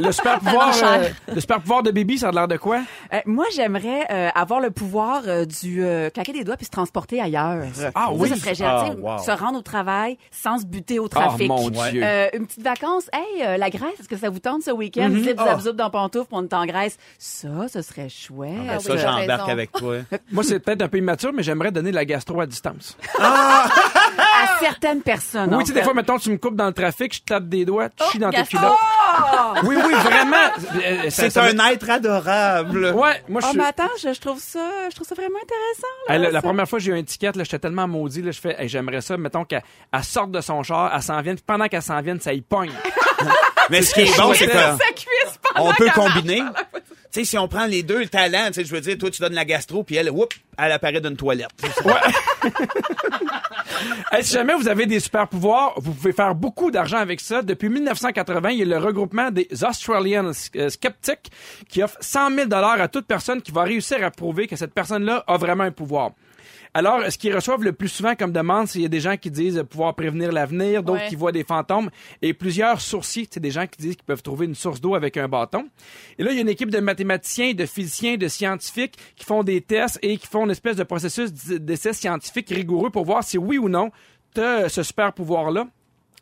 Le 0.00 0.12
super 0.12 0.38
pouvoir, 0.40 0.74
euh, 0.82 1.08
le 1.34 1.40
super 1.40 1.60
pouvoir 1.60 1.82
de 1.82 1.90
Bibi, 1.90 2.18
ça 2.18 2.28
a 2.28 2.32
l'air 2.32 2.48
de 2.48 2.56
quoi? 2.56 2.80
Euh, 3.12 3.18
moi, 3.26 3.44
j'aimerais 3.54 4.06
euh, 4.10 4.28
avoir 4.34 4.60
le 4.60 4.70
pouvoir 4.70 5.22
euh, 5.26 5.44
du 5.44 5.84
euh, 5.84 6.10
claquer 6.10 6.32
des 6.32 6.44
doigts 6.44 6.56
puis 6.56 6.66
se 6.66 6.70
transporter 6.70 7.20
ailleurs. 7.20 7.64
Ah 7.94 8.06
Ça, 8.06 8.12
oui? 8.12 8.28
ça 8.30 8.36
serait 8.36 8.54
génial. 8.54 8.96
Ah, 9.06 9.16
wow. 9.16 9.18
Se 9.22 9.30
rendre 9.30 9.58
au 9.58 9.62
travail 9.62 10.16
sans 10.30 10.58
se 10.58 10.66
buter 10.66 10.98
au 10.98 11.08
trafic. 11.08 11.50
Oh, 11.50 11.56
mon 11.56 11.70
Dieu. 11.70 12.02
Euh, 12.02 12.28
une 12.34 12.46
petite 12.46 12.62
vacance. 12.62 13.04
Hey, 13.12 13.42
euh, 13.46 13.56
la 13.56 13.70
Grèce, 13.70 13.98
est-ce 14.00 14.08
que 14.08 14.16
ça 14.16 14.30
vous 14.30 14.38
tente 14.40 14.62
ce 14.62 14.70
week-end? 14.70 15.08
Mm-hmm. 15.10 15.22
Zip, 15.24 15.36
Ah. 15.38 15.44
zap, 15.50 15.60
zoup 15.60 15.72
dans 15.76 15.90
pantoufle, 15.90 16.28
on 16.32 16.44
est 16.44 16.54
en 16.54 16.66
Grèce. 16.66 16.96
Ça, 17.18 17.48
ce 17.72 17.82
serait 17.82 18.08
chouette. 18.08 18.52
Ah 18.68 18.76
oui, 18.78 18.82
ça, 18.84 18.96
j'embarque 18.96 19.48
avec 19.48 19.72
toi. 19.72 19.96
Moi, 20.32 20.44
c'est 20.44 20.60
peut-être 20.60 20.82
un 20.82 20.88
peu 20.88 20.98
immature, 20.98 21.32
mais 21.34 21.42
j'aimerais 21.42 21.70
donner 21.72 21.92
la 21.92 22.04
gastro 22.04 22.40
à 22.40 22.46
distance. 22.46 22.96
À 24.42 24.58
certaines 24.58 25.02
personnes. 25.02 25.54
oui, 25.54 25.64
tu 25.64 25.68
sais, 25.68 25.74
des 25.78 25.82
fois, 25.82 25.92
mettons, 25.94 26.18
tu 26.18 26.30
me 26.30 26.36
coupes 26.38 26.56
dans 26.56 26.66
le 26.66 26.72
trafic, 26.72 27.14
je 27.14 27.20
te 27.20 27.24
tape 27.26 27.48
des 27.48 27.64
doigts, 27.64 27.88
tu 27.90 28.04
chies 28.12 28.18
dans 28.18 28.30
tes 28.30 28.42
culottes. 28.44 28.72
Oui, 29.64 29.76
oui, 29.84 29.89
vraiment. 29.90 30.36
Euh, 30.84 31.06
C'est 31.10 31.36
un 31.36 31.70
être 31.70 31.90
adorable. 31.90 32.86
Ouais, 32.94 33.22
moi, 33.28 33.40
je 33.40 33.46
Oh, 33.46 33.50
suis... 33.50 33.58
mais 33.58 33.64
attends, 33.64 33.88
je, 34.02 34.12
je 34.12 34.20
trouve 34.20 34.38
ça, 34.40 34.70
je 34.90 34.94
trouve 34.94 35.06
ça 35.06 35.14
vraiment 35.14 35.38
intéressant. 35.42 36.22
là, 36.24 36.30
la, 36.30 36.42
première 36.42 36.68
fois 36.68 36.78
que 36.78 36.84
j'ai 36.84 36.92
eu 36.92 36.98
un 36.98 37.02
ticket, 37.02 37.32
là, 37.34 37.44
j'étais 37.44 37.58
tellement 37.58 37.88
maudit, 37.88 38.22
là, 38.22 38.30
je 38.30 38.40
fais, 38.40 38.56
hey, 38.58 38.68
j'aimerais 38.68 39.00
ça, 39.00 39.16
mettons 39.16 39.44
qu'elle 39.44 39.62
elle 39.92 40.04
sorte 40.04 40.30
de 40.30 40.40
son 40.40 40.62
char, 40.62 40.90
elle 40.94 41.02
s'en 41.02 41.20
vienne, 41.22 41.36
puis 41.36 41.44
pendant 41.46 41.66
qu'elle 41.68 41.82
s'en 41.82 42.00
vienne, 42.00 42.20
ça 42.20 42.32
y 42.32 42.40
pogne. 42.40 42.70
Mais 43.70 43.82
ce 43.82 43.94
qui 43.94 44.00
est 44.00 44.16
bon, 44.16 44.32
c'est 44.34 44.46
que 44.46 44.58
on 45.56 45.72
peut 45.74 45.90
combiner. 45.94 46.42
Tu 47.12 47.20
sais, 47.20 47.24
si 47.24 47.38
on 47.38 47.48
prend 47.48 47.66
les 47.66 47.82
deux, 47.82 47.98
le 47.98 48.08
talent, 48.08 48.46
tu 48.48 48.54
sais, 48.54 48.64
je 48.64 48.72
veux 48.72 48.80
dire, 48.80 48.96
toi, 48.96 49.10
tu 49.10 49.20
donnes 49.20 49.34
la 49.34 49.44
gastro, 49.44 49.82
puis 49.82 49.96
elle, 49.96 50.10
whoop, 50.10 50.32
elle 50.56 50.70
apparaît 50.70 51.00
d'une 51.00 51.16
toilette. 51.16 51.48
Hey, 54.12 54.24
si 54.24 54.34
jamais 54.34 54.54
vous 54.54 54.68
avez 54.68 54.86
des 54.86 55.00
super 55.00 55.28
pouvoirs, 55.28 55.72
vous 55.76 55.92
pouvez 55.92 56.12
faire 56.12 56.34
beaucoup 56.34 56.70
d'argent 56.70 56.98
avec 56.98 57.20
ça. 57.20 57.42
Depuis 57.42 57.68
1980, 57.68 58.50
il 58.50 58.58
y 58.58 58.62
a 58.62 58.64
le 58.66 58.78
regroupement 58.78 59.30
des 59.30 59.48
Australian 59.64 60.32
euh, 60.56 60.68
Skeptics 60.68 61.30
qui 61.68 61.82
offre 61.82 61.96
100 62.00 62.34
000 62.34 62.46
dollars 62.48 62.80
à 62.80 62.88
toute 62.88 63.06
personne 63.06 63.40
qui 63.40 63.52
va 63.52 63.62
réussir 63.62 64.04
à 64.04 64.10
prouver 64.10 64.46
que 64.46 64.56
cette 64.56 64.74
personne-là 64.74 65.24
a 65.26 65.36
vraiment 65.36 65.64
un 65.64 65.70
pouvoir. 65.70 66.10
Alors, 66.72 67.00
ce 67.10 67.18
qu'ils 67.18 67.34
reçoivent 67.34 67.64
le 67.64 67.72
plus 67.72 67.88
souvent 67.88 68.14
comme 68.14 68.30
demande, 68.30 68.68
c'est 68.68 68.78
il 68.78 68.82
y 68.82 68.84
a 68.84 68.88
des 68.88 69.00
gens 69.00 69.16
qui 69.16 69.28
disent 69.30 69.64
pouvoir 69.68 69.94
prévenir 69.96 70.30
l'avenir, 70.30 70.84
d'autres 70.84 71.00
Ouais. 71.02 71.08
qui 71.08 71.16
voient 71.16 71.32
des 71.32 71.42
fantômes 71.42 71.90
et 72.22 72.32
plusieurs 72.32 72.80
sourciers, 72.80 73.26
c'est 73.28 73.40
des 73.40 73.50
gens 73.50 73.66
qui 73.66 73.80
disent 73.82 73.96
qu'ils 73.96 74.04
peuvent 74.04 74.22
trouver 74.22 74.46
une 74.46 74.54
source 74.54 74.80
d'eau 74.80 74.94
avec 74.94 75.16
un 75.16 75.26
bâton. 75.26 75.68
Et 76.18 76.22
là, 76.22 76.30
il 76.30 76.36
y 76.36 76.38
a 76.38 76.42
une 76.42 76.48
équipe 76.48 76.70
de 76.70 76.78
mathématiciens, 76.78 77.54
de 77.54 77.66
physiciens, 77.66 78.16
de 78.16 78.28
scientifiques 78.28 78.96
qui 79.16 79.24
font 79.24 79.42
des 79.42 79.60
tests 79.62 79.98
et 80.02 80.16
qui 80.16 80.28
font 80.28 80.44
une 80.44 80.52
espèce 80.52 80.76
de 80.76 80.84
processus 80.84 81.32
d- 81.32 81.58
d'essai 81.58 81.92
scientifique 81.92 82.48
rigoureux 82.50 82.90
pour 82.90 83.04
voir 83.04 83.24
si 83.24 83.36
oui 83.36 83.58
ou 83.58 83.68
non 83.68 83.90
tu 84.34 84.40
as 84.40 84.68
ce 84.68 84.84
super 84.84 85.12
pouvoir-là. 85.12 85.66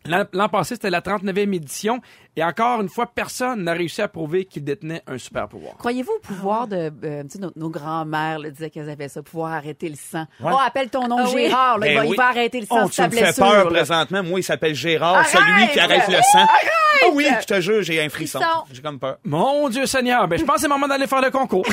L'an 0.06 0.48
passé, 0.48 0.74
c'était 0.76 0.88
la 0.90 1.00
39e 1.00 1.52
édition 1.54 2.00
et 2.36 2.42
encore 2.44 2.80
une 2.80 2.88
fois, 2.88 3.06
personne 3.06 3.64
n'a 3.64 3.72
réussi 3.72 4.00
à 4.00 4.08
prouver 4.08 4.44
qu'il 4.46 4.64
détenait 4.64 5.02
un 5.06 5.18
super 5.18 5.48
pouvoir. 5.48 5.74
Croyez-vous 5.76 6.12
au 6.12 6.18
pouvoir 6.20 6.66
de, 6.66 6.90
euh, 7.04 7.22
tu 7.24 7.30
sais, 7.30 7.38
nos, 7.38 7.50
nos 7.56 7.68
grands-mères 7.68 8.38
disaient 8.50 8.70
qu'elles 8.70 8.88
avaient 8.88 9.08
ça, 9.08 9.22
pouvoir 9.22 9.52
arrêter 9.52 9.88
le 9.88 9.96
sang? 9.96 10.24
Oh, 10.42 10.48
appelle 10.64 10.88
ton 10.88 11.08
nom 11.08 11.16
Ah 11.18 11.24
oui. 11.34 11.46
Gérard, 11.48 11.78
là, 11.78 11.86
il, 11.88 11.90
Ben 11.94 11.98
va, 11.98 12.04
il 12.06 12.10
oui. 12.10 12.16
va 12.16 12.26
arrêter 12.28 12.60
le 12.60 12.66
sang 12.66 12.76
Oh, 12.82 12.84
de 12.84 12.88
tu 12.90 12.94
sa 12.94 13.08
me 13.08 13.12
fais 13.12 13.32
peur 13.32 13.64
là. 13.64 13.70
présentement. 13.70 14.22
Moi, 14.22 14.40
il 14.40 14.44
s'appelle 14.44 14.74
Gérard, 14.74 15.16
Arrête! 15.16 15.30
celui 15.32 15.68
qui 15.72 15.80
arrête 15.80 16.08
le 16.08 16.22
sang. 16.32 16.46
Ah 16.48 17.06
oui, 17.12 17.26
je 17.40 17.46
te 17.46 17.60
jure, 17.60 17.82
j'ai 17.82 18.00
un 18.02 18.08
frisson. 18.08 18.38
Frisson. 18.40 18.64
J'ai 18.72 18.82
comme 18.82 18.98
peur. 18.98 19.18
Mon 19.24 19.68
Dieu 19.68 19.84
Seigneur, 19.86 20.26
ben 20.28 20.38
je 20.38 20.44
pense 20.44 20.54
que 20.56 20.60
c'est 20.62 20.68
le 20.68 20.74
moment 20.74 20.88
d'aller 20.88 21.06
faire 21.06 21.20
le 21.20 21.30
concours. 21.30 21.66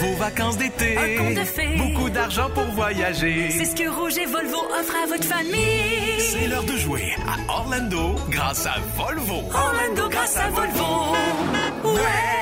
Vos 0.00 0.14
vacances 0.18 0.56
d'été. 0.58 0.96
Beaucoup 2.10 2.22
d'argent 2.22 2.50
pour 2.54 2.64
voyager. 2.64 3.50
C'est 3.50 3.64
ce 3.66 3.76
que 3.76 3.88
Rouge 3.88 4.18
et 4.18 4.26
Volvo 4.26 4.58
offrent 4.80 4.96
à 5.04 5.06
votre 5.06 5.24
famille. 5.24 6.18
C'est 6.18 6.48
l'heure 6.48 6.64
de 6.64 6.76
jouer 6.76 7.14
à 7.26 7.52
Orlando 7.52 8.16
grâce 8.28 8.66
à 8.66 8.74
Volvo. 8.96 9.42
Orlando 9.54 10.08
grâce 10.08 10.36
à 10.36 10.48
Volvo. 10.50 11.14
Ouais. 11.84 12.39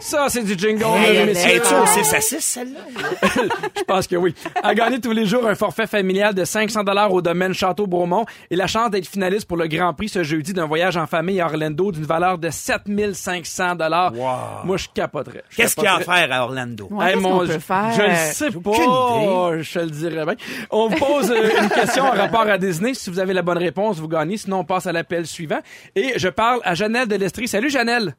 Ça, 0.00 0.26
c'est 0.28 0.42
du 0.42 0.54
jingle, 0.58 0.82
Hey, 0.82 1.08
mesdames 1.10 1.22
et 1.22 1.26
messieurs. 1.26 1.56
Es-tu 1.56 1.74
au 1.74 1.86
6 1.86 2.14
à 2.14 2.20
6, 2.20 2.40
celle-là? 2.40 2.80
Je 3.76 3.82
pense 3.84 4.06
que 4.06 4.16
oui. 4.16 4.34
À 4.62 4.74
gagner 4.74 4.98
tous 4.98 5.12
les 5.12 5.26
jours 5.26 5.46
un 5.46 5.54
forfait 5.54 5.86
familial 5.86 6.34
de 6.34 6.44
500 6.44 6.84
dollars 6.84 7.12
au 7.12 7.20
domaine 7.20 7.52
Château-Bromont 7.52 8.24
et 8.50 8.56
la 8.56 8.66
chance 8.66 8.90
d'être 8.90 9.06
finaliste 9.06 9.46
pour 9.46 9.58
le 9.58 9.66
Grand 9.68 9.92
Prix 9.92 10.08
ce 10.08 10.22
jeudi 10.22 10.52
d'un 10.54 10.64
voyage 10.66 10.96
en 10.96 11.06
famille 11.06 11.40
à 11.40 11.46
Orlando 11.46 11.92
d'une 11.92 12.04
valeur 12.04 12.38
de 12.38 12.48
7500 12.50 13.74
dollars. 13.76 14.12
Wow. 14.14 14.64
Moi, 14.64 14.76
je 14.78 14.86
capoterais. 14.92 15.44
Qu'est-ce 15.54 15.74
qu'il 15.76 15.84
y 15.84 15.86
a 15.86 15.96
à 15.96 16.00
faire 16.00 16.32
à 16.32 16.44
Orlando? 16.44 16.88
Ouais, 16.90 17.10
Hey, 17.12 17.16
mon- 17.16 17.40
qu'on 17.40 17.46
peut 17.46 17.52
je- 17.52 17.58
faire? 17.58 17.92
Je 17.94 18.02
le 18.02 18.14
sais 18.32 18.50
pas. 18.58 18.70
Je 19.62 19.72
te 19.72 19.78
le 19.80 19.90
dirais 19.90 20.24
bien. 20.24 20.34
On 20.70 20.88
vous 20.88 20.96
pose 20.96 21.30
euh, 21.30 21.50
une 21.62 21.68
question 21.68 22.04
en 22.04 22.10
rapport 22.12 22.48
à 22.48 22.56
Disney. 22.58 22.94
Si 22.94 23.10
vous 23.10 23.18
avez 23.18 23.34
la 23.34 23.42
bonne 23.42 23.58
réponse, 23.58 23.98
vous 23.98 24.08
gagnez. 24.08 24.38
Sinon, 24.38 24.60
on 24.60 24.64
passe 24.64 24.86
à 24.86 24.92
l'appel 24.92 25.26
suivant. 25.26 25.60
Et 25.94 26.14
je 26.16 26.28
parle 26.28 26.60
à 26.64 26.74
Janelle 26.74 27.06
de 27.08 27.16
l'Estrie. 27.16 27.46
Salut, 27.48 27.68
Janelle. 27.70 28.14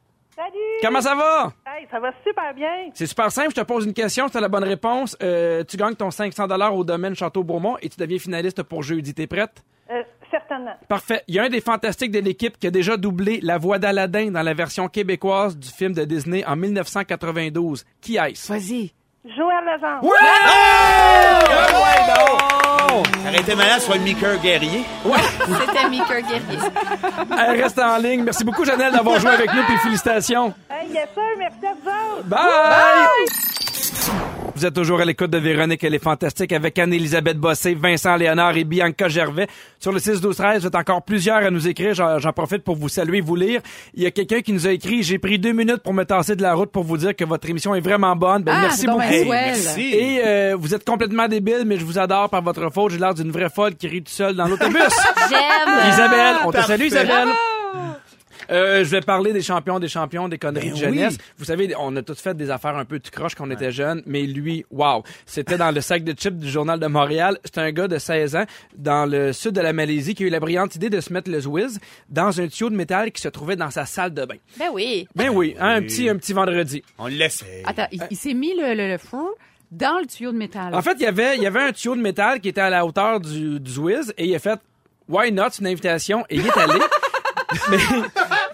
Comment 0.81 1.01
ça 1.01 1.15
va? 1.15 1.53
Hey, 1.65 1.87
ça 1.91 1.99
va 1.99 2.11
super 2.25 2.53
bien. 2.55 2.89
C'est 2.93 3.05
super 3.05 3.31
simple. 3.31 3.49
Je 3.51 3.61
te 3.61 3.65
pose 3.65 3.85
une 3.85 3.93
question. 3.93 4.25
Si 4.25 4.31
tu 4.31 4.37
as 4.37 4.41
la 4.41 4.49
bonne 4.49 4.63
réponse, 4.63 5.15
euh, 5.21 5.63
tu 5.63 5.77
gagnes 5.77 5.95
ton 5.95 6.09
500 6.09 6.47
au 6.73 6.83
domaine 6.83 7.15
Château-Beaumont 7.15 7.77
et 7.81 7.89
tu 7.89 7.99
deviens 7.99 8.17
finaliste 8.17 8.63
pour 8.63 8.81
jeudi. 8.81 9.13
T'es 9.13 9.27
prête? 9.27 9.63
Euh, 9.91 10.01
certainement. 10.31 10.73
Parfait. 10.87 11.21
Il 11.27 11.35
y 11.35 11.39
a 11.39 11.43
un 11.43 11.49
des 11.49 11.61
fantastiques 11.61 12.11
de 12.11 12.19
l'équipe 12.19 12.57
qui 12.57 12.67
a 12.67 12.71
déjà 12.71 12.97
doublé 12.97 13.39
la 13.41 13.57
voix 13.57 13.77
d'Aladin 13.77 14.31
dans 14.31 14.41
la 14.41 14.53
version 14.53 14.87
québécoise 14.87 15.57
du 15.57 15.67
film 15.69 15.93
de 15.93 16.05
Disney 16.05 16.43
en 16.45 16.55
1992. 16.55 17.85
Qui 17.99 18.17
est-ce? 18.17 18.51
Vas-y. 18.51 18.91
Joël 19.25 19.63
Legendre. 19.65 20.01
Ça 23.23 23.29
aurait 23.29 23.39
été 23.39 23.55
malade, 23.55 23.79
soit 23.81 23.97
Mickey 23.99 24.37
Guerrier. 24.41 24.83
C'était 25.03 25.89
Mika 25.89 26.21
Guerrier. 26.21 26.59
Elle 27.31 27.61
reste 27.61 27.79
en 27.79 27.97
ligne. 27.97 28.23
Merci 28.23 28.43
beaucoup, 28.43 28.65
Janelle, 28.65 28.93
d'avoir 28.93 29.19
joué 29.19 29.31
avec 29.31 29.53
nous. 29.53 29.63
Puis 29.63 29.77
félicitations. 29.77 30.53
Hey, 30.69 30.89
yes 30.89 31.07
sir, 31.13 31.23
merci 31.37 31.65
à 31.67 31.73
vous 31.83 31.89
autres. 32.17 32.25
Bye! 32.25 33.07
Vous 34.61 34.67
êtes 34.67 34.75
toujours 34.75 35.01
à 35.01 35.05
l'écoute 35.05 35.31
de 35.31 35.39
Véronique, 35.39 35.83
elle 35.83 35.95
est 35.95 36.03
fantastique 36.03 36.53
avec 36.53 36.77
Anne-Élisabeth 36.77 37.35
Bossé, 37.35 37.73
Vincent 37.73 38.15
Léonard 38.15 38.55
et 38.57 38.63
Bianca 38.63 39.07
Gervais. 39.07 39.47
Sur 39.79 39.91
le 39.91 39.97
6-12-13, 39.97 40.59
vous 40.59 40.67
êtes 40.67 40.75
encore 40.75 41.01
plusieurs 41.01 41.37
à 41.37 41.49
nous 41.49 41.67
écrire. 41.67 41.95
J'en 41.95 42.31
profite 42.31 42.63
pour 42.63 42.75
vous 42.75 42.87
saluer, 42.87 43.21
vous 43.21 43.35
lire. 43.35 43.61
Il 43.95 44.03
y 44.03 44.05
a 44.05 44.11
quelqu'un 44.11 44.41
qui 44.41 44.53
nous 44.53 44.67
a 44.67 44.71
écrit, 44.71 45.01
j'ai 45.01 45.17
pris 45.17 45.39
deux 45.39 45.53
minutes 45.53 45.81
pour 45.81 45.95
me 45.95 46.03
tasser 46.03 46.35
de 46.35 46.43
la 46.43 46.53
route 46.53 46.69
pour 46.71 46.83
vous 46.83 46.97
dire 46.97 47.15
que 47.15 47.25
votre 47.25 47.49
émission 47.49 47.73
est 47.73 47.81
vraiment 47.81 48.15
bonne. 48.15 48.43
Ben, 48.43 48.53
Ah, 48.55 48.61
merci 48.61 48.85
beaucoup. 48.85 49.01
Hey, 49.01 49.25
swell. 49.25 49.45
merci. 49.47 49.81
Et 49.95 50.21
euh, 50.23 50.55
vous 50.59 50.75
êtes 50.75 50.85
complètement 50.85 51.27
débile, 51.27 51.63
mais 51.65 51.77
je 51.79 51.83
vous 51.83 51.97
adore 51.97 52.29
par 52.29 52.43
votre 52.43 52.71
faute. 52.71 52.91
J'ai 52.91 52.99
l'air 52.99 53.15
d'une 53.15 53.31
vraie 53.31 53.49
folle 53.49 53.73
qui 53.73 53.87
rit 53.87 54.03
tout 54.03 54.11
seul 54.11 54.35
dans 54.35 54.45
l'autobus. 54.45 54.77
J'aime. 55.27 55.89
Isabelle, 55.89 56.35
on 56.45 56.51
te 56.51 56.57
Parfait. 56.57 56.73
salue 56.73 56.85
Isabelle. 56.85 57.29
Euh, 58.51 58.83
je 58.83 58.89
vais 58.89 59.01
parler 59.01 59.33
des 59.33 59.41
champions, 59.41 59.79
des 59.79 59.87
champions, 59.87 60.27
des 60.27 60.37
conneries 60.37 60.67
Ben 60.69 60.73
de 60.73 60.79
jeunesse. 60.79 61.13
oui. 61.17 61.25
Vous 61.37 61.45
savez, 61.45 61.73
on 61.79 61.95
a 61.95 62.01
tous 62.01 62.19
fait 62.19 62.35
des 62.35 62.49
affaires 62.49 62.75
un 62.75 62.85
peu 62.85 62.99
tout 62.99 63.09
croche 63.11 63.33
quand 63.35 63.47
on 63.47 63.51
était 63.51 63.71
jeunes, 63.71 64.01
mais 64.05 64.23
lui, 64.23 64.65
wow. 64.71 65.03
C'était 65.25 65.57
dans 65.57 65.71
le 65.71 65.79
sac 65.81 66.03
de 66.03 66.11
chips 66.13 66.35
du 66.37 66.49
Journal 66.49 66.79
de 66.79 66.87
Montréal. 66.87 67.37
C'est 67.45 67.57
un 67.59 67.71
gars 67.71 67.87
de 67.87 67.97
16 67.97 68.35
ans 68.35 68.45
dans 68.77 69.09
le 69.09 69.31
sud 69.33 69.53
de 69.53 69.61
la 69.61 69.73
Malaisie 69.73 70.15
qui 70.15 70.23
a 70.23 70.27
eu 70.27 70.29
la 70.29 70.39
brillante 70.39 70.75
idée 70.75 70.89
de 70.89 70.99
se 70.99 71.13
mettre 71.13 71.31
le 71.31 71.39
Zwiz 71.39 71.79
dans 72.09 72.39
un 72.41 72.47
tuyau 72.47 72.69
de 72.69 72.75
métal 72.75 73.11
qui 73.11 73.21
se 73.21 73.29
trouvait 73.29 73.55
dans 73.55 73.71
sa 73.71 73.85
salle 73.85 74.13
de 74.13 74.25
bain. 74.25 74.35
Ben 74.59 74.67
oui. 74.73 75.07
Ben 75.15 75.29
oui, 75.29 75.55
hein, 75.59 75.75
un 75.77 75.81
petit 75.81 76.09
un 76.09 76.17
petit 76.17 76.33
vendredi. 76.33 76.83
On 76.97 77.07
le 77.07 77.15
laissait. 77.15 77.63
Attends, 77.65 77.87
il, 77.91 78.01
il 78.11 78.17
s'est 78.17 78.33
mis 78.33 78.53
le, 78.55 78.73
le, 78.73 78.89
le 78.89 78.97
feu 78.97 79.17
dans 79.71 79.99
le 79.99 80.05
tuyau 80.05 80.33
de 80.33 80.37
métal. 80.37 80.75
En 80.75 80.81
fait, 80.81 80.95
il 80.99 81.03
y 81.03 81.05
avait 81.05 81.37
il 81.37 81.43
y 81.43 81.47
avait 81.47 81.61
un 81.61 81.71
tuyau 81.71 81.95
de 81.95 82.01
métal 82.01 82.41
qui 82.41 82.49
était 82.49 82.59
à 82.61 82.69
la 82.69 82.85
hauteur 82.85 83.21
du, 83.21 83.59
du 83.61 83.71
Zwiz 83.71 84.13
et 84.17 84.25
il 84.25 84.35
a 84.35 84.39
fait 84.39 84.59
Why 85.07 85.31
not? 85.31 85.49
Une 85.59 85.67
invitation 85.67 86.25
et 86.29 86.35
il 86.37 86.45
est 86.45 86.57
allé. 86.57 86.79
mais, 87.69 87.77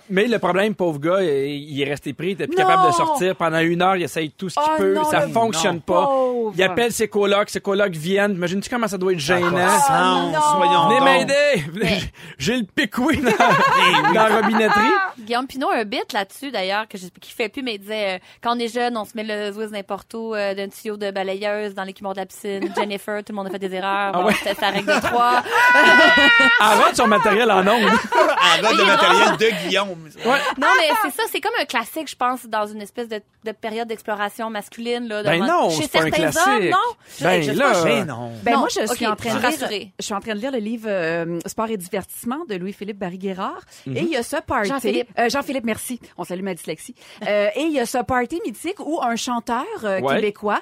mais 0.09 0.27
le 0.27 0.39
problème, 0.39 0.75
pauvre 0.75 0.99
gars, 0.99 1.21
il 1.21 1.81
est 1.81 1.85
resté 1.89 2.13
pris, 2.13 2.27
il 2.27 2.31
était 2.31 2.47
plus 2.47 2.57
Non! 2.57 2.67
capable 2.67 2.87
de 2.89 2.93
sortir. 2.93 3.35
Pendant 3.35 3.59
une 3.59 3.81
heure, 3.81 3.95
il 3.95 4.03
essaye 4.03 4.31
tout 4.31 4.49
ce 4.49 4.55
qu'il 4.55 4.63
Oh 4.73 4.77
peut, 4.77 4.93
non, 4.93 5.03
ça 5.05 5.27
fonctionne 5.27 5.75
non. 5.75 5.81
pas. 5.81 6.05
Pauvre. 6.05 6.53
Il 6.55 6.63
appelle 6.63 6.91
ses 6.91 7.07
colocs, 7.07 7.49
ses 7.49 7.61
colocs 7.61 7.93
viennent. 7.95 8.33
Imagine-tu 8.33 8.69
comment 8.69 8.87
ça 8.87 8.97
doit 8.97 9.13
être 9.13 9.19
gênant? 9.19 9.49
Sans, 9.87 10.31
soyons 10.51 10.87
Venez 10.89 11.01
m'aider! 11.01 12.01
J'ai 12.37 12.57
le 12.57 12.63
picoui 12.63 13.17
dans, 13.17 13.31
dans 14.07 14.13
la 14.13 14.35
robinetterie. 14.41 14.91
Guillaume 15.19 15.47
Pinot 15.47 15.69
a 15.69 15.77
un 15.77 15.83
bit 15.85 16.11
là-dessus, 16.13 16.51
d'ailleurs, 16.51 16.87
que 16.87 16.97
je, 16.97 17.07
qui 17.19 17.31
fait 17.31 17.49
plus, 17.49 17.63
mais 17.63 17.75
il 17.75 17.79
disait, 17.79 18.15
euh, 18.15 18.19
quand 18.41 18.55
on 18.55 18.59
est 18.59 18.73
jeune, 18.73 18.95
on 18.97 19.05
se 19.05 19.11
met 19.15 19.23
le 19.23 19.51
Zwiz 19.51 19.71
n'importe 19.71 20.13
où, 20.13 20.33
euh, 20.33 20.53
d'un 20.53 20.69
tuyau 20.69 20.95
de 20.97 21.11
balayeuse 21.11 21.73
dans 21.73 21.83
l'équipement 21.83 22.13
de 22.13 22.17
la 22.17 22.25
piscine. 22.25 22.71
Jennifer, 22.75 23.23
tout 23.23 23.31
le 23.33 23.35
monde 23.35 23.47
a 23.47 23.49
fait 23.49 23.59
des 23.59 23.73
erreurs. 23.73 24.11
Ah 24.13 24.21
Bon, 24.21 24.25
ouais? 24.27 24.33
c'était 24.35 24.53
sa 24.59 24.69
règle 24.69 24.87
de 24.93 24.99
trois. 25.01 25.43
Arrête 26.59 26.95
son 26.95 27.07
matériel 27.07 27.51
en 27.51 27.59
ondes. 27.59 27.91
Arrête 28.39 28.77
le 28.77 28.85
matériel 28.85 29.37
de 29.37 29.67
Guillaume. 29.67 29.96
Non, 30.57 30.67
mais 30.77 30.89
c'est 31.03 31.12
ça, 31.12 31.23
c'est 31.31 31.41
comme 31.41 31.53
un 31.60 31.65
classique, 31.65 32.10
je 32.10 32.15
pense, 32.15 32.45
dans 32.45 32.65
une 32.67 32.81
espèce 32.81 33.07
de, 33.07 33.21
de 33.43 33.51
période 33.51 33.88
d'exploration 33.88 34.49
masculine. 34.49 35.07
Là, 35.07 35.23
Ben 35.23 35.41
devant- 35.41 35.63
non, 35.63 35.69
Chez 35.69 35.83
c'est 35.83 35.91
pas 35.91 35.99
un 35.99 36.01
certains 36.03 36.17
classique. 36.31 36.41
hommes, 36.47 36.69
non? 36.69 36.77
Je- 37.17 37.23
Ben 37.23 37.41
je 37.43 37.51
là, 37.51 37.71
pas, 37.71 37.79
je- 37.79 37.83
Ben 37.83 38.05
non. 38.05 38.31
Ben 38.43 38.51
Non, 38.53 38.60
moi, 38.60 38.67
je 38.69 38.93
suis 38.93 39.07
en 39.07 39.15
train 39.15 39.36
de 39.36 39.69
lire. 39.69 39.89
Je 39.99 40.05
suis 40.05 40.13
en 40.13 40.19
train 40.19 40.33
de 40.36 40.39
lire 40.39 40.51
le 40.51 40.60
livre 40.60 40.88
euh, 40.89 41.39
Sport 41.45 41.69
et 41.69 41.77
divertissement 41.77 42.45
de 42.47 42.55
Louis-Philippe 42.55 42.97
Barry-Guerrard. 42.97 43.62
Mhm. 43.86 43.97
Et 43.97 44.01
il 44.01 44.10
y 44.10 44.15
a 44.17 44.23
ce 44.23 44.38
party. 44.38 44.69
Jean-Philippe. 44.69 45.10
Euh, 45.19 45.29
Jean-Philippe, 45.29 45.65
merci. 45.65 45.99
On 46.17 46.23
salue 46.23 46.43
ma 46.43 46.53
dyslexie. 46.53 46.95
Euh, 47.27 47.49
et 47.55 47.62
il 47.62 47.71
y 47.71 47.79
a 47.79 47.86
ce 47.86 47.97
party 47.99 48.39
mythique 48.45 48.79
où 48.79 48.99
un 49.01 49.15
chanteur 49.15 49.65
euh, 49.83 49.99
Ouais. 49.99 50.15
québécois 50.15 50.62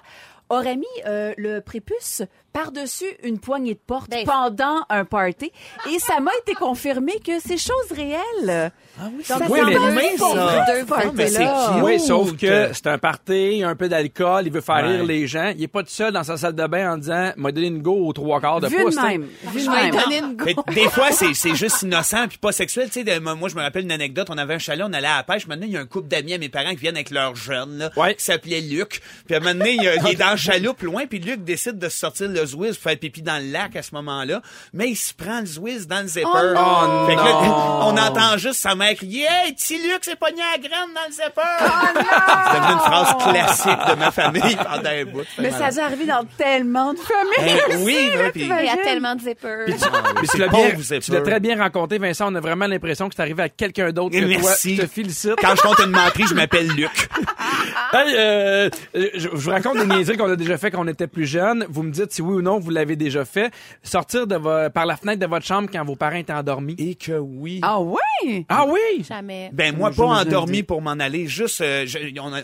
aurait 0.50 0.76
mis 0.76 0.86
euh, 1.08 1.34
le 1.38 1.60
prépuce 1.60 2.22
par-dessus 2.56 3.06
une 3.24 3.38
poignée 3.38 3.74
de 3.74 3.80
porte 3.86 4.10
Ben, 4.10 4.26
pendant 4.26 4.86
un 4.90 5.04
party. 5.04 5.52
Et 5.94 6.00
ça 6.00 6.22
m'a 6.22 6.32
été 6.42 6.54
confirmé 6.54 7.20
que 7.20 7.34
c'est 7.46 7.58
chose 7.58 7.92
réelle. 7.94 8.72
Ah 8.98 9.10
oui, 9.14 9.24
ça 9.26 9.38
Oui, 9.50 9.60
mais- 9.66 9.74
ça. 10.18 10.66
deux 10.68 10.80
Non, 10.86 11.12
mais 11.14 11.28
c'est 11.28 11.44
parties-là. 11.44 11.72
cute. 11.74 11.84
Oui, 11.84 12.00
sauf 12.00 12.38
que 12.38 12.70
c'est 12.74 12.88
un 12.88 12.98
party, 12.98 13.62
un 13.66 13.76
peu 13.76 13.90
d'alcool, 13.90 14.44
il 14.46 14.52
veut 14.54 14.62
faire 14.62 14.76
Ouais. 14.76 14.96
rire 14.96 15.04
les 15.04 15.28
gens. 15.28 15.52
Il 15.58 15.64
est 15.64 15.68
pas 15.68 15.84
tout 15.84 15.90
seul 15.90 16.14
dans 16.14 16.24
sa 16.24 16.38
salle 16.38 16.56
de 16.56 16.66
bain 16.66 16.94
en 16.94 16.98
disant 16.98 17.34
m'a 17.36 17.52
donné 17.52 17.68
une 17.68 17.82
go 17.82 18.08
aux 18.08 18.14
trois 18.14 18.40
quarts 18.40 18.62
de 18.62 18.68
Vu 18.68 18.78
pouce. 18.78 18.96
de 18.96 19.00
hein. 19.02 19.08
même. 19.10 19.28
Vu 19.52 19.60
une 19.66 20.36
go. 20.38 20.46
Mais 20.46 20.56
des 20.74 20.90
fois, 20.90 21.12
c'est, 21.12 21.34
c'est 21.34 21.56
juste 21.56 21.82
innocent 21.82 22.28
puis 22.30 22.38
pas 22.38 22.54
sexuel. 22.54 22.88
Tu 22.88 23.02
sais, 23.02 23.04
de- 23.04 23.20
moi, 23.20 23.50
je 23.50 23.56
me 23.56 23.62
rappelle 23.62 23.84
une 23.84 23.92
anecdote. 23.92 24.28
On 24.30 24.38
avait 24.38 24.54
un 24.54 24.60
chalet, 24.60 24.86
on 24.88 24.94
allait 24.94 25.08
à 25.08 25.18
la 25.18 25.24
pêche. 25.24 25.46
Maintenant, 25.48 25.66
il 25.68 25.74
y 25.74 25.78
a 25.78 25.82
un 25.82 25.86
couple 25.86 26.08
d'amis 26.08 26.34
à 26.34 26.38
mes 26.38 26.48
parents 26.50 26.70
qui 26.72 26.78
viennent 26.78 26.96
avec 26.96 27.10
leur 27.12 27.36
jeune, 27.36 27.78
là, 27.78 27.92
Ouais. 27.98 28.16
qui 28.16 28.24
s'appelait 28.24 28.62
Luc. 28.62 29.02
Puis 29.26 29.36
à 29.36 29.40
un 29.40 29.42
moment 29.42 29.56
donné, 29.56 29.74
il, 29.74 29.86
est 29.86 30.16
dans 30.16 30.32
le 30.32 30.38
chaloupe 30.38 30.82
loin, 30.84 31.06
puis 31.06 31.20
Luc 31.20 31.44
décide 31.44 31.78
de 31.80 31.90
se 31.90 31.98
sortir 31.98 32.30
le 32.30 32.45
Zwiz 32.46 32.76
pour 32.78 32.84
faire 32.90 32.98
pipi 33.00 33.22
dans 33.22 33.44
le 33.44 33.52
lac 33.52 33.76
à 33.76 33.82
ce 33.84 33.94
moment-là. 33.96 34.42
Mais 34.74 34.90
il 34.90 34.96
se 34.96 35.14
prend 35.14 35.40
le 35.40 35.46
Zwiz 35.46 35.88
dans 35.88 36.02
le 36.02 36.08
zipper. 36.08 36.28
Oh 36.32 36.54
non! 36.56 37.08
Fait 37.08 37.16
que 37.16 37.20
là, 37.22 37.32
non! 37.46 37.80
on 37.88 37.98
entend 37.98 38.38
juste 38.38 38.60
sa 38.60 38.76
mère 38.76 38.96
crier 38.96 39.26
Hey, 39.30 39.54
petit 39.54 39.78
Luc, 39.78 40.00
c'est 40.02 40.18
pogné 40.20 40.42
à 40.42 40.52
la 40.54 40.58
graine 40.58 40.90
dans 40.94 41.06
le 41.08 41.12
zipper! 41.12 41.42
C'est 42.46 42.60
devenu 42.60 42.74
une 42.74 42.80
phrase 42.80 43.16
classique 43.32 43.90
de 43.90 43.96
ma 44.00 44.12
famille 44.12 44.56
pendant 44.58 44.90
un 44.90 45.06
bout. 45.06 45.26
Mais 45.40 45.52
ça 45.52 45.66
a 45.68 45.72
dû 45.72 45.80
arriver 45.80 46.06
dans 46.06 46.24
tellement 46.38 46.94
de 46.94 47.00
familles. 47.00 47.62
Eh 47.72 47.76
oui, 47.78 48.10
là, 48.18 48.32
puis- 48.32 48.44
Il 48.44 48.48
y 48.66 48.70
a 48.70 48.78
tellement 48.78 49.16
de 49.16 49.22
zippers. 49.22 49.66
Puis 49.66 50.28
tu 50.30 50.38
l'as 50.38 50.48
bien, 50.48 50.70
zipper. 50.78 51.00
tu 51.00 51.12
l'as 51.12 51.22
très 51.22 51.40
bien 51.40 51.62
rencontré, 51.62 51.98
Vincent. 51.98 52.32
On 52.32 52.36
a 52.36 52.40
vraiment 52.40 52.68
l'impression 52.68 53.10
que 53.10 53.16
c'est 53.16 53.22
arrivé 53.22 53.44
à 53.44 53.50
quelqu'un 53.50 53.92
d'autre 53.92 54.12
que 54.16 54.20
toi. 54.20 54.28
merci. 54.28 54.76
Je 54.76 54.82
te 54.84 54.88
félicite. 54.88 55.36
Quand 55.42 55.56
je 55.56 55.62
compte 55.62 55.80
une 55.80 55.92
menterie, 55.92 56.26
je 56.30 56.34
m'appelle 56.36 56.68
Luc. 56.68 57.10
Hey, 57.96 58.14
euh, 58.18 58.70
je, 58.94 59.10
je 59.20 59.28
vous 59.30 59.50
raconte 59.52 59.78
des 59.78 59.86
niaiseries 59.86 60.18
qu'on 60.18 60.30
a 60.30 60.36
déjà 60.36 60.58
fait 60.58 60.70
quand 60.72 60.84
on 60.84 60.88
était 60.88 61.08
plus 61.08 61.26
jeune. 61.26 61.66
Vous 61.70 61.82
me 61.84 61.92
dites 61.92 62.12
si 62.12 62.22
oui 62.22 62.36
ou 62.36 62.42
non 62.42 62.60
vous 62.60 62.70
l'avez 62.72 62.96
déjà 62.96 63.24
fait. 63.26 63.52
Sortir 63.84 64.28
de 64.28 64.36
vo- 64.36 64.70
par 64.70 64.86
la 64.86 64.98
fenêtre 64.98 65.20
de 65.22 65.26
votre 65.28 65.46
chambre 65.46 65.70
quand 65.72 65.84
vos 65.86 65.96
parents 65.96 66.18
étaient 66.18 66.34
endormis. 66.34 66.76
Et 66.78 66.96
que 66.96 67.18
oui. 67.18 67.60
Ah 67.64 67.80
oui? 67.80 68.46
Ah 68.50 68.66
oui! 68.68 69.04
Jamais. 69.08 69.50
Ben 69.54 69.76
moi, 69.76 69.92
Je 69.92 69.98
pas 69.98 70.04
me 70.04 70.10
endormi 70.28 70.58
dis. 70.58 70.64
pour 70.64 70.82
m'en 70.82 70.92
aller. 70.92 71.28
Juste, 71.28 71.62
euh, 71.62 71.86
je- 71.86 72.00
on 72.20 72.34
a- 72.34 72.42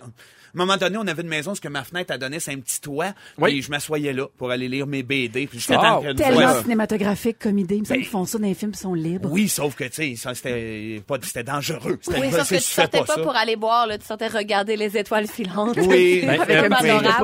un 0.55 0.65
moment 0.65 0.77
donné, 0.77 0.97
on 0.97 1.07
avait 1.07 1.21
une 1.21 1.27
maison 1.27 1.55
ce 1.55 1.61
que 1.61 1.67
ma 1.67 1.83
fenêtre 1.83 2.13
a 2.13 2.17
donné, 2.17 2.39
c'est 2.39 2.51
un 2.53 2.59
petit 2.59 2.81
toit. 2.81 3.13
Oui. 3.37 3.57
Et 3.57 3.61
je 3.61 3.69
m'assoyais 3.71 4.13
là 4.13 4.25
pour 4.37 4.51
aller 4.51 4.67
lire 4.67 4.87
mes 4.87 5.03
BD. 5.03 5.47
Puis 5.47 5.59
train 5.59 6.01
de 6.01 6.13
Tellement 6.13 6.61
cinématographique 6.61 7.37
comme 7.39 7.57
idée. 7.57 7.75
Il 7.75 7.81
me 7.81 7.85
semble 7.85 7.97
Ben, 7.99 8.03
qu'ils 8.03 8.11
font 8.11 8.25
ça 8.25 8.37
dans 8.37 8.47
les 8.47 8.53
films, 8.53 8.71
ils 8.73 8.77
sont 8.79 8.93
libres. 8.93 9.29
Oui, 9.31 9.47
sauf 9.47 9.75
que, 9.75 9.83
tu 9.85 10.15
sais, 10.15 10.33
c'était 10.35 11.01
pas, 11.07 11.17
c'était 11.21 11.43
dangereux. 11.43 11.97
C'était 12.01 12.19
Oui, 12.19 12.29
pas- 12.31 12.39
sauf 12.39 12.49
que 12.49 12.55
tu 12.55 12.61
sortais 12.61 12.99
pas, 12.99 13.05
ça. 13.15 13.21
pour 13.21 13.35
aller 13.35 13.55
boire, 13.55 13.87
là, 13.87 13.97
tu 13.97 14.05
sortais 14.05 14.27
regarder 14.27 14.75
les 14.75 14.97
étoiles 14.97 15.27
filantes. 15.27 15.77
Oui. 15.77 16.21
Ben, 16.31 16.39
Avec 16.41 16.49
euh. 16.49 16.69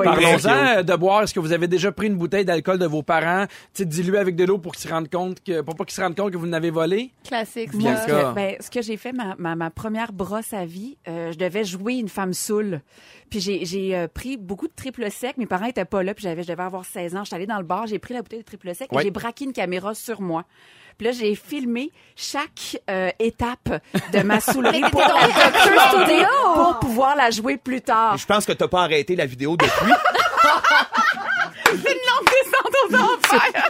Parlons-en 0.04 0.84
de 0.84 0.96
boire. 0.96 1.24
Est-ce 1.24 1.34
que 1.34 1.40
vous 1.40 1.52
avez 1.52 1.68
déjà 1.68 1.92
pris 1.92 2.08
une 2.08 2.16
bouteille 2.18 2.46
d'alcool 2.46 2.80
de 2.80 2.86
vos 2.86 3.04
parents, 3.04 3.46
tu 3.48 3.84
sais, 3.84 3.86
diluée 3.86 4.18
avec 4.20 4.36
de 4.36 4.44
l'eau 4.46 4.58
pour 4.58 4.74
qu'ils 4.74 4.88
se 4.88 4.94
rendent 4.94 5.10
compte 5.10 5.44
que, 5.44 5.62
pour 5.62 5.76
pas 5.76 5.86
qu'ils 5.86 5.96
se 5.96 6.02
rendent 6.02 6.16
compte 6.16 6.32
que 6.32 6.38
vous 6.38 6.48
n'avez 6.48 6.70
volé? 6.70 7.12
Classique. 7.28 7.74
Moi, 7.74 7.92
Bien 7.92 8.02
ce 8.02 8.10
sûr. 8.10 8.30
que, 8.30 8.36
ben, 8.36 8.56
ce 8.60 8.70
que 8.70 8.82
j'ai 8.82 8.98
fait, 8.98 9.12
ma, 9.12 9.36
ma, 9.38 9.56
ma 9.56 9.70
première 9.70 10.14
brosse 10.14 10.54
à 10.54 10.66
vie, 10.66 10.98
euh, 11.08 11.32
je 11.32 11.38
devais 11.38 11.64
jouer 11.64 11.96
une 11.96 12.10
femme 12.10 12.34
saoule. 12.34 12.82
Puis 13.30 13.40
j'ai, 13.42 13.96
euh, 13.96 14.08
pris 14.08 14.38
beaucoup 14.38 14.68
de 14.68 14.74
triple 14.76 15.10
sec. 15.12 15.38
Mes 15.38 15.46
parents 15.46 15.66
étaient 15.66 15.86
pas 15.86 16.04
là, 16.04 16.14
puis 16.14 16.24
j'avais, 16.24 16.44
je 16.44 16.48
devais 16.48 16.64
avoir 16.64 16.86
16 16.86 17.16
ans. 17.16 17.24
J'étais 17.24 17.36
allée 17.36 17.46
dans 17.46 17.58
le 17.58 17.64
bar, 17.64 17.88
j'ai 17.88 18.00
pris 18.00 18.14
la 18.14 18.22
bouteille 18.22 18.40
de 18.40 18.46
triple 18.46 18.74
sec 18.74 18.92
Ouais. 18.92 19.02
et 19.02 19.06
j'ai 19.06 19.12
braqué 19.12 19.46
une 19.46 19.54
caméra 19.54 19.94
sur 19.94 20.22
moi. 20.22 20.46
Puis 20.98 21.06
là, 21.06 21.12
j'ai 21.12 21.36
filmé 21.36 21.92
chaque 22.16 22.78
euh, 22.90 23.12
étape 23.20 23.82
de 24.14 24.24
ma 24.24 24.40
saoulerie 24.40 24.82
Mais 24.82 24.90
pour, 24.90 25.04
pour 26.56 26.80
pouvoir 26.80 27.16
la 27.16 27.30
jouer 27.30 27.58
plus 27.58 27.82
tard. 27.82 28.18
Je 28.18 28.26
pense 28.26 28.46
que 28.46 28.54
t'as 28.54 28.68
pas 28.68 28.82
arrêté 28.82 29.16
la 29.16 29.28
vidéo 29.28 29.56
depuis. 29.58 29.92
Descente 32.26 32.76
aux 32.90 32.96
enfers. 32.96 33.64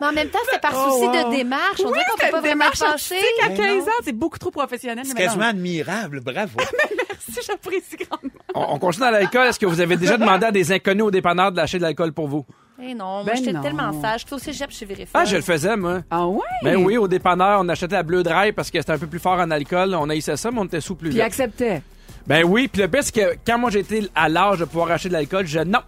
Mais 0.00 0.06
en 0.06 0.12
même 0.12 0.28
temps, 0.28 0.38
c'est 0.50 0.60
par 0.60 0.72
Oh, 0.74 0.90
souci 0.92 1.06
wow. 1.06 1.30
de 1.30 1.36
démarche. 1.36 1.80
On 1.84 1.90
dirait 1.90 2.04
qu'on 2.10 2.16
peut 2.24 2.30
pas 2.30 2.40
vraiment 2.40 2.64
artistique 2.66 3.18
à 3.44 3.48
Mais 3.50 3.56
15 3.56 3.66
non. 3.76 3.82
ans, 3.82 4.00
c'est 4.04 4.12
beaucoup 4.12 4.38
trop 4.38 4.50
professionnel. 4.50 5.04
C'est 5.06 5.14
quasiment 5.16 5.44
admirable. 5.46 6.20
Bravo. 6.20 6.58
Merci, 7.08 7.40
j'apprécie 7.46 7.96
grandement. 7.96 8.30
On, 8.54 8.74
on 8.74 8.78
continue 8.78 9.06
à 9.06 9.10
l'alcool. 9.10 9.46
Est-ce 9.46 9.58
que 9.58 9.66
vous 9.66 9.80
avez 9.80 9.96
déjà 9.96 10.16
demandé 10.16 10.46
à 10.46 10.52
des 10.52 10.72
inconnus 10.72 11.04
au 11.04 11.10
dépanneur 11.10 11.52
de 11.52 11.56
lâcher 11.58 11.78
de 11.78 11.82
l'alcool 11.82 12.12
pour 12.12 12.28
vous? 12.28 12.46
Eh 12.82 12.94
non, 12.94 13.16
moi, 13.16 13.24
Ben 13.24 13.36
j'étais 13.36 13.60
tellement 13.60 14.00
sage. 14.00 14.24
Toi 14.24 14.38
aussi, 14.38 14.54
chez 14.54 14.86
Vérifone. 14.86 15.20
Ah, 15.20 15.26
je 15.26 15.36
le 15.36 15.42
faisais, 15.42 15.76
moi. 15.76 15.98
Ah 16.10 16.26
ouais? 16.26 16.40
Ben 16.62 16.76
oui, 16.76 16.96
au 16.96 17.06
dépanneur, 17.08 17.60
on 17.60 17.68
achetait 17.68 17.88
la 17.88 18.02
Bleu 18.02 18.22
Dry 18.22 18.52
parce 18.52 18.70
que 18.70 18.78
c'était 18.80 18.92
un 18.92 18.98
peu 18.98 19.06
plus 19.06 19.18
fort 19.18 19.38
en 19.38 19.50
alcool. 19.50 19.94
On 19.94 20.08
haïssait 20.08 20.36
ça, 20.38 20.50
mais 20.50 20.60
on 20.60 20.64
était 20.64 20.80
sous 20.80 20.94
plus 20.94 21.10
Puis 21.10 21.20
acceptait. 21.20 21.82
Ben 22.26 22.42
oui, 22.44 22.68
puis 22.68 22.80
le 22.80 22.88
pire, 22.88 23.02
c'est 23.04 23.14
que 23.14 23.36
quand 23.46 23.58
moi 23.58 23.68
j'étais 23.70 24.04
à 24.14 24.30
l'âge 24.30 24.58
de 24.60 24.64
pouvoir 24.64 24.90
acheter 24.92 25.08
de 25.10 25.14
l'alcool, 25.14 25.46
je 25.46 25.58
non. 25.60 25.80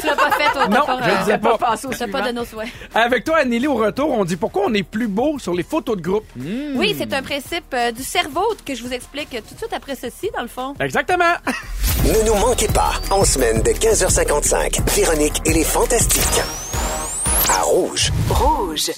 Tu 0.00 0.06
l'as 0.06 0.16
pas 0.16 0.30
fait, 0.30 0.52
toi. 0.52 0.68
Non, 0.68 0.86
pas, 0.86 1.00
je 1.02 1.10
le 1.10 1.18
disais 1.18 1.38
pas. 1.38 1.76
Suivant. 1.76 2.12
pas 2.12 2.22
de 2.22 2.32
nos 2.32 2.44
souhaits. 2.44 2.68
Avec 2.94 3.24
toi, 3.24 3.38
Anneli, 3.38 3.66
au 3.66 3.74
retour, 3.74 4.10
on 4.10 4.24
dit 4.24 4.36
pourquoi 4.36 4.64
on 4.66 4.74
est 4.74 4.82
plus 4.82 5.08
beau 5.08 5.38
sur 5.38 5.54
les 5.54 5.62
photos 5.62 5.96
de 5.96 6.02
groupe. 6.02 6.24
Oui, 6.36 6.94
c'est 6.96 7.12
un 7.12 7.22
principe 7.22 7.72
euh, 7.74 7.92
du 7.92 8.02
cerveau 8.02 8.44
que 8.64 8.74
je 8.74 8.82
vous 8.82 8.92
explique 8.92 9.30
tout 9.30 9.54
de 9.54 9.58
suite 9.58 9.72
après 9.72 9.94
ceci, 9.94 10.30
dans 10.34 10.42
le 10.42 10.48
fond. 10.48 10.74
Exactement. 10.80 11.34
Ne 12.04 12.26
nous 12.26 12.34
manquez 12.34 12.68
pas, 12.68 12.92
en 13.10 13.24
semaine 13.24 13.62
de 13.62 13.70
15h55, 13.70 14.80
Véronique 14.96 15.40
et 15.44 15.52
les 15.52 15.64
Fantastiques. 15.64 16.40
À 17.50 17.62
Rouge. 17.62 18.10
Rouge. 18.30 18.90